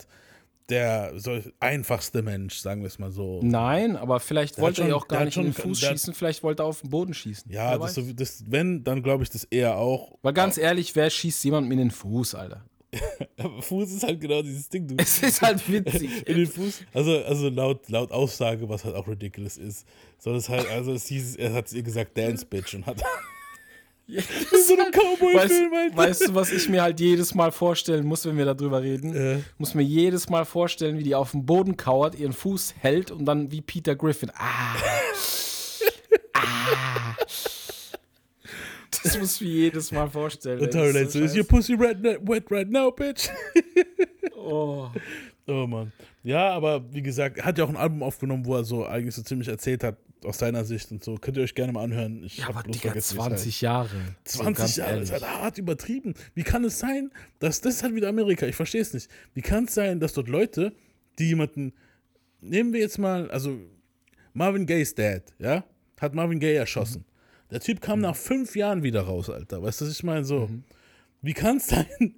[0.69, 3.39] der so einfachste Mensch, sagen wir es mal so.
[3.43, 5.53] Nein, aber vielleicht Der wollte hat er ja schon- auch gar nicht hat in den
[5.53, 7.51] schon- Fuß der schießen, vielleicht wollte er auf den Boden schießen.
[7.51, 10.17] Ja, das, das, wenn, dann glaube ich das eher auch.
[10.23, 12.65] Weil ganz ehrlich, wer schießt jemandem in den Fuß, Alter?
[13.37, 14.87] Aber Fuß ist halt genau dieses Ding.
[14.87, 16.09] Du, Es ist halt witzig.
[16.27, 16.81] in den Fuß.
[16.93, 19.85] Also, also laut, laut Aussage, was halt auch ridiculous ist.
[20.17, 23.03] So, das halt, also es hieß, er hat es ihr gesagt, Dance Bitch und hat.
[24.07, 28.05] Ja, in so einem Cowboy-Film, weißt, weißt du, was ich mir halt jedes Mal vorstellen
[28.05, 29.15] muss, wenn wir darüber reden?
[29.15, 29.39] Äh.
[29.57, 33.25] Muss mir jedes Mal vorstellen, wie die auf dem Boden kauert, ihren Fuß hält und
[33.25, 34.31] dann wie Peter Griffin.
[34.35, 34.75] Ah.
[36.33, 37.15] ah.
[39.03, 40.59] Das muss ich mir jedes Mal vorstellen.
[40.59, 43.29] Und das Lane ist so, is your pussy red, wet right now, bitch?
[44.35, 44.89] oh.
[45.47, 45.91] Oh Mann.
[46.23, 49.13] Ja, aber wie gesagt, er hat ja auch ein Album aufgenommen, wo er so eigentlich
[49.13, 51.15] so ziemlich erzählt hat, aus seiner Sicht und so.
[51.15, 52.23] Könnt ihr euch gerne mal anhören.
[52.23, 53.89] Ich Ja, aber Digga, vergessen, wie es 20 Jahre.
[54.25, 55.25] So 20 ganz Jahre ist ehrlich.
[55.25, 56.13] halt hart übertrieben.
[56.33, 58.45] Wie kann es sein, dass das ist halt wieder Amerika?
[58.45, 59.09] Ich verstehe es nicht.
[59.33, 60.73] Wie kann es sein, dass dort Leute,
[61.19, 61.73] die jemanden,
[62.41, 63.57] nehmen wir jetzt mal, also
[64.33, 65.63] Marvin Gayes Dad, ja,
[65.99, 67.05] hat Marvin Gaye erschossen.
[67.51, 69.61] Der Typ kam nach fünf Jahren wieder raus, Alter.
[69.61, 70.25] Weißt du, was ich meine?
[70.25, 70.49] So,
[71.21, 72.15] wie kann es sein,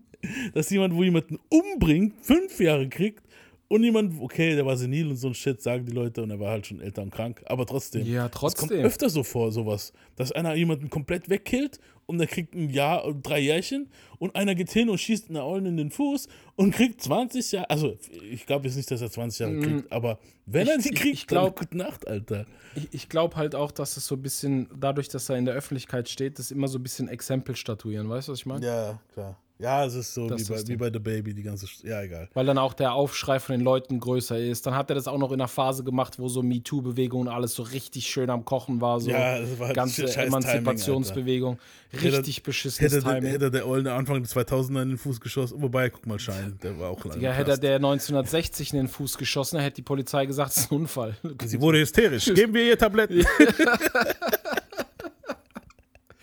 [0.53, 3.26] dass jemand, wo jemanden umbringt, fünf Jahre kriegt
[3.69, 6.39] und jemand, okay, der war senil und so ein Shit, sagen die Leute, und er
[6.39, 8.05] war halt schon älter und krank, aber trotzdem.
[8.05, 8.85] Ja, Es kommt trotzdem.
[8.85, 13.23] öfter so vor, sowas, dass einer jemanden komplett wegkillt und der kriegt ein Jahr und
[13.27, 13.89] drei Jährchen
[14.19, 17.69] und einer geht hin und schießt einer Ollen in den Fuß und kriegt 20 Jahre,
[17.69, 17.97] also
[18.31, 20.95] ich glaube jetzt nicht, dass er 20 Jahre kriegt, aber wenn er Ich- sie ich-
[20.99, 22.45] kriegt, ich glaub- dann gute Nacht, Alter.
[22.75, 25.55] Ich, ich glaube halt auch, dass es so ein bisschen, dadurch, dass er in der
[25.55, 28.07] Öffentlichkeit steht, das immer so ein bisschen Exempel statuieren.
[28.07, 28.65] Weißt du, was ich meine?
[28.65, 29.37] Ja, klar.
[29.59, 32.29] Ja, es ist so wie, bei, wie bei The Baby, die ganze, Sch- ja, egal.
[32.35, 34.67] Weil dann auch der Aufschrei von den Leuten größer ist.
[34.67, 37.55] Dann hat er das auch noch in einer Phase gemacht, wo so MeToo-Bewegung und alles
[37.55, 38.99] so richtig schön am Kochen war.
[38.99, 41.57] So Ja, das war ganze Emanzipationsbewegung.
[41.93, 43.31] Richtig beschissenes Hätte, der- Timing.
[43.31, 46.77] hätte der Ollen Anfang des 2000er in den Fuß geschossen, wobei, guck mal, Schein, der
[46.79, 49.81] war auch lange Ja, hätte er der 1960 in den Fuß geschossen, dann hätte die
[49.83, 51.15] Polizei gesagt, es ist ein Unfall.
[51.45, 52.25] Sie wurde hysterisch.
[52.33, 53.25] Geben wir ihr Tabletten.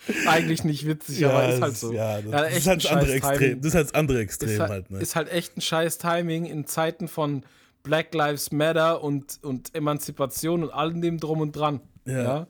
[0.27, 1.93] Eigentlich nicht witzig, aber ist halt so.
[1.93, 3.37] Ja, das, Ja, das ist halt das andere Extrem.
[3.39, 3.61] Timing.
[3.61, 4.99] Das ist halt das andere Extrem ist, halt, halt, ne?
[4.99, 7.43] ist halt echt ein scheiß Timing in Zeiten von
[7.83, 11.81] Black Lives Matter und, und Emanzipation und allem dem drum und dran.
[12.05, 12.47] Ja.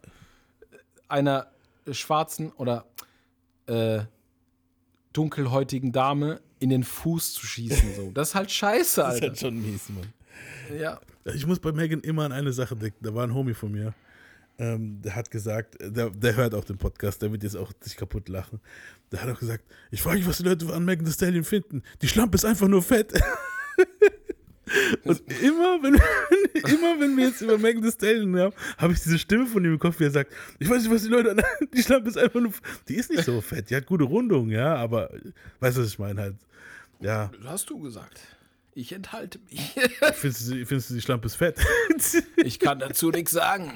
[1.08, 1.48] Einer
[1.92, 2.86] schwarzen oder
[3.68, 4.00] äh,
[5.14, 7.96] dunkelhäutigen Dame in den Fuß zu schießen.
[7.96, 8.12] So.
[8.12, 9.28] Das ist halt scheiße, Das ist Alter.
[9.28, 10.14] halt schon mies, Mann.
[10.80, 11.00] Ja.
[11.34, 13.04] Ich muss bei Megan immer an eine Sache denken.
[13.04, 13.94] Da war ein Homie von mir,
[14.58, 17.98] ähm, der hat gesagt, der, der hört auch den Podcast, der wird jetzt auch sich
[17.98, 18.60] kaputt lachen.
[19.12, 21.84] Der hat auch gesagt, ich frage mich, was die Leute an Megan Thee Stallion finden.
[22.02, 23.14] Die Schlampe ist einfach nur fett.
[25.04, 25.94] Und immer wenn,
[26.74, 29.74] immer, wenn wir jetzt über Megan Thee Stallion haben, habe ich diese Stimme von ihm
[29.74, 31.42] im Kopf, er sagt, ich weiß nicht, was die Leute an,
[31.74, 32.52] die Schlampe ist einfach nur,
[32.88, 35.12] die ist nicht so fett, die hat gute Rundung, ja, aber,
[35.60, 36.36] weißt du, was ich meine halt,
[37.02, 38.20] ja, Hast du gesagt.
[38.78, 39.62] Ich enthalte mich.
[40.16, 41.58] findest du, findest du die Schlampe ist fett?
[42.36, 43.72] Ich kann dazu nichts sagen.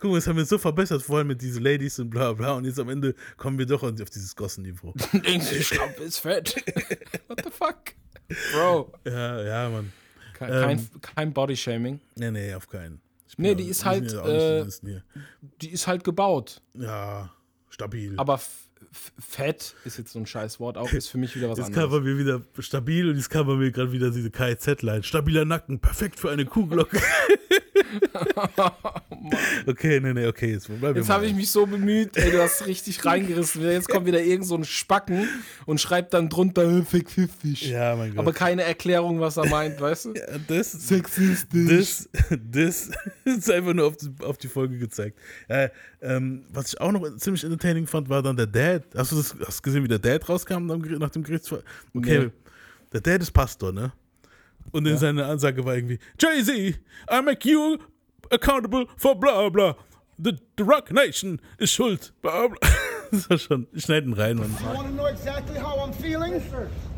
[0.00, 2.52] Guck mal, das haben wir so verbessert, vor allem mit diesen Ladies und bla bla.
[2.52, 4.94] Und jetzt am Ende kommen wir doch auf dieses Gossen-Niveau.
[5.12, 6.56] Die Schlampe ist fett.
[7.26, 7.76] What the fuck?
[8.52, 8.92] Bro.
[9.04, 9.92] ja, ja, Mann.
[10.34, 10.88] Kein, Ähm.
[11.00, 12.00] kein, Bodyshaming.
[12.14, 13.00] Nee, nee, auf keinen.
[13.36, 15.00] Nee, die ist halt, auch nicht die äh.
[15.60, 16.62] Die ist halt gebaut.
[16.74, 17.34] Ja,
[17.68, 18.14] stabil.
[18.16, 18.40] Aber
[19.18, 21.84] fett ist jetzt so ein scheiß Wort auch, ist für mich wieder was jetzt kam
[21.84, 22.02] anderes.
[22.02, 25.02] bei mir wieder stabil und jetzt kam bei mir gerade wieder diese KZ-Line.
[25.02, 26.96] Stabiler Nacken, perfekt für eine Kuhglocke.
[29.66, 32.42] okay, nee, nee, okay, jetzt bleiben wir Jetzt habe ich mich so bemüht, ey, du
[32.42, 33.62] hast richtig reingerissen.
[33.62, 35.28] Jetzt kommt wieder irgend so ein Spacken
[35.66, 37.62] und schreibt dann drunter äh, sexistisch.
[37.62, 38.20] Ja, mein Gott.
[38.20, 40.14] Aber keine Erklärung, was er meint, weißt du?
[40.26, 42.08] Ja, das, Sexistisch.
[42.30, 42.90] Das, das
[43.24, 45.18] ist einfach nur auf die, auf die Folge gezeigt.
[45.48, 45.68] Äh,
[46.06, 48.84] ähm, was ich auch noch ziemlich entertaining fand, war dann der Dad.
[48.96, 51.62] Hast du das hast gesehen, wie der Dad rauskam nach dem, Gerichtsfall?
[51.94, 52.30] Okay, Nee.
[52.92, 53.92] der Dad ist Pastor, ne?
[54.72, 56.50] Und dann seine Ansage war irgendwie, Jay-Z,
[57.10, 57.78] I make you
[58.30, 59.76] accountable for bla bla.
[60.18, 62.12] The, the Rock Nation ist schuld.
[62.22, 62.58] Bla bla.
[63.12, 64.50] Das war schon, ich schneide ihn rein, Mann.
[64.60, 66.42] You want to know exactly how I'm feeling?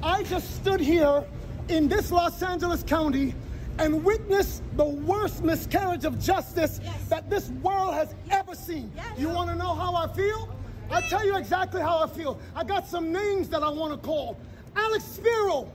[0.02, 1.22] I just stood here
[1.68, 3.34] in this Los Angeles County
[3.78, 8.92] and witness the worst miscarriage of justice that this world has ever seen.
[9.16, 10.54] You want to know how I feel?
[10.90, 12.38] I'll tell you exactly how I feel.
[12.54, 14.38] I got some names that I want to call
[14.74, 15.70] Alex Spiro,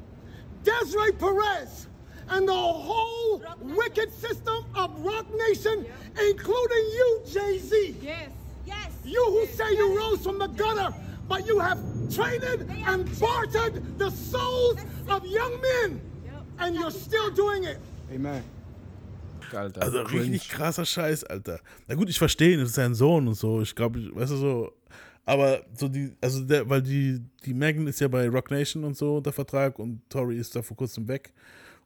[0.63, 1.87] Desiree Perez,
[2.29, 5.85] and the whole wicked system of Rock Nation,
[6.29, 7.95] including you, Jay Z.
[8.01, 8.29] Yes.
[8.65, 8.91] Yes.
[9.03, 10.95] You who say you rose from the gutter,
[11.27, 11.79] but you have
[12.13, 16.01] traded and bartered the souls of young men,
[16.59, 17.77] and you're still doing it.
[18.13, 18.43] Amen.
[19.53, 19.81] Alter.
[19.83, 20.23] Also cringe.
[20.23, 21.59] richtig krasser Scheiß, Alter.
[21.87, 23.61] Na gut, ich verstehe ihn, das ist sein Sohn und so.
[23.61, 24.71] Ich glaube, ich- weißt du so.
[25.25, 28.97] Aber so die, also der, weil die, die Megan ist ja bei Rock Nation und
[28.97, 31.31] so unter Vertrag und Tori ist da vor kurzem weg.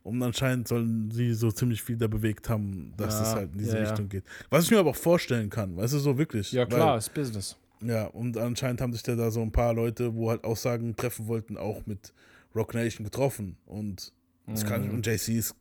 [0.04, 3.58] Und anscheinend sollen sie so ziemlich viel da bewegt haben, dass Ja, es halt in
[3.60, 3.90] diese ja, ja.
[3.90, 4.24] Richtung geht.
[4.50, 6.52] Was ich mir aber auch vorstellen kann, weißt du, so wirklich.
[6.54, 7.58] Ja, klar, Weil, ist Business.
[7.84, 11.28] ja, und anscheinend haben sich da, da so ein paar Leute, wo halt Aussagen treffen
[11.28, 12.14] wollten, auch mit
[12.56, 13.58] Rock Nation getroffen.
[13.66, 14.14] Und
[14.48, 14.68] das Mhm.
[14.68, 15.54] kann, und JC ist,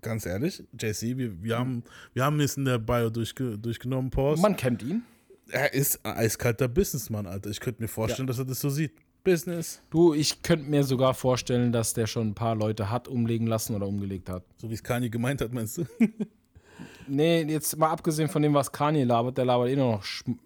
[0.00, 1.82] ganz ehrlich, JC, wir, wir haben,
[2.14, 4.42] wir haben es in der Bio durchge, durchgenommen, Pause.
[4.42, 5.02] Man kennt ihn.
[5.48, 7.50] Er ist ein eiskalter Businessmann, Alter.
[7.50, 8.92] Ich könnte mir vorstellen, dass er das so sieht.
[9.22, 9.82] Business.
[9.90, 13.74] Du, ich könnte mir sogar vorstellen, dass der schon ein paar Leute hat umlegen lassen
[13.74, 14.44] oder umgelegt hat.
[14.56, 15.84] So wie es Kanye gemeint hat, meinst du?
[17.08, 20.38] Nee, jetzt mal abgesehen von dem, was Kanye labert, der labert eh nur noch Schm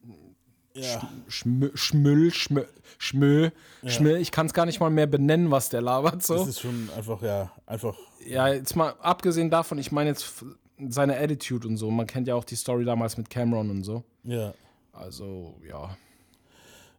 [0.75, 1.09] ja.
[1.29, 2.65] Schmö, Schmüll, Schmö,
[2.99, 3.51] Schmö,
[3.87, 4.17] Schmö.
[4.17, 6.23] Ich kann es gar nicht mal mehr benennen, was der labert.
[6.23, 6.37] So.
[6.37, 7.97] Das ist schon einfach, ja, einfach.
[8.25, 10.45] Ja, jetzt mal abgesehen davon, ich meine jetzt
[10.89, 11.91] seine Attitude und so.
[11.91, 14.05] Man kennt ja auch die Story damals mit Cameron und so.
[14.25, 14.55] Ja.
[14.93, 15.97] Also, ja.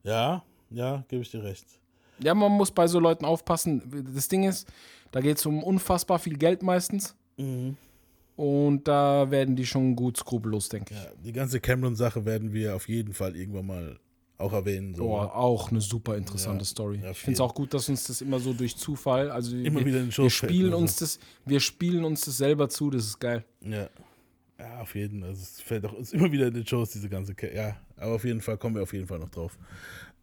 [0.04, 1.66] Ja, ja, gebe ich dir recht.
[2.20, 4.06] Ja, man muss bei so Leuten aufpassen.
[4.14, 4.68] Das Ding ist,
[5.12, 7.16] da geht es um unfassbar viel Geld meistens.
[7.38, 7.78] Mhm.
[8.42, 11.00] Und da werden die schon gut skrupellos, denke ich.
[11.00, 14.00] Ja, die ganze Cameron-Sache werden wir auf jeden Fall irgendwann mal
[14.40, 14.96] auch erwähnen.
[14.96, 15.04] So.
[15.04, 17.00] Boah, auch eine super interessante Ja, Story.
[17.04, 19.82] ja, ich finde es auch gut, dass uns das immer so durch Zufall, also Immer
[19.82, 21.06] wir, wieder in den wir spielen uns so.
[21.06, 23.46] das, wir spielen uns das selber zu, das ist geil.
[23.62, 23.90] Ja.
[24.58, 25.30] Ja, auf jeden Fall.
[25.30, 27.36] Also es fällt auch uns immer wieder in den Shows, diese ganze.
[27.36, 29.56] Ke ja, aber auf jeden Fall kommen wir auf jeden Fall noch drauf.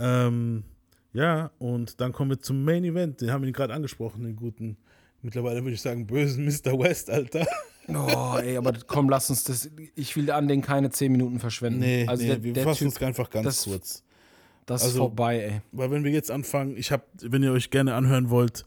[0.01, 0.65] Ähm,
[1.13, 3.21] ja, und dann kommen wir zum Main Event.
[3.21, 4.77] Den haben wir gerade angesprochen, den guten,
[5.23, 6.77] mittlerweile würde ich sagen, bösen Mr.
[6.81, 7.47] West, Alter.
[7.89, 9.71] Oh, ey, aber komm, lass uns das.
[9.95, 11.81] Ich will an den keine 10 Minuten verschwenden.
[11.81, 14.05] Nee, also nee der, wir der fassen Typ, uns einfach ganz das- kurz.
[14.67, 15.61] das ist also- vorbei, ey.
[15.73, 18.65] Weil wenn wir jetzt anfangen, ich habe, wenn ihr euch gerne anhören wollt,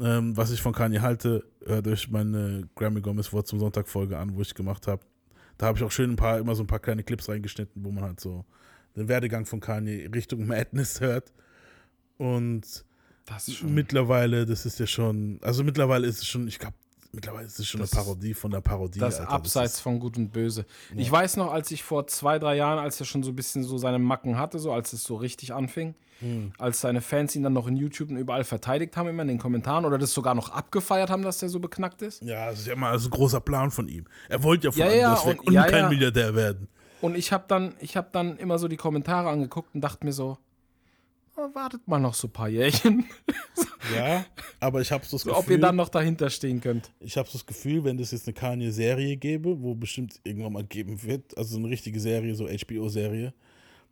[0.00, 4.18] ähm, was ich von Kanye halte, hört euch meine Grammy Gomez Wort zum Sonntag Folge
[4.18, 5.02] an, wo ich gemacht habe.
[5.58, 7.90] Da habe ich auch schön ein paar, immer so ein paar kleine Clips reingeschnitten, wo
[7.90, 8.44] man halt so
[8.96, 11.32] den Werdegang von Kanye Richtung Madness hört.
[12.18, 12.84] Und
[13.26, 16.76] Das ist mittlerweile, das ist ja schon, also mittlerweile ist es schon, ich glaube,
[17.16, 19.00] mittlerweile ist es schon Das- eine Parodie von der Parodie.
[19.00, 19.32] das Alter.
[19.32, 20.64] abseits ist, von Gut und Böse.
[20.94, 23.64] Ich weiß noch, als ich vor zwei, drei Jahren, als er schon so ein bisschen
[23.64, 26.52] so seine Macken hatte, so als es so richtig anfing, Hm.
[26.58, 29.38] als seine Fans ihn dann noch in YouTube und überall verteidigt haben, immer in den
[29.38, 32.22] Kommentaren oder das sogar noch abgefeiert haben, dass der so beknackt ist.
[32.22, 34.04] ja, das ist ja immer also ein großer Plan von ihm.
[34.28, 35.88] Er wollte ja von Ja, ja, ja, anders weg und- und ja, kein ja.
[35.88, 36.68] Milliardär werden.
[37.02, 40.12] Und ich habe dann, ich hab dann immer so die Kommentare angeguckt und dachte mir
[40.14, 40.38] so,
[41.36, 43.04] wartet mal noch so ein paar Jährchen,
[43.94, 44.24] Ja,
[44.58, 46.90] aber ich habe so das Gefühl, ob ihr dann noch dahinter stehen könnt.
[47.00, 50.64] ich habe so das Gefühl, wenn das jetzt eine Kanye-Serie gäbe, wo bestimmt irgendwann mal
[50.64, 53.32] geben wird, also eine richtige Serie, so HBO-Serie,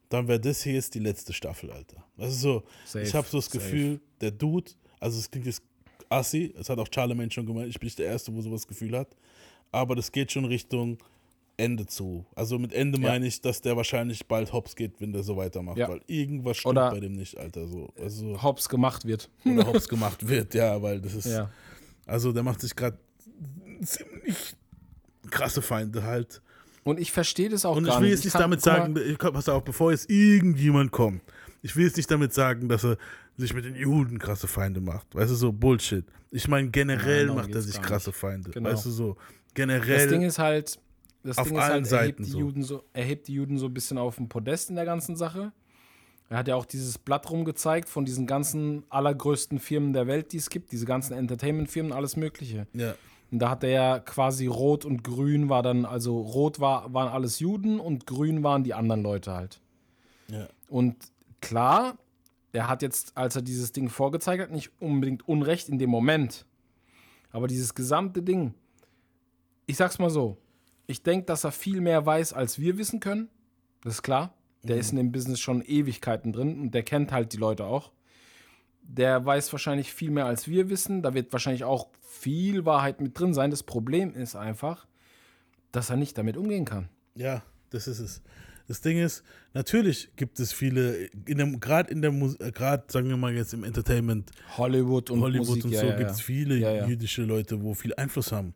[0.09, 2.05] dann wäre das hier jetzt die letzte Staffel, Alter.
[2.17, 3.59] Das ist so, Safe, ich habe so das safe.
[3.59, 5.63] Gefühl, der Dude, also es klingt jetzt
[6.09, 8.97] assi, das hat auch Charlemagne schon gemeint, ich bin nicht der Erste, wo sowas Gefühl
[8.99, 9.17] hat,
[9.71, 10.99] aber das geht schon Richtung
[11.57, 12.27] Ende zu.
[12.35, 13.11] Also mit Ende Ja.
[13.11, 15.89] meine ich, dass der wahrscheinlich bald hops geht, wenn der so weitermacht, Ja.
[15.89, 17.69] weil irgendwas stimmt Oder- bei dem nicht, Alter.
[17.69, 17.93] So.
[18.01, 19.31] Also, Hops gemacht wird.
[19.45, 21.51] oder hops gemacht wird, ja, weil das ist, Ja.
[22.07, 22.99] also der macht sich gerade
[23.83, 24.55] ziemlich
[25.31, 26.41] krasse Feinde halt.
[26.85, 28.17] Und ich verstehe das auch Und ich gar will nicht.
[28.19, 31.23] jetzt nicht kann- damit sagen, ich, pass auf, bevor jetzt irgendjemand kommt,
[31.63, 32.99] ich will jetzt nicht damit sagen, dass er
[33.37, 35.15] sich mit den Juden krasse Feinde macht.
[35.15, 36.05] Weißt du, so Bullshit.
[36.31, 38.13] Ich meine, generell Nein, macht er sich krasse.
[38.13, 38.51] Feinde.
[38.51, 38.71] Genau.
[38.71, 39.15] Weißt du, so.
[39.15, 40.09] Das Generell.
[40.09, 40.79] Ding ist halt,
[41.25, 42.39] das auf Ding ist allen halt, er hebt, Seiten die so.
[42.39, 45.17] Juden so, er hebt die Juden so ein bisschen auf den Podest in der ganzen
[45.17, 45.53] Sache.
[46.29, 50.39] Er hat ja auch dieses Blatt rumgezeigt von diesen ganzen allergrößten Firmen der Welt, die
[50.39, 52.67] es gibt, diese ganzen Entertainment-Firmen, alles Mögliche.
[52.73, 52.95] ja.
[53.31, 57.09] Und da hat er ja quasi Rot und Grün war dann, also Rot war, waren
[57.09, 59.61] alles Juden und Grün waren die anderen Leute halt.
[60.29, 60.47] Ja.
[60.69, 60.97] Und
[61.41, 61.99] klar,
[62.53, 66.47] er hat jetzt, als er dieses Ding vorgezeigt hat, nicht unbedingt Unrecht in dem Moment.
[67.33, 68.55] Aber dieses gesamte Ding,
[69.67, 70.37] ich sag's mal so,
[70.87, 73.29] ich denke, dass er viel mehr weiß, als wir wissen können.
[73.83, 74.35] Das ist klar.
[74.63, 77.93] Der ist in dem Business schon Ewigkeiten drin und der kennt halt die Leute auch.
[78.83, 81.03] der weiß wahrscheinlich viel mehr als wir wissen.
[81.03, 83.51] Da wird wahrscheinlich auch viel Wahrheit mit drin sein.
[83.51, 84.87] Das Problem ist einfach,
[85.73, 86.89] dass er nicht damit umgehen kann.
[87.15, 88.23] Ja, das ist es.
[88.67, 93.35] Das Ding ist, natürlich gibt es viele, gerade in der Musik, gerade sagen wir mal
[93.35, 96.25] jetzt im Entertainment, Hollywood und Hollywood Musik, und ja, so, ja, gibt es ja.
[96.25, 96.87] viele Ja, ja.
[96.87, 98.55] jüdische Leute, wo viel Einfluss haben.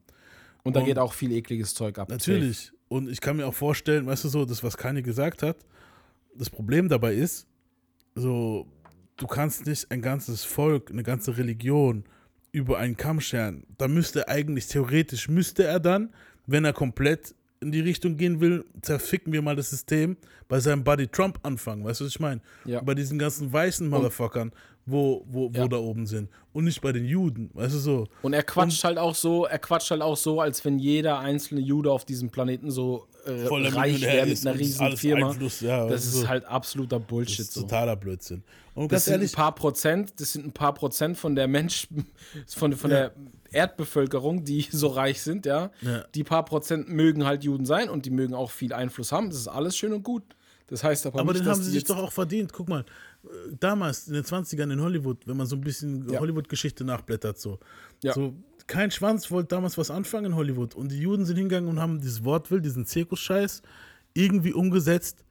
[0.69, 2.09] Und da und- geht auch viel ekliges Zeug ab.
[2.09, 2.73] Natürlich.
[2.89, 5.57] Und ich kann mir auch vorstellen, weißt du so, das, was Kanye gesagt hat,
[6.35, 7.47] das Problem dabei ist,
[8.15, 8.67] so,
[9.17, 12.05] du kannst nicht ein ganzes Volk, eine ganze Religion
[12.53, 13.65] über einen Kamm scheren.
[13.77, 16.15] Da müsste eigentlich, theoretisch müsste er dann,
[16.47, 20.17] wenn er komplett in die Richtung gehen will, zerficken wir mal das System,
[20.49, 22.41] bei seinem Buddy Trump anfangen, weißt du, was ich meine?
[22.65, 22.81] Ja.
[22.81, 24.53] Bei diesen ganzen weißen Motherfuckern,
[24.87, 25.69] wo, wo, wo Ja.
[25.69, 26.31] da oben sind.
[26.53, 28.07] Und nicht bei den Juden, weißt du so.
[28.23, 31.61] Und er quatscht halt auch so, er quatscht halt auch so, als wenn jeder einzelne
[31.61, 34.81] Jude auf diesem Planeten so äh, Voller reich wäre mit ist einer und das ist
[34.81, 35.37] riesen Firma.
[35.61, 36.29] Ja, das ist so.
[36.29, 37.63] halt absoluter Das Bullshit ist so.
[37.63, 38.43] totaler Blödsinn.
[38.75, 41.89] Und Das sind ehrlich, ein paar Prozent, das sind ein paar Prozent von der Mensch,
[42.47, 43.13] von, von der
[43.53, 45.71] Erdbevölkerung, die so reich sind, ja.
[45.83, 46.05] Ja.
[46.15, 49.31] Die paar Prozent mögen halt Juden sein und die mögen auch viel Einfluss haben.
[49.31, 50.23] Das ist alles schön und gut.
[50.69, 52.53] Das heißt aber, Aber nicht, den haben sie sich doch auch verdient.
[52.53, 52.85] Guck mal,
[53.25, 56.21] äh, damals in den 20ern in Hollywood, wenn man so ein bisschen Ja.
[56.21, 57.59] Hollywood-Geschichte nachblättert, so.
[58.03, 58.13] Ja.
[58.13, 58.35] so.
[58.67, 60.75] Kein Schwanz wollte damals was anfangen in Hollywood.
[60.75, 63.63] Und die Juden sind hingegangen und haben dieses Wortwill, diesen Zirkusscheiß,
[64.13, 65.25] irgendwie umgesetzt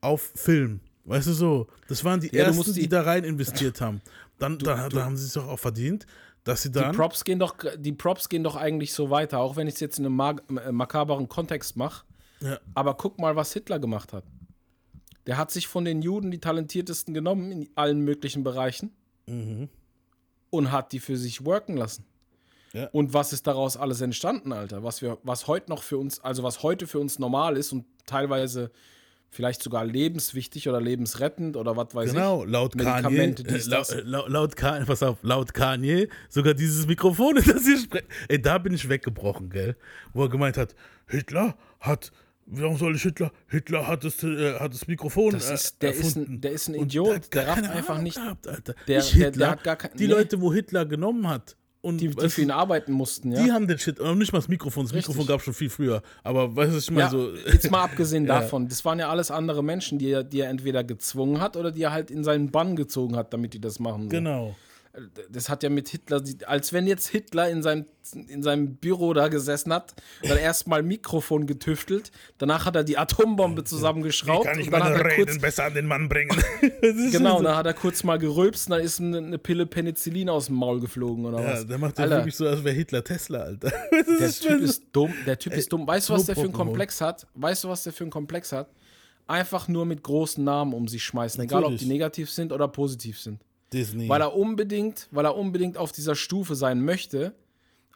[0.00, 0.80] auf Film.
[1.04, 1.68] Weißt du so?
[1.86, 4.00] Das waren die Ja, du ersten, die, die- da rein investiert haben.
[4.40, 6.04] Dann da, da haben sie es doch auch verdient,
[6.44, 6.94] dass sie Die dann.
[6.94, 9.98] Props, gehen doch, die Props gehen doch eigentlich so weiter, auch wenn ich es jetzt
[9.98, 12.04] in einem mag äh, makaberen Kontext mache.
[12.40, 12.58] Ja.
[12.74, 14.24] Aber guck mal, was Hitler gemacht hat.
[15.26, 18.90] Der hat sich von den Juden die talentiertesten genommen in allen möglichen Bereichen
[20.50, 22.04] und hat die für sich worken lassen.
[22.72, 22.88] Ja.
[22.92, 24.82] Und was ist daraus alles entstanden, Alter?
[24.82, 27.84] Was wir, was heute noch für uns, also was heute für uns normal ist und
[28.06, 28.70] teilweise
[29.30, 32.50] vielleicht sogar lebenswichtig oder lebensrettend oder was weiß Genau, ich.
[32.50, 36.54] laut Kanye, Medikamente, äh, dies, laut, äh, laut, laut Kanye, pass auf, laut Kanye, sogar
[36.54, 38.06] dieses Mikrofon, das ihr sprecht.
[38.28, 39.76] Ey, da bin ich weggebrochen, gell?
[40.12, 40.74] Wo er gemeint hat,
[41.06, 42.10] Hitler hat,
[42.46, 43.30] warum soll ich Hitler?
[43.48, 46.40] Hitler hat das, äh, hat das Mikrofon Das äh, ist- der ist ein- erfunden.
[46.40, 48.74] der ist ein Idiot, hat der gar rafft einfach Ahnung nicht- Gehabt, Alter.
[48.88, 50.12] der- der- der hat gar kein- die nee.
[50.12, 51.56] Leute, wo Hitler genommen hat.
[51.82, 53.42] Und Die, die für ihn arbeiten mussten, ja.
[53.42, 54.84] die haben den Shit, und nicht mal das Mikrofon.
[54.84, 55.08] Das Richtig.
[55.08, 56.02] Mikrofon gab es schon viel früher.
[56.22, 57.02] Aber weißt du, ich meine?
[57.04, 58.40] Ja, so, jetzt mal abgesehen Ja.
[58.40, 61.72] davon, das waren ja alles andere Menschen, die er, die er entweder gezwungen hat oder
[61.72, 64.02] die er halt in seinen Bann gezogen hat, damit die das machen.
[64.04, 64.08] So.
[64.10, 64.54] genau.
[65.30, 67.86] Das hat ja mit Hitler, als wenn jetzt Hitler in seinem,
[68.26, 73.62] in seinem Büro da gesessen hat, dann erstmal Mikrofon getüftelt, danach hat er die Atombombe
[73.62, 76.36] zusammengeschraubt Kann ich meine kurz, Reden besser an den Mann bringen?
[77.12, 77.44] Genau, so.
[77.44, 80.80] dann hat er kurz mal gerülpst und dann ist eine, Pille Penicillin aus dem Maul
[80.80, 81.66] geflogen oder Ja, was.
[81.66, 83.70] der macht ja Alter, wirklich so, als wäre Hitler Tesla, Alter.
[83.90, 85.14] Der ist Typ ist dumm.
[85.26, 85.86] Der Typ ist dumm.
[85.86, 86.52] Weißt du, was der für einen.
[86.52, 87.26] Komplex hat?
[87.34, 88.68] Weißt du, was der für einen Komplex hat?
[89.26, 91.82] Einfach nur mit großen Namen um sich schmeißen, egal ob Natürlich.
[91.82, 93.40] die negativ sind oder positiv sind.
[93.72, 94.08] Disney.
[94.08, 97.34] Weil er unbedingt, weil er unbedingt auf dieser Stufe sein möchte,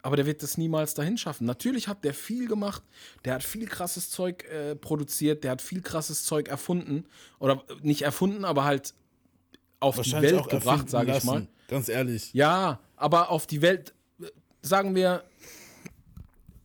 [0.01, 1.45] aber der wird das niemals dahin schaffen.
[1.45, 2.83] Natürlich hat der viel gemacht,
[3.25, 7.05] der hat viel krasses Zeug äh, produziert, der hat viel krasses Zeug erfunden
[7.39, 8.93] oder äh, nicht erfunden, aber halt
[9.79, 11.47] auf die Welt gebracht, sage ich mal.
[11.67, 12.33] Ganz ehrlich.
[12.33, 14.27] Ja, aber auf die Welt, äh,
[14.61, 15.23] sagen wir,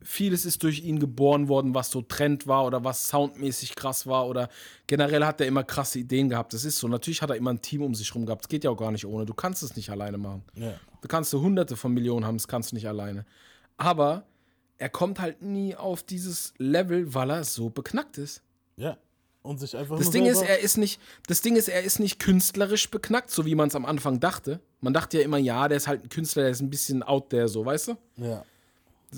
[0.02, 4.26] vieles ist durch ihn geboren worden, was so Trend war oder was soundmäßig krass war
[4.26, 4.48] oder
[4.86, 6.52] generell hat er immer krasse Ideen gehabt.
[6.54, 6.88] Das ist so.
[6.88, 8.42] Natürlich hat er immer ein Team um sich rum gehabt.
[8.42, 9.26] Es geht ja auch gar nicht ohne.
[9.26, 10.42] Du kannst es nicht alleine machen.
[10.54, 10.74] Ja.
[11.02, 13.24] Du kannst du hunderte von Millionen haben, das kannst du nicht alleine.
[13.76, 14.24] Aber
[14.78, 18.42] er kommt halt nie auf dieses Level, weil er so beknackt ist.
[18.76, 18.96] Ja.
[19.42, 21.98] Und sich einfach Das nur Ding ist, er ist nicht, das Ding ist, er ist
[21.98, 24.60] nicht künstlerisch beknackt, so wie man es am Anfang dachte.
[24.80, 27.30] Man dachte ja immer, ja, der ist halt ein Künstler, der ist ein bisschen out
[27.30, 27.96] there, so, weißt du?
[28.16, 28.44] Ja.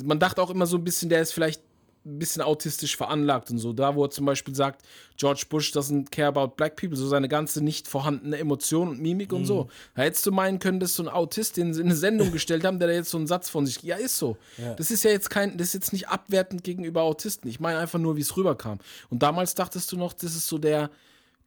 [0.04, 1.62] Man dachte auch immer so ein bisschen, der ist vielleicht
[2.04, 3.72] ein bisschen autistisch veranlagt und so.
[3.72, 4.82] Da, wo er zum Beispiel sagt,
[5.16, 9.32] George Bush doesn't care about black people, so seine ganze nicht vorhandene Emotion und Mimik
[9.32, 9.68] und so.
[9.94, 12.78] Da hättest du meinen können, dass so ein Autist den in eine Sendung gestellt haben,
[12.78, 13.82] der da jetzt so einen Satz von sich.
[13.82, 14.36] Ja, ist so.
[14.76, 17.48] Das ist ja jetzt kein, das ist jetzt nicht abwertend gegenüber Autisten.
[17.48, 18.78] Ich meine einfach nur, wie es rüberkam.
[19.10, 20.90] Und damals dachtest du noch, das ist so der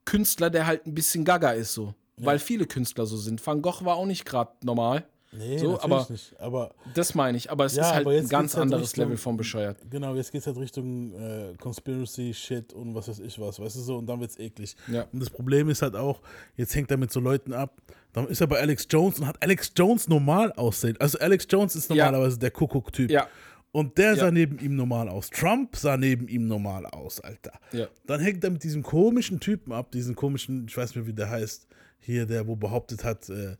[0.05, 1.93] Künstler, der halt ein bisschen gaga ist, so.
[2.17, 3.45] Weil viele Künstler so sind.
[3.45, 5.05] Van Gogh war auch nicht gerade normal.
[5.37, 6.39] Nee, so, aber nicht.
[6.39, 7.49] Aber das meine ich.
[7.51, 9.77] Aber es Ja, ist halt ein ganz halt anderes Richtung- Level von bescheuert.
[9.89, 13.79] genau, jetzt geht's halt Richtung äh, Conspiracy, Shit und was weiß ich was, weißt du
[13.81, 14.75] so, und dann wird's eklig.
[14.87, 15.03] Ja.
[15.11, 16.21] Und das Problem ist halt auch,
[16.55, 17.81] jetzt hängt er mit so Leuten ab,
[18.13, 20.95] dann ist er bei Alex Jones und hat Alex Jones normal aussehen.
[20.99, 22.05] Also Alex Jones ist Ja.
[22.05, 23.11] normalerweise der Kuckuck-Typ.
[23.11, 23.27] Ja.
[23.71, 24.31] Und der sah Ja.
[24.31, 25.29] neben ihm normal aus.
[25.29, 27.51] Trump sah neben ihm normal aus, Alter.
[27.73, 27.87] Ja.
[28.07, 31.13] Dann hängt er mit diesem komischen Typen ab, diesen komischen, ich weiß nicht mehr, wie
[31.13, 31.67] der heißt,
[31.99, 33.57] hier, der wo behauptet hat, äh,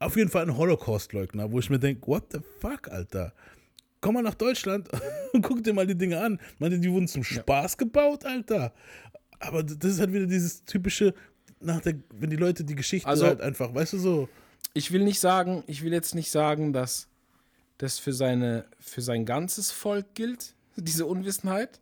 [0.00, 3.32] auf jeden Fall ein Holocaust-Leugner, wo ich mir denke, what the fuck, Alter?
[4.00, 4.88] Komm mal nach Deutschland
[5.32, 6.40] und guck dir mal die Dinge an.
[6.58, 8.72] Meinte, die wurden zum Spaß gebaut, Alter.
[9.38, 11.14] Aber das ist halt wieder dieses typische,
[11.60, 14.28] nach der, wenn die Leute die Geschichte Also- halt einfach, weißt du so,
[14.72, 17.08] ich will nicht sagen, ich will jetzt nicht sagen, dass
[17.78, 21.80] das für, seine, für sein ganzes Volk gilt, diese Unwissenheit,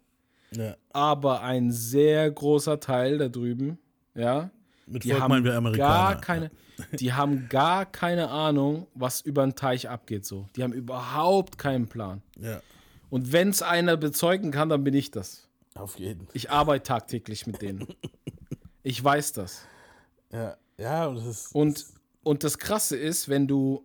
[0.53, 0.77] Ja.
[0.93, 3.79] aber ein sehr großer Teil da drüben,
[4.15, 4.51] ja,
[4.91, 5.95] Mit die Volk haben meinen wir Amerikaner.
[6.15, 6.51] gar keine,
[6.99, 10.47] die haben gar keine Ahnung, was über den Teich abgeht so.
[10.57, 12.23] Die haben überhaupt keinen Plan.
[12.41, 12.61] Ja,
[13.11, 15.49] Und wenn es einer bezeugen kann, dann bin ich das.
[15.75, 16.27] auf jeden.
[16.33, 17.87] Ich arbeite tagtäglich mit denen.
[18.83, 19.63] Ich weiß das.
[20.33, 21.55] Ja, ja, und das ist.
[21.55, 21.85] Und,
[22.23, 23.83] und das Krasse ist, wenn du,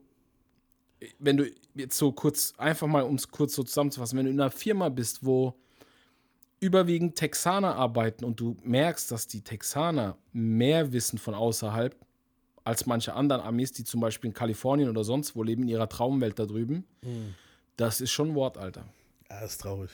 [1.20, 4.40] wenn du jetzt so kurz, einfach mal um es kurz so zusammenzufassen, wenn du in
[4.40, 5.56] einer Firma bist, wo
[6.64, 11.96] überwiegend Texaner arbeiten und du merkst, dass die Texaner mehr wissen von außerhalb
[12.64, 15.90] als manche anderen Amis, die zum Beispiel in Kalifornien oder sonst wo leben, in ihrer
[15.90, 16.86] Traumwelt da drüben,
[17.78, 18.86] das ist schon ein Wort, Alter.
[19.30, 19.92] ja, ist traurig.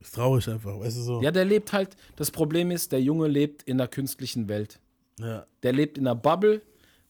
[0.00, 1.22] Ist traurig einfach, weißt du so.
[1.22, 4.80] Ja, der lebt halt, das Problem ist, der Junge lebt in der künstlichen Welt.
[5.18, 5.46] Ja.
[5.62, 6.62] Der lebt in einer Bubble.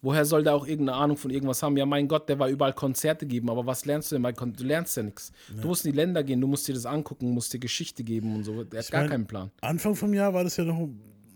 [0.05, 1.77] Woher soll der auch irgendeine Ahnung von irgendwas haben?
[1.77, 4.35] Ja, mein Gott, der war überall Konzerte geben, aber was lernst du denn?
[4.57, 5.31] Du lernst ja nichts.
[5.61, 8.35] Du musst in die Länder gehen, du musst dir das angucken, musst dir Geschichte geben
[8.35, 8.65] und so.
[8.65, 9.51] Der hat gar mein- keinen Plan.
[9.61, 10.89] Anfang vom Jahr war das ja noch,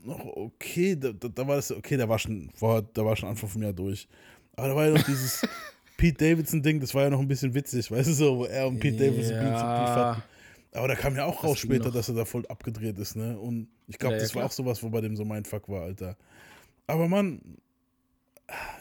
[0.05, 0.97] noch okay.
[0.97, 3.63] Da, da, da war das okay, da war schon vor, da war schon Anfang vom
[3.63, 4.09] Jahr durch.
[4.57, 5.47] Aber da war ja noch dieses
[5.97, 8.81] Pete Davidson-Ding, das war ja noch ein bisschen witzig, weißt du so, wo er und
[8.81, 9.43] Pete Davidson Ja.
[9.43, 10.23] Beef, Beef hatten.
[10.73, 11.95] Aber da kam ja auch raus später, noch.
[11.95, 13.39] dass er da voll abgedreht ist, ne?
[13.39, 14.49] Und ich glaube, Ja, ja, das war klar.
[14.49, 16.17] auch sowas, wo bei dem so mein Fuck war, Alter.
[16.89, 17.41] Aber Mann,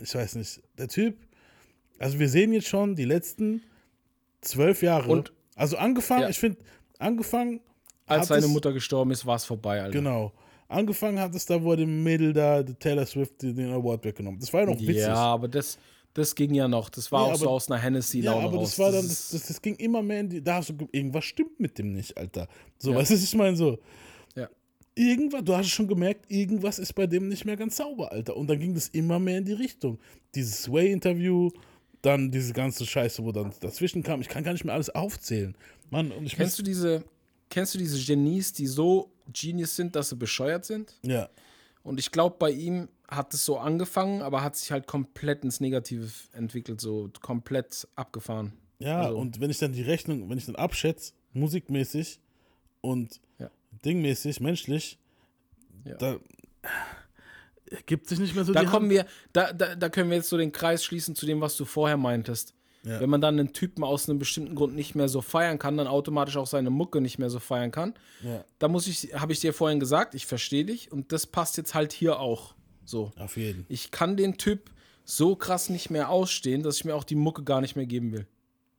[0.01, 1.17] ich weiß nicht, der Typ,
[1.99, 3.61] also wir sehen jetzt schon die letzten
[4.41, 5.09] zwölf Jahre.
[5.11, 6.29] Und- also angefangen, Ja.
[6.29, 6.59] ich finde,
[6.99, 7.61] angefangen.
[8.07, 9.91] Als seine es- Mutter gestorben ist, war es vorbei, Alter.
[9.97, 10.31] Genau.
[10.67, 14.39] Angefangen hat es da, wo er dem Mädel da, Taylor Swift, den Award weggenommen.
[14.39, 14.97] Das war ja noch witzig.
[14.97, 15.77] Ja, aber das,
[16.13, 16.89] das ging ja noch.
[16.89, 18.69] Das war Nee, auch so aber- aus einer Hennessy Ja, Laune aber raus.
[18.71, 20.87] das war dann, das, das, das ging immer mehr in die, da hast du, ge-
[20.91, 22.47] irgendwas stimmt mit dem nicht, Alter.
[22.77, 22.97] So, Ja.
[22.97, 23.55] weißt du, ich meine?
[23.55, 23.77] So, ja.
[24.95, 28.35] Irgendwas, du hast schon gemerkt, irgendwas ist bei dem nicht mehr ganz sauber, Alter.
[28.38, 29.99] Und dann ging das immer mehr in die Richtung.
[30.34, 31.51] Dieses Sway-Interview,
[32.01, 34.22] dann diese ganze Scheiße, wo dann dazwischen kam.
[34.22, 35.55] Ich kann gar nicht mehr alles aufzählen.
[35.89, 37.03] Mann, und ich Kennst du diese,
[37.49, 40.93] kennst du diese Genies, die so Genius sind, dass sie bescheuert sind?
[41.03, 41.30] Ja,
[41.84, 45.59] Und ich glaube, bei ihm hat es so angefangen, aber hat sich halt komplett ins
[45.59, 48.53] Negative entwickelt, so komplett abgefahren.
[48.80, 52.19] ja, Also- und wenn ich dann die Rechnung, wenn ich dann abschätze, musikmäßig
[52.81, 53.49] und Ja.
[53.85, 54.97] Dingmäßig, menschlich,
[55.85, 55.95] Ja.
[55.97, 56.17] da
[57.85, 58.91] gibt sich nicht mehr so Da die kommen Hand.
[58.91, 61.65] wir, da, da, da können wir jetzt so den Kreis schließen zu dem, was du
[61.65, 62.53] vorher meintest.
[62.83, 62.99] Ja.
[62.99, 65.87] Wenn man dann einen Typen aus einem bestimmten Grund nicht mehr so feiern kann, dann
[65.87, 67.95] automatisch auch seine Mucke nicht mehr so feiern kann.
[68.21, 68.45] Ja.
[68.59, 71.73] Da muss ich, habe ich dir vorhin gesagt, ich verstehe dich und das passt jetzt
[71.73, 72.53] halt hier auch.
[72.85, 73.11] So.
[73.17, 73.65] Auf jeden.
[73.69, 74.69] Ich kann den Typ
[75.03, 78.11] so krass nicht mehr ausstehen, dass ich mir auch die Mucke gar nicht mehr geben
[78.11, 78.27] will.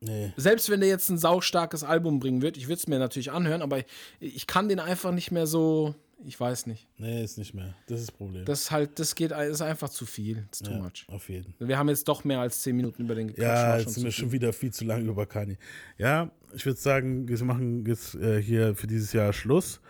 [0.01, 0.33] Nee.
[0.37, 3.63] Selbst wenn der jetzt ein saustarkes Album bringen wird, ich würde es mir natürlich anhören,
[3.63, 3.83] aber
[4.21, 5.95] ich kann den einfach nicht mehr so,
[6.25, 6.87] ich weiß nicht.
[6.99, 7.75] Nee, ist nicht mehr.
[7.87, 8.45] Das ist das Problem.
[8.45, 10.45] Das ist halt, das geht, ist einfach zu viel.
[10.49, 11.07] It's too ja, much.
[11.09, 11.55] Auf jeden.
[11.59, 13.43] Wir haben jetzt doch mehr als 10 Minuten über den gequatscht.
[13.43, 15.57] Ja, jetzt sind wir zu schon wieder viel zu lange über Kanye.
[15.99, 19.81] Ja, ich würde sagen, wir machen jetzt äh, hier für dieses Jahr Schluss.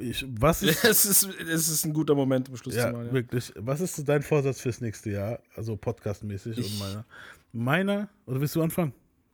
[0.00, 3.06] Ich, was ist, Es ist, es ist ein guter Moment, um Schluss zu ja, machen.
[3.06, 3.12] Ja.
[3.12, 5.40] wirklich, was ist so dein Vorsatz fürs nächste Jahr?
[5.56, 7.04] Also podcastmäßig und meiner.
[7.52, 8.92] Meiner, oder willst du anfangen?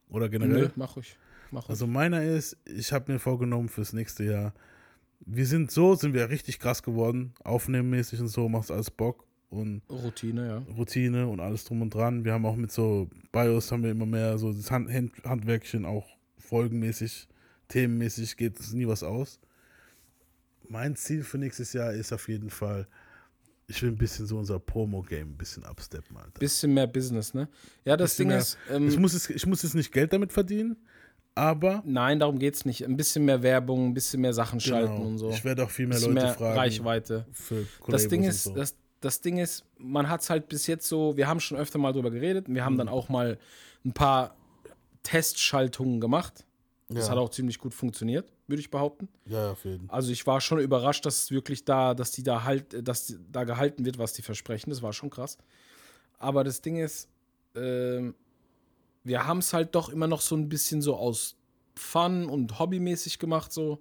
[0.09, 0.71] Oder generell?
[0.77, 1.17] mach ruhig.
[1.51, 1.69] Mach.
[1.69, 4.53] Also meiner ist, ich habe mir vorgenommen fürs nächste Jahr,
[5.21, 9.83] wir sind so, sind wir richtig krass geworden, aufnehmenmäßig und so, macht alles Bock und
[9.89, 10.75] Routine, ja.
[10.75, 12.25] Routine und alles drum und dran.
[12.25, 15.85] Wir haben auch mit so BIOS haben wir immer mehr so das Hand, Hand, Handwerkchen
[15.85, 16.07] auch
[16.39, 17.29] folgenmäßig,
[17.69, 19.41] themenmäßig geht es nie was aus.
[20.69, 22.89] Mein Ziel für nächstes Jahr ist auf jeden Fall,
[23.69, 26.39] ich will ein bisschen so unser Promo-Game ein bisschen absteppen, Alter.
[26.39, 27.49] Bisschen mehr Business, ne?
[27.85, 30.13] Ja, das Bisschen Ding mehr- ist, ähm, ich, muss jetzt, ich muss jetzt nicht Geld
[30.13, 30.77] damit verdienen,
[31.35, 32.85] aber nein, darum geht's nicht.
[32.85, 35.31] Ein bisschen mehr Werbung, ein bisschen mehr Sachen schalten genau, und so.
[35.31, 36.59] ich werde auch viel mehr Leute mehr fragen.
[36.59, 37.27] Reichweite.
[37.33, 38.55] Für Das Ding und ist, so.
[38.55, 41.79] das, das Ding ist, man hat es halt bis jetzt so, wir haben schon öfter
[41.79, 42.79] mal drüber geredet, wir haben Mhm.
[42.79, 43.39] dann auch mal
[43.85, 44.35] ein paar
[45.03, 46.45] Testschaltungen gemacht.
[46.89, 47.13] Das Ja.
[47.13, 49.09] hat auch ziemlich gut funktioniert, würde ich behaupten.
[49.27, 49.97] ja, auf jeden Fall.
[49.97, 53.45] Also ich war schon überrascht, dass es wirklich da, dass die da halt, dass da
[53.45, 54.71] gehalten wird, was die versprechen.
[54.71, 55.37] Das war schon krass.
[56.19, 57.09] Aber das Ding ist,
[57.55, 58.15] ähm,
[59.05, 61.37] wir haben es halt doch immer noch so ein bisschen so aus
[61.77, 63.79] Fun und Hobbymäßig gemacht, so.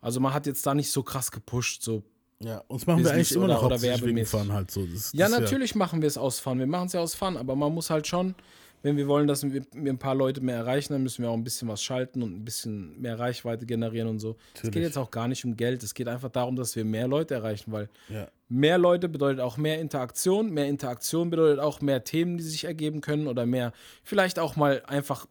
[0.00, 2.02] Also man hat jetzt da nicht so krass gepusht, so.
[2.40, 4.28] Ja, uns machen wir eigentlich immer oder- noch oder wegen werbemäßig.
[4.40, 4.86] Fun halt so.
[4.86, 6.58] Das, Ja, das natürlich machen wir es aus Fun.
[6.58, 8.34] Wir machen es ja aus Fun, aber man muss halt schon,
[8.82, 11.44] wenn wir wollen, dass wir, ein paar Leute mehr erreichen, dann müssen wir auch ein
[11.44, 14.36] bisschen was schalten und ein bisschen mehr Reichweite generieren und so.
[14.54, 14.86] Es geht Natürlich.
[14.88, 15.82] jetzt auch gar nicht um Geld.
[15.82, 18.28] Es geht einfach darum, dass wir mehr Leute erreichen, weil Ja.
[18.48, 20.50] mehr Leute bedeutet auch mehr Interaktion.
[20.52, 23.72] Mehr Interaktion bedeutet auch mehr Themen, die sich ergeben können oder mehr,
[24.04, 25.26] vielleicht auch mal einfach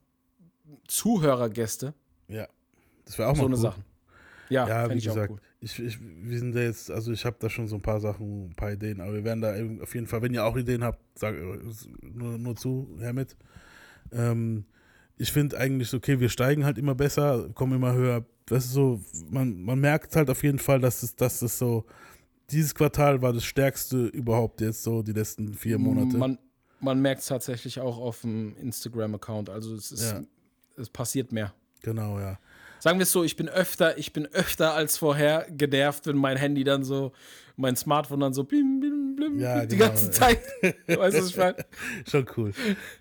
[0.87, 1.93] Zuhörergäste.
[2.27, 2.47] Ja,
[3.05, 3.61] das wäre auch So mal eine cool.
[3.61, 3.81] Sache.
[4.49, 5.39] Ja, Ja, wie ich auch gesagt, cool.
[5.59, 8.49] Ich, ich, wir sind da jetzt, also ich habe da schon so ein paar Sachen,
[8.49, 10.99] ein paar Ideen, aber wir werden da auf jeden Fall, wenn ihr auch Ideen habt,
[11.17, 11.35] sag,
[12.01, 13.35] nur, nur zu, her mit.
[14.11, 14.65] Ähm,
[15.17, 18.23] ich finde eigentlich so, okay, wir steigen halt immer besser, kommen immer höher.
[18.45, 21.85] Das ist so, man, man merkt halt auf jeden Fall, dass es, dass es so,
[22.51, 26.17] dieses Quartal war das stärkste überhaupt jetzt so die letzten vier Monate.
[26.17, 26.37] Man,
[26.79, 29.49] man merkt es tatsächlich auch auf dem Instagram-Account.
[29.49, 30.21] Also es ist, Ja.
[30.77, 31.53] es passiert mehr.
[31.81, 32.37] genau, ja.
[32.79, 36.37] Sagen wir es so, ich bin öfter, ich bin öfter als vorher genervt, wenn mein
[36.37, 37.11] Handy dann so,
[37.55, 40.11] mein Smartphone dann so blim, blim, blim, Ja, die genau, ganze.
[40.11, 40.39] Zeit.
[40.87, 41.55] weißt du, was ich meine?
[42.09, 42.51] Schon cool.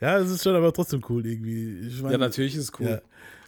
[0.01, 1.89] Ja, es ist schon aber trotzdem cool irgendwie.
[1.89, 2.89] Ich mein, Ja, natürlich ist es cool.
[2.89, 3.01] Ja.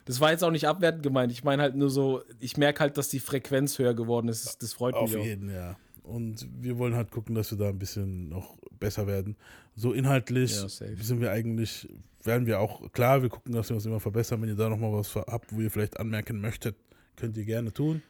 [0.05, 1.33] Das war jetzt auch nicht abwertend gemeint.
[1.33, 4.63] Ich meine halt nur so, ich merke halt, dass die Frequenz höher geworden ist.
[4.63, 5.25] Das freut Auf mich auch.
[5.25, 5.77] jeden, ja.
[6.09, 9.37] Und wir wollen halt gucken, dass wir da ein bisschen noch besser werden.
[9.77, 11.87] So inhaltlich Ja, sind wir eigentlich,
[12.25, 14.41] werden wir auch, klar, wir gucken, dass wir uns immer verbessern.
[14.41, 16.77] Wenn ihr da nochmal was habt, wo ihr vielleicht anmerken möchtet,
[17.17, 18.03] könnt ihr gerne tun.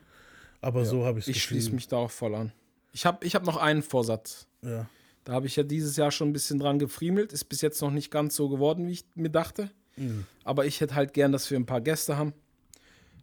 [0.61, 2.53] Aber so habe ich das Ich schließe mich da auch voll an.
[2.93, 4.47] Ich habe ich hab noch einen Vorsatz.
[4.63, 4.89] Ja,
[5.25, 7.33] Da habe ich ja dieses Jahr schon ein bisschen dran gefriemelt.
[7.33, 9.71] Ist bis jetzt noch nicht ganz so geworden, wie ich mir dachte.
[9.97, 10.25] Mhm.
[10.45, 12.33] Aber ich hätte halt gern, dass wir ein paar Gäste haben.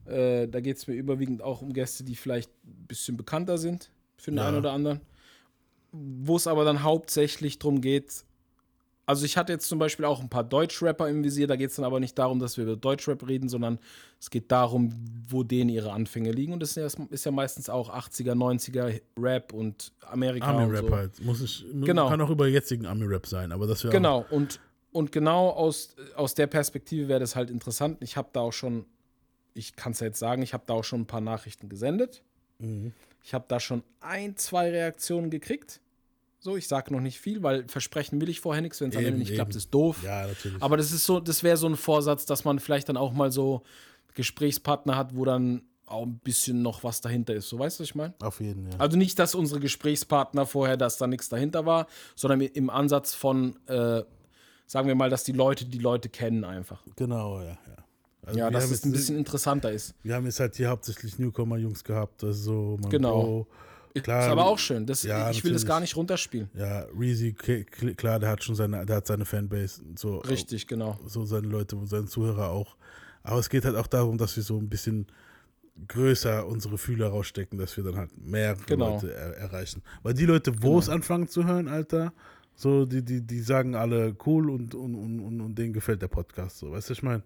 [0.06, 3.90] Äh, da geht es mir überwiegend auch um Gäste, die vielleicht ein bisschen bekannter sind
[4.26, 4.48] für den Ja.
[4.48, 5.02] einen oder anderen.
[5.92, 8.26] Wo es aber dann hauptsächlich darum geht,
[9.06, 11.76] also ich hatte jetzt zum Beispiel auch ein paar Deutschrapper im Visier, da geht es
[11.76, 13.78] dann aber nicht darum, dass wir über Deutschrap reden, sondern
[14.20, 14.92] es geht darum,
[15.30, 16.54] wo denen ihre Anfänge liegen.
[16.54, 20.96] Und das ist ja, ist ja meistens auch 80er, 90er Rap und Amerika Ami-Rap so.
[20.96, 21.24] halt.
[21.24, 22.10] Muss ich, Genau.
[22.10, 24.60] Kann auch über jetzigen Ami-Rap sein, aber das wäre Genau, und,
[24.92, 27.98] und genau aus, aus der Perspektive wäre das halt interessant.
[28.02, 28.86] Ich habe da auch schon,
[29.54, 32.24] ich kann es ja jetzt sagen, ich habe da auch schon ein paar Nachrichten gesendet.
[32.58, 32.92] Mhm.
[33.26, 35.82] Ich habe da schon ein, zwei Reaktionen gekriegt.
[36.40, 38.82] So, ich sage noch nicht viel, weil versprechen will ich vorher nichts.
[38.82, 40.04] Wenn es am Ende nicht klappt, ist doof.
[40.04, 40.62] Ja, natürlich.
[40.62, 43.32] Aber das ist so, das wäre so ein Vorsatz, dass man vielleicht dann auch mal
[43.32, 43.64] so
[44.14, 47.50] Gesprächspartner hat, wo dann auch ein bisschen noch was dahinter ist.
[47.50, 48.14] So, weißt du, was ich meine?
[48.22, 48.78] Auf jeden, ja.
[48.78, 53.58] Also nicht, dass unsere Gesprächspartner vorher, dass da nichts dahinter war, sondern im Ansatz von,
[53.66, 54.04] äh,
[54.68, 56.84] sagen wir mal, dass die Leute die Leute kennen einfach.
[56.96, 57.85] Genau, ja, ja.
[58.26, 59.94] Also Ja, dass es ein bisschen interessanter ist.
[60.04, 63.22] Wir haben jetzt halt hier hauptsächlich Newcomer-Jungs gehabt, also mein Genau.
[63.22, 63.48] Bro,
[64.02, 64.86] Klar, ist aber auch schön.
[64.86, 66.50] Das, ja, ich will das gar nicht runterspielen.
[66.54, 71.00] Ja, Reezy, klar, der hat schon seine, der hat seine Fanbase, und so, Richtig, genau.
[71.06, 72.76] so seine Leute, seine Zuhörer auch.
[73.24, 75.08] Aber es geht halt auch darum, dass wir so ein bisschen
[75.88, 78.96] größer unsere Fühler rausstecken, dass wir dann halt mehr Genau.
[78.96, 79.82] Leute er erreichen.
[80.04, 82.14] Weil die Leute, wo es anfangen zu hören, Alter,
[82.56, 86.08] so, die, die, die sagen alle cool und, und, und, und, und denen gefällt der
[86.08, 87.24] Podcast, so, weißt du, was ich meine?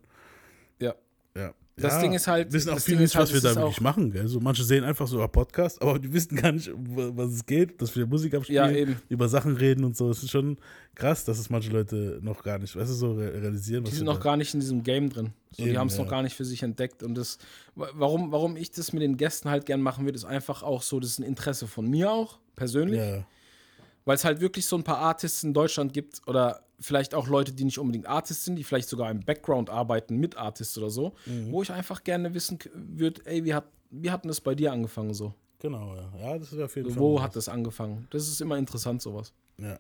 [1.36, 1.54] Ja.
[1.78, 4.12] Das ja, Ding ist halt- Wissen auch viele nicht, halt, was wir da wirklich machen.
[4.12, 4.28] Gell?
[4.28, 7.46] So, manche sehen einfach so ein Podcast, aber die wissen gar nicht, wa- was es
[7.46, 10.10] geht, dass wir Musik abspielen, Ja, über Sachen reden und so.
[10.10, 10.58] Es ist schon
[10.94, 13.86] krass, dass es manche Leute noch gar nicht, weißt du, so re realisieren.
[13.86, 15.32] Die sind noch gar nicht in diesem Game drin.
[15.52, 16.04] So, die Eben, haben es ja.
[16.04, 17.02] noch gar nicht für sich entdeckt.
[17.02, 17.38] Und das,
[17.76, 20.82] wa- warum, warum ich das mit den Gästen halt gern machen würde, ist einfach auch
[20.82, 23.00] so, das ist ein Interesse von mir auch, persönlich.
[23.00, 23.24] Ja,
[24.10, 27.54] Weil es halt wirklich so ein paar Artists in Deutschland gibt oder vielleicht auch Leute,
[27.54, 31.14] die nicht unbedingt Artists sind, die vielleicht sogar im Background arbeiten mit Artists oder so,
[31.28, 31.52] Mhm.
[31.52, 34.72] wo ich einfach gerne wissen würde, ey, wie hat, wie hat denn das bei dir
[34.72, 35.34] angefangen so?
[35.60, 36.12] genau, ja.
[36.20, 37.00] Ja, das ist auf jeden Fall.
[37.00, 37.22] wo was.
[37.24, 38.08] hat das angefangen?
[38.10, 39.32] Das ist immer interessant, sowas.
[39.58, 39.78] Ja.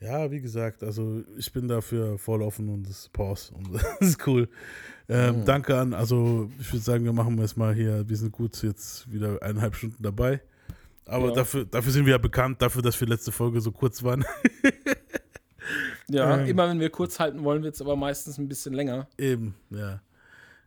[0.00, 4.26] Ja, wie gesagt, also ich bin dafür voll offen und das Pause und das ist
[4.26, 4.48] cool.
[5.08, 5.44] Ähm, Mhm.
[5.44, 9.10] Danke an, also ich würde sagen, wir machen jetzt mal hier, wir sind gut jetzt
[9.12, 10.40] wieder eineinhalb Stunden dabei.
[11.06, 11.32] Aber Ja.
[11.34, 14.24] dafür, dafür sind wir ja bekannt, dafür, dass wir letzte Folge so kurz waren.
[16.08, 16.46] Ja, Ähm.
[16.46, 19.08] immer wenn wir kurz halten wollen, wird es aber meistens ein bisschen länger.
[19.16, 20.02] Eben, ja.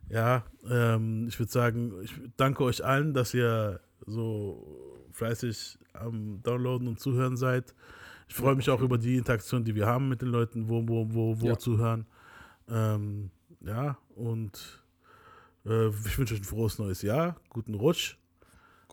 [0.10, 6.88] Ja, ähm, ich würde sagen, ich danke euch allen, dass ihr so fleißig am Downloaden
[6.88, 7.76] und Zuhören seid.
[8.28, 11.14] Ich freue mich auch über die Interaktion, die wir haben mit den Leuten, wo, wo,
[11.14, 11.58] wo, wo Ja.
[11.60, 12.08] zuhören.
[12.70, 13.30] Ähm,
[13.62, 14.84] ja, und
[15.66, 18.16] äh, ich wünsche euch ein frohes neues Jahr, guten Rutsch.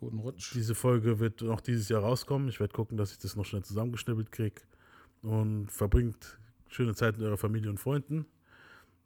[0.05, 0.53] Guten Rutsch.
[0.53, 2.49] Diese Folge wird noch dieses Jahr rauskommen.
[2.51, 4.61] Ich werde gucken, dass ich das noch schnell zusammengeschnippelt kriege.
[5.23, 8.27] Und verbringt schöne Zeit mit eurer Familie und Freunden.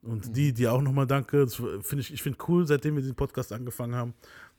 [0.03, 1.45] Und die, die auch nochmal danke.
[1.45, 4.15] Das finde ich, ich finde cool, seitdem wir den Podcast angefangen haben.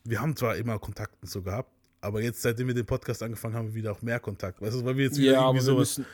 [0.06, 3.56] Wir haben zwar immer Kontakt und so gehabt, aber jetzt, seitdem wir den Podcast angefangen
[3.56, 4.62] haben, wir wieder auch mehr Kontakt.
[4.62, 5.98] Weißt du, weil wir jetzt wieder Ja, irgendwie wir sowas.
[5.98, 6.06] müssen,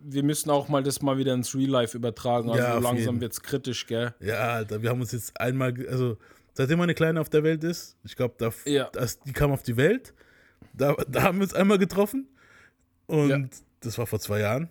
[0.00, 2.48] wir müssen auch mal das mal wieder ins Real Life übertragen.
[2.48, 4.14] Also Ja, langsam wird es kritisch, gell?
[4.20, 6.16] Ja, Alter, wir haben uns jetzt einmal, also
[6.54, 8.88] seitdem meine Kleine auf der Welt ist, ich glaube, da, Ja.
[8.92, 10.14] das- die kam auf die Welt,
[10.72, 12.28] da, da haben wir uns einmal getroffen.
[13.06, 13.38] Und Ja.
[13.80, 14.68] das war vor zwei Jahren.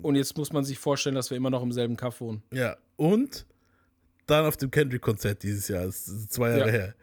[0.00, 2.42] Und jetzt muss man sich vorstellen, dass wir immer noch im selben Kaff wohnen.
[2.52, 3.44] Ja, und
[4.26, 6.72] dann auf dem Kendrick-Konzert dieses Jahr, das ist zwei Jahre Ja.
[6.72, 6.94] her.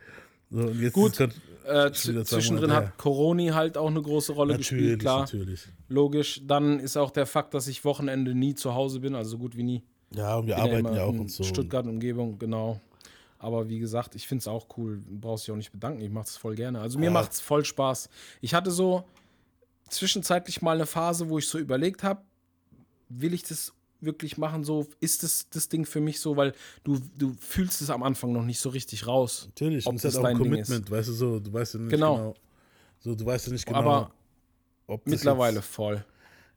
[0.51, 1.19] So, und jetzt Gut,
[1.65, 5.19] Äh, zwischendrin hat Coroni halt auch eine große Rolle gespielt, natürlich, klar.
[5.19, 5.68] natürlich.
[5.89, 6.41] Logisch.
[6.43, 9.56] Dann ist auch der Fakt, dass ich Wochenende nie zu Hause bin, also so gut
[9.56, 9.84] wie nie.
[10.15, 11.43] Ja, und wir Bin ja arbeiten immer ja auch in und so.
[11.43, 12.81] Stuttgart Umgebung, genau.
[13.39, 15.01] Aber wie gesagt, ich finde es auch cool.
[15.07, 16.01] Brauchst dich auch nicht bedanken.
[16.01, 16.81] Ich mache es voll gerne.
[16.81, 17.11] Also mir Ja.
[17.11, 18.09] macht es voll Spaß.
[18.41, 19.05] Ich hatte so
[19.89, 22.21] zwischenzeitlich mal eine Phase, wo ich so überlegt habe,
[23.09, 24.63] will ich das wirklich machen?
[24.63, 26.53] So ist das das Ding für mich so, weil
[26.83, 29.45] du, du fühlst es am Anfang noch nicht so richtig raus.
[29.47, 31.79] Natürlich, ob und es hat das auch ein Commitment, weißt du so, du weißt ja
[31.81, 32.15] nicht Genau.
[32.17, 32.35] genau.
[32.99, 34.11] so, du weißt ja nicht genau, Aber
[34.87, 36.05] ob das Mittlerweile jetzt, voll.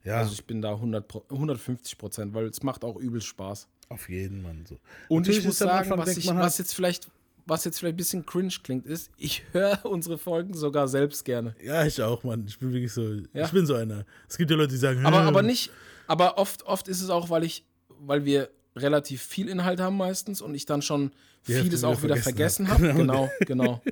[0.05, 3.67] ja, Also ich bin da 100, Pro- 150 Prozent, weil es macht auch übel Spaß.
[3.93, 4.79] Auf jeden Mann so.
[5.09, 7.09] Und Natürlich ich muss sagen, was, ich, was jetzt vielleicht
[7.45, 11.57] was jetzt vielleicht ein bisschen cringe klingt, ist, ich höre unsere Folgen sogar selbst gerne.
[11.61, 12.45] Ja, ich auch, Mann.
[12.47, 13.03] Ich bin wirklich so,
[13.33, 13.47] Ja.
[13.47, 14.05] ich bin so einer.
[14.29, 15.73] Es gibt ja Leute, die sagen, Aber, "Hm, aber nicht,
[16.07, 17.65] aber oft, oft ist es auch, weil ich,
[17.99, 21.11] weil wir relativ viel Inhalt haben meistens und ich dann schon
[21.49, 22.79] Die vieles auch wieder vergessen vergessen hab.
[22.79, 22.95] habe.
[22.99, 23.83] Genau, genau.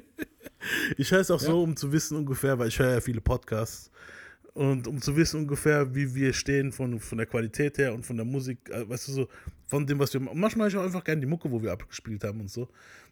[0.97, 3.91] Ich höre es auch so, um zu wissen ungefähr, weil ich höre ja viele Podcasts.
[4.53, 8.17] Und um zu wissen ungefähr, wie wir stehen von, von der Qualität her und von
[8.17, 9.29] der Musik, äh, weißt du so,
[9.67, 10.41] von dem, was wir machen.
[10.41, 12.69] Manchmal höre ich auch einfach gerne die Mucke, wo wir abgespielt haben und so.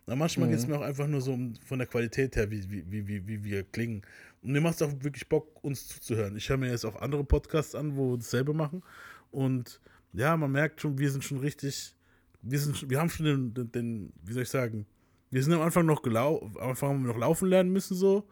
[0.06, 2.68] Aber manchmal geht es mir auch einfach nur so um, von der Qualität her, wie,
[2.70, 4.02] wie, wie, wie, wie wir klingen.
[4.42, 6.36] Und mir macht es auch wirklich Bock, uns zuzuhören.
[6.36, 8.82] Ich höre mir jetzt auch andere Podcasts an, wo dasselbe machen.
[9.30, 9.80] Und
[10.12, 11.94] ja, man merkt schon, wir sind schon richtig,
[12.42, 14.86] wir, sind, wir haben schon den, den, den, wie soll ich sagen,
[15.30, 18.26] wir sind am Anfang noch gelau am Anfang haben wir noch laufen lernen müssen so,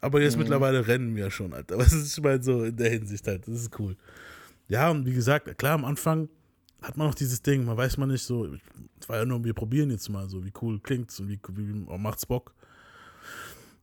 [0.00, 1.78] aber jetzt mittlerweile rennen wir schon, Alter.
[1.78, 3.96] Was ist ich meine so in der Hinsicht halt, das ist cool.
[4.68, 6.28] Ja, und wie gesagt, klar am Anfang
[6.82, 8.46] hat man noch dieses Ding, man weiß man nicht so,
[9.00, 11.84] es war ja nur, wir probieren jetzt mal so, wie cool klingt's und wie, wie
[11.88, 12.54] oh, macht's Bock.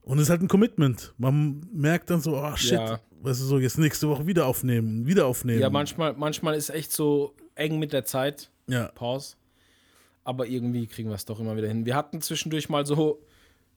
[0.03, 1.13] Und es ist halt ein Commitment.
[1.17, 2.99] Man merkt dann so, oh shit, Ja.
[3.21, 5.59] weißt du so, jetzt nächste Woche wieder aufnehmen, wieder aufnehmen.
[5.59, 8.51] Ja, manchmal, manchmal ist echt so eng mit der Zeit.
[8.67, 9.35] Ja, Pause.
[10.23, 11.85] Aber irgendwie kriegen wir es doch immer wieder hin.
[11.85, 13.19] Wir hatten zwischendurch mal so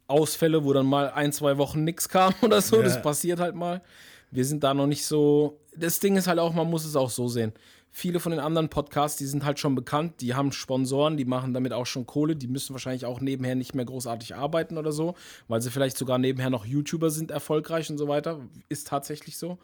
[0.09, 2.77] Ausfälle, wo dann mal ein, zwei Wochen nichts kam oder so.
[2.77, 2.83] Ja.
[2.83, 3.83] Das passiert halt mal.
[4.31, 5.59] Wir sind da noch nicht so.
[5.77, 7.53] Das Ding ist halt auch, man muss es auch so sehen.
[7.91, 11.55] Viele von den anderen Podcasts, die sind halt schon bekannt, die haben Sponsoren, die machen
[11.55, 15.15] damit auch schon Kohle, die müssen wahrscheinlich auch nebenher nicht mehr großartig arbeiten oder so,
[15.49, 18.41] weil sie vielleicht sogar nebenher noch YouTuber sind, erfolgreich und so weiter.
[18.69, 19.59] Ist tatsächlich so.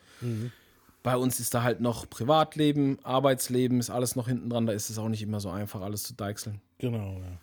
[1.03, 4.67] Bei uns ist da halt noch Privatleben, Arbeitsleben, ist alles noch hinten dran.
[4.67, 6.63] Da ist es auch nicht immer so einfach, alles zu deichseln.
[6.79, 7.39] genau, ja.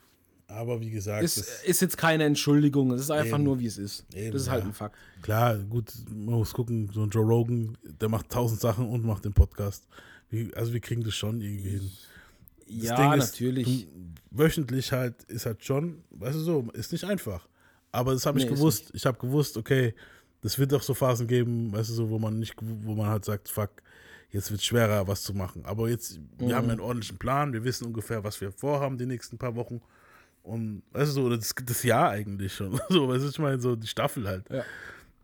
[0.52, 3.44] Aber wie gesagt, das- ist jetzt keine Entschuldigung, es ist einfach Eben.
[3.46, 4.06] nur, wie es ist.
[4.14, 4.70] Eben, das ist halt ja.
[4.70, 4.96] ein Fakt.
[5.22, 9.26] Klar, gut, man muss gucken, so ein Joe Rogan, der macht tausend Sachen und macht
[9.26, 9.88] den Podcast.
[10.30, 11.92] Wie, also wir kriegen das schon irgendwie hin.
[12.68, 13.88] Das ja, ist, natürlich.
[14.30, 17.48] Wöchentlich halt ist halt schon, weißt du so, ist nicht einfach.
[17.92, 18.92] Aber das habe ich Nee, ist gewusst.
[18.94, 19.94] Ich habe gewusst, okay,
[20.42, 23.26] das wird auch so Phasen geben, weißt du so, wo man nicht, wo man halt
[23.26, 23.70] sagt, fuck,
[24.32, 25.66] jetzt wird schwerer, was zu machen.
[25.66, 26.54] Aber jetzt, wir Mhm.
[26.54, 29.82] haben ja einen ordentlichen Plan, wir wissen ungefähr, was wir vorhaben die nächsten paar Wochen.
[30.44, 32.80] Und du so, das, das Jahr eigentlich schon.
[32.90, 34.50] So, weißt du, ich meine, so die Staffel halt.
[34.50, 34.64] Ja.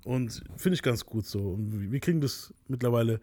[0.03, 1.51] Und finde ich ganz gut so.
[1.53, 3.19] Und wir- kriegen das mittlerweile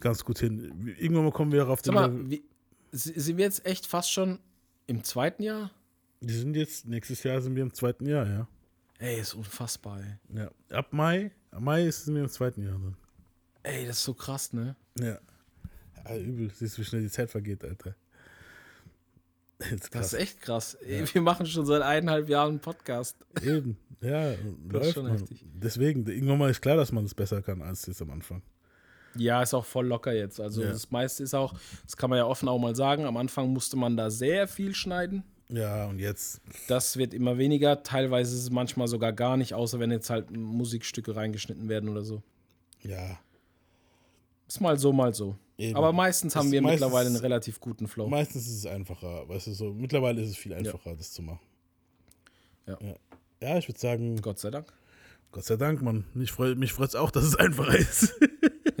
[0.00, 0.94] ganz gut hin.
[0.98, 2.44] Irgendwann mal kommen wir auf den Sag mal, wie,
[2.92, 4.38] si- sind wir jetzt echt fast schon
[4.86, 5.70] im zweiten Jahr?
[6.20, 8.48] Wir sind jetzt, nächstes Jahr sind wir im zweiten Jahr, ja.
[8.98, 10.38] Ey, ist unfassbar, ey.
[10.40, 10.50] ja.
[10.76, 12.96] Ab Mai, ab Mai sind wir im zweiten Jahr dann.
[13.62, 14.74] Ey, das ist so krass, ne?
[14.98, 15.18] Ja.
[16.04, 17.94] ja übel, siehst du, wie schnell die Zeit vergeht, Alter.
[19.90, 20.74] Das ist echt krass.
[20.74, 23.16] Ey, Wir machen schon seit eineinhalb Jahren einen Podcast.
[23.42, 25.12] Eben, ja, Das ist läuft schon man.
[25.18, 25.44] heftig.
[25.52, 28.42] Deswegen, irgendwann mal ist klar, dass man das besser kann als jetzt am Anfang.
[29.16, 30.38] Ja, ist auch voll locker jetzt.
[30.40, 30.68] Also Ja.
[30.68, 31.54] das meiste ist auch,
[31.84, 34.74] das kann man ja offen auch mal sagen, am Anfang musste man da sehr viel
[34.76, 35.24] schneiden.
[35.48, 37.82] Ja, und jetzt, Das wird immer weniger.
[37.82, 42.02] Teilweise ist es manchmal sogar gar nicht, außer wenn jetzt halt Musikstücke reingeschnitten werden oder
[42.04, 42.22] so.
[42.82, 43.18] ja,
[44.46, 45.36] Ist mal so, mal so.
[45.58, 45.76] Eben.
[45.76, 48.08] Aber meistens haben wir meistens- mittlerweile einen relativ guten Flow.
[48.08, 51.40] meistens ist es einfacher, weißt du, so, mittlerweile ist es viel einfacher, das zu machen.
[52.66, 52.78] Ja.
[52.80, 52.94] ja.
[53.40, 54.72] Ja, ich würde sagen, Gott sei Dank.
[55.30, 56.04] Gott sei Dank, Mann.
[56.14, 58.14] Mich freut mich freut's auch, dass es einfacher ist.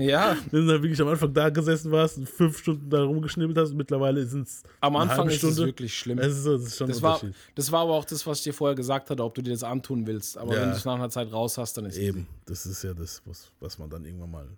[0.00, 3.58] Ja, Wenn du da wirklich am Anfang da gesessen warst und fünf Stunden da rumgeschnibbelt
[3.58, 6.18] hast, mittlerweile sind es am Anfang ist es wirklich schlimm.
[6.20, 7.20] Es ist, so, das ist schon Das war,
[7.56, 9.64] das war aber auch das, was ich dir vorher gesagt hatte, ob du dir das
[9.64, 10.38] antun willst.
[10.38, 10.60] Aber Ja.
[10.62, 12.94] wenn du es nach einer Zeit raus hast, dann ist es Eben, das ist ja
[12.94, 14.48] das, was, was man dann irgendwann mal.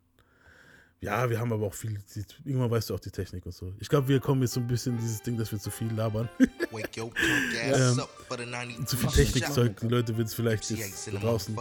[1.03, 1.99] Ja, wir haben aber auch viel.
[2.15, 3.73] die- Irgendwann weißt du auch die Technik und so.
[3.81, 5.91] Ich glaube, wir kommen jetzt so ein bisschen in dieses Ding, dass wir zu viel
[5.95, 6.29] labern.
[6.71, 9.81] Wake your punk ass up for the 90 zu viel Technikzeug.
[9.81, 11.57] Die Leute wird es vielleicht jetzt draußen.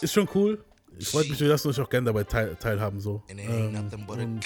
[0.00, 0.64] Ist schon cool.
[0.98, 3.00] Ich freue mich, wir lassen euch auch gerne dabei teil, teilhaben.
[3.00, 3.22] So.
[3.28, 4.06] And it ain't Ähm,
[4.36, 4.44] und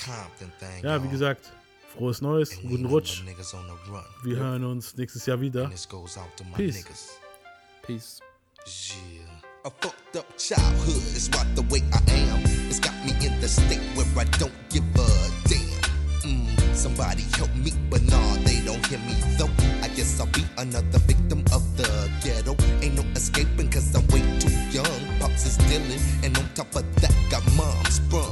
[0.84, 1.52] ja, wie gesagt,
[1.94, 3.22] frohes Neues, guten Rutsch.
[4.22, 5.68] Wir hören uns nächstes Jahr wieder.
[6.56, 6.84] Peace.
[7.82, 8.20] Peace.
[9.64, 12.40] A fucked up childhood is right the way I am.
[12.70, 13.12] It's got me
[13.46, 15.06] a state where I don't give a
[15.46, 15.80] damn.
[16.26, 19.50] Mm, somebody help me, but nah, they don't hear me though.
[19.82, 21.88] I guess I'll be another victim of the
[22.24, 22.56] ghetto.
[22.82, 25.00] Ain't no escaping, cause I'm way too young.
[25.20, 28.24] Pops is dealing, and on top of that, got mom sprung.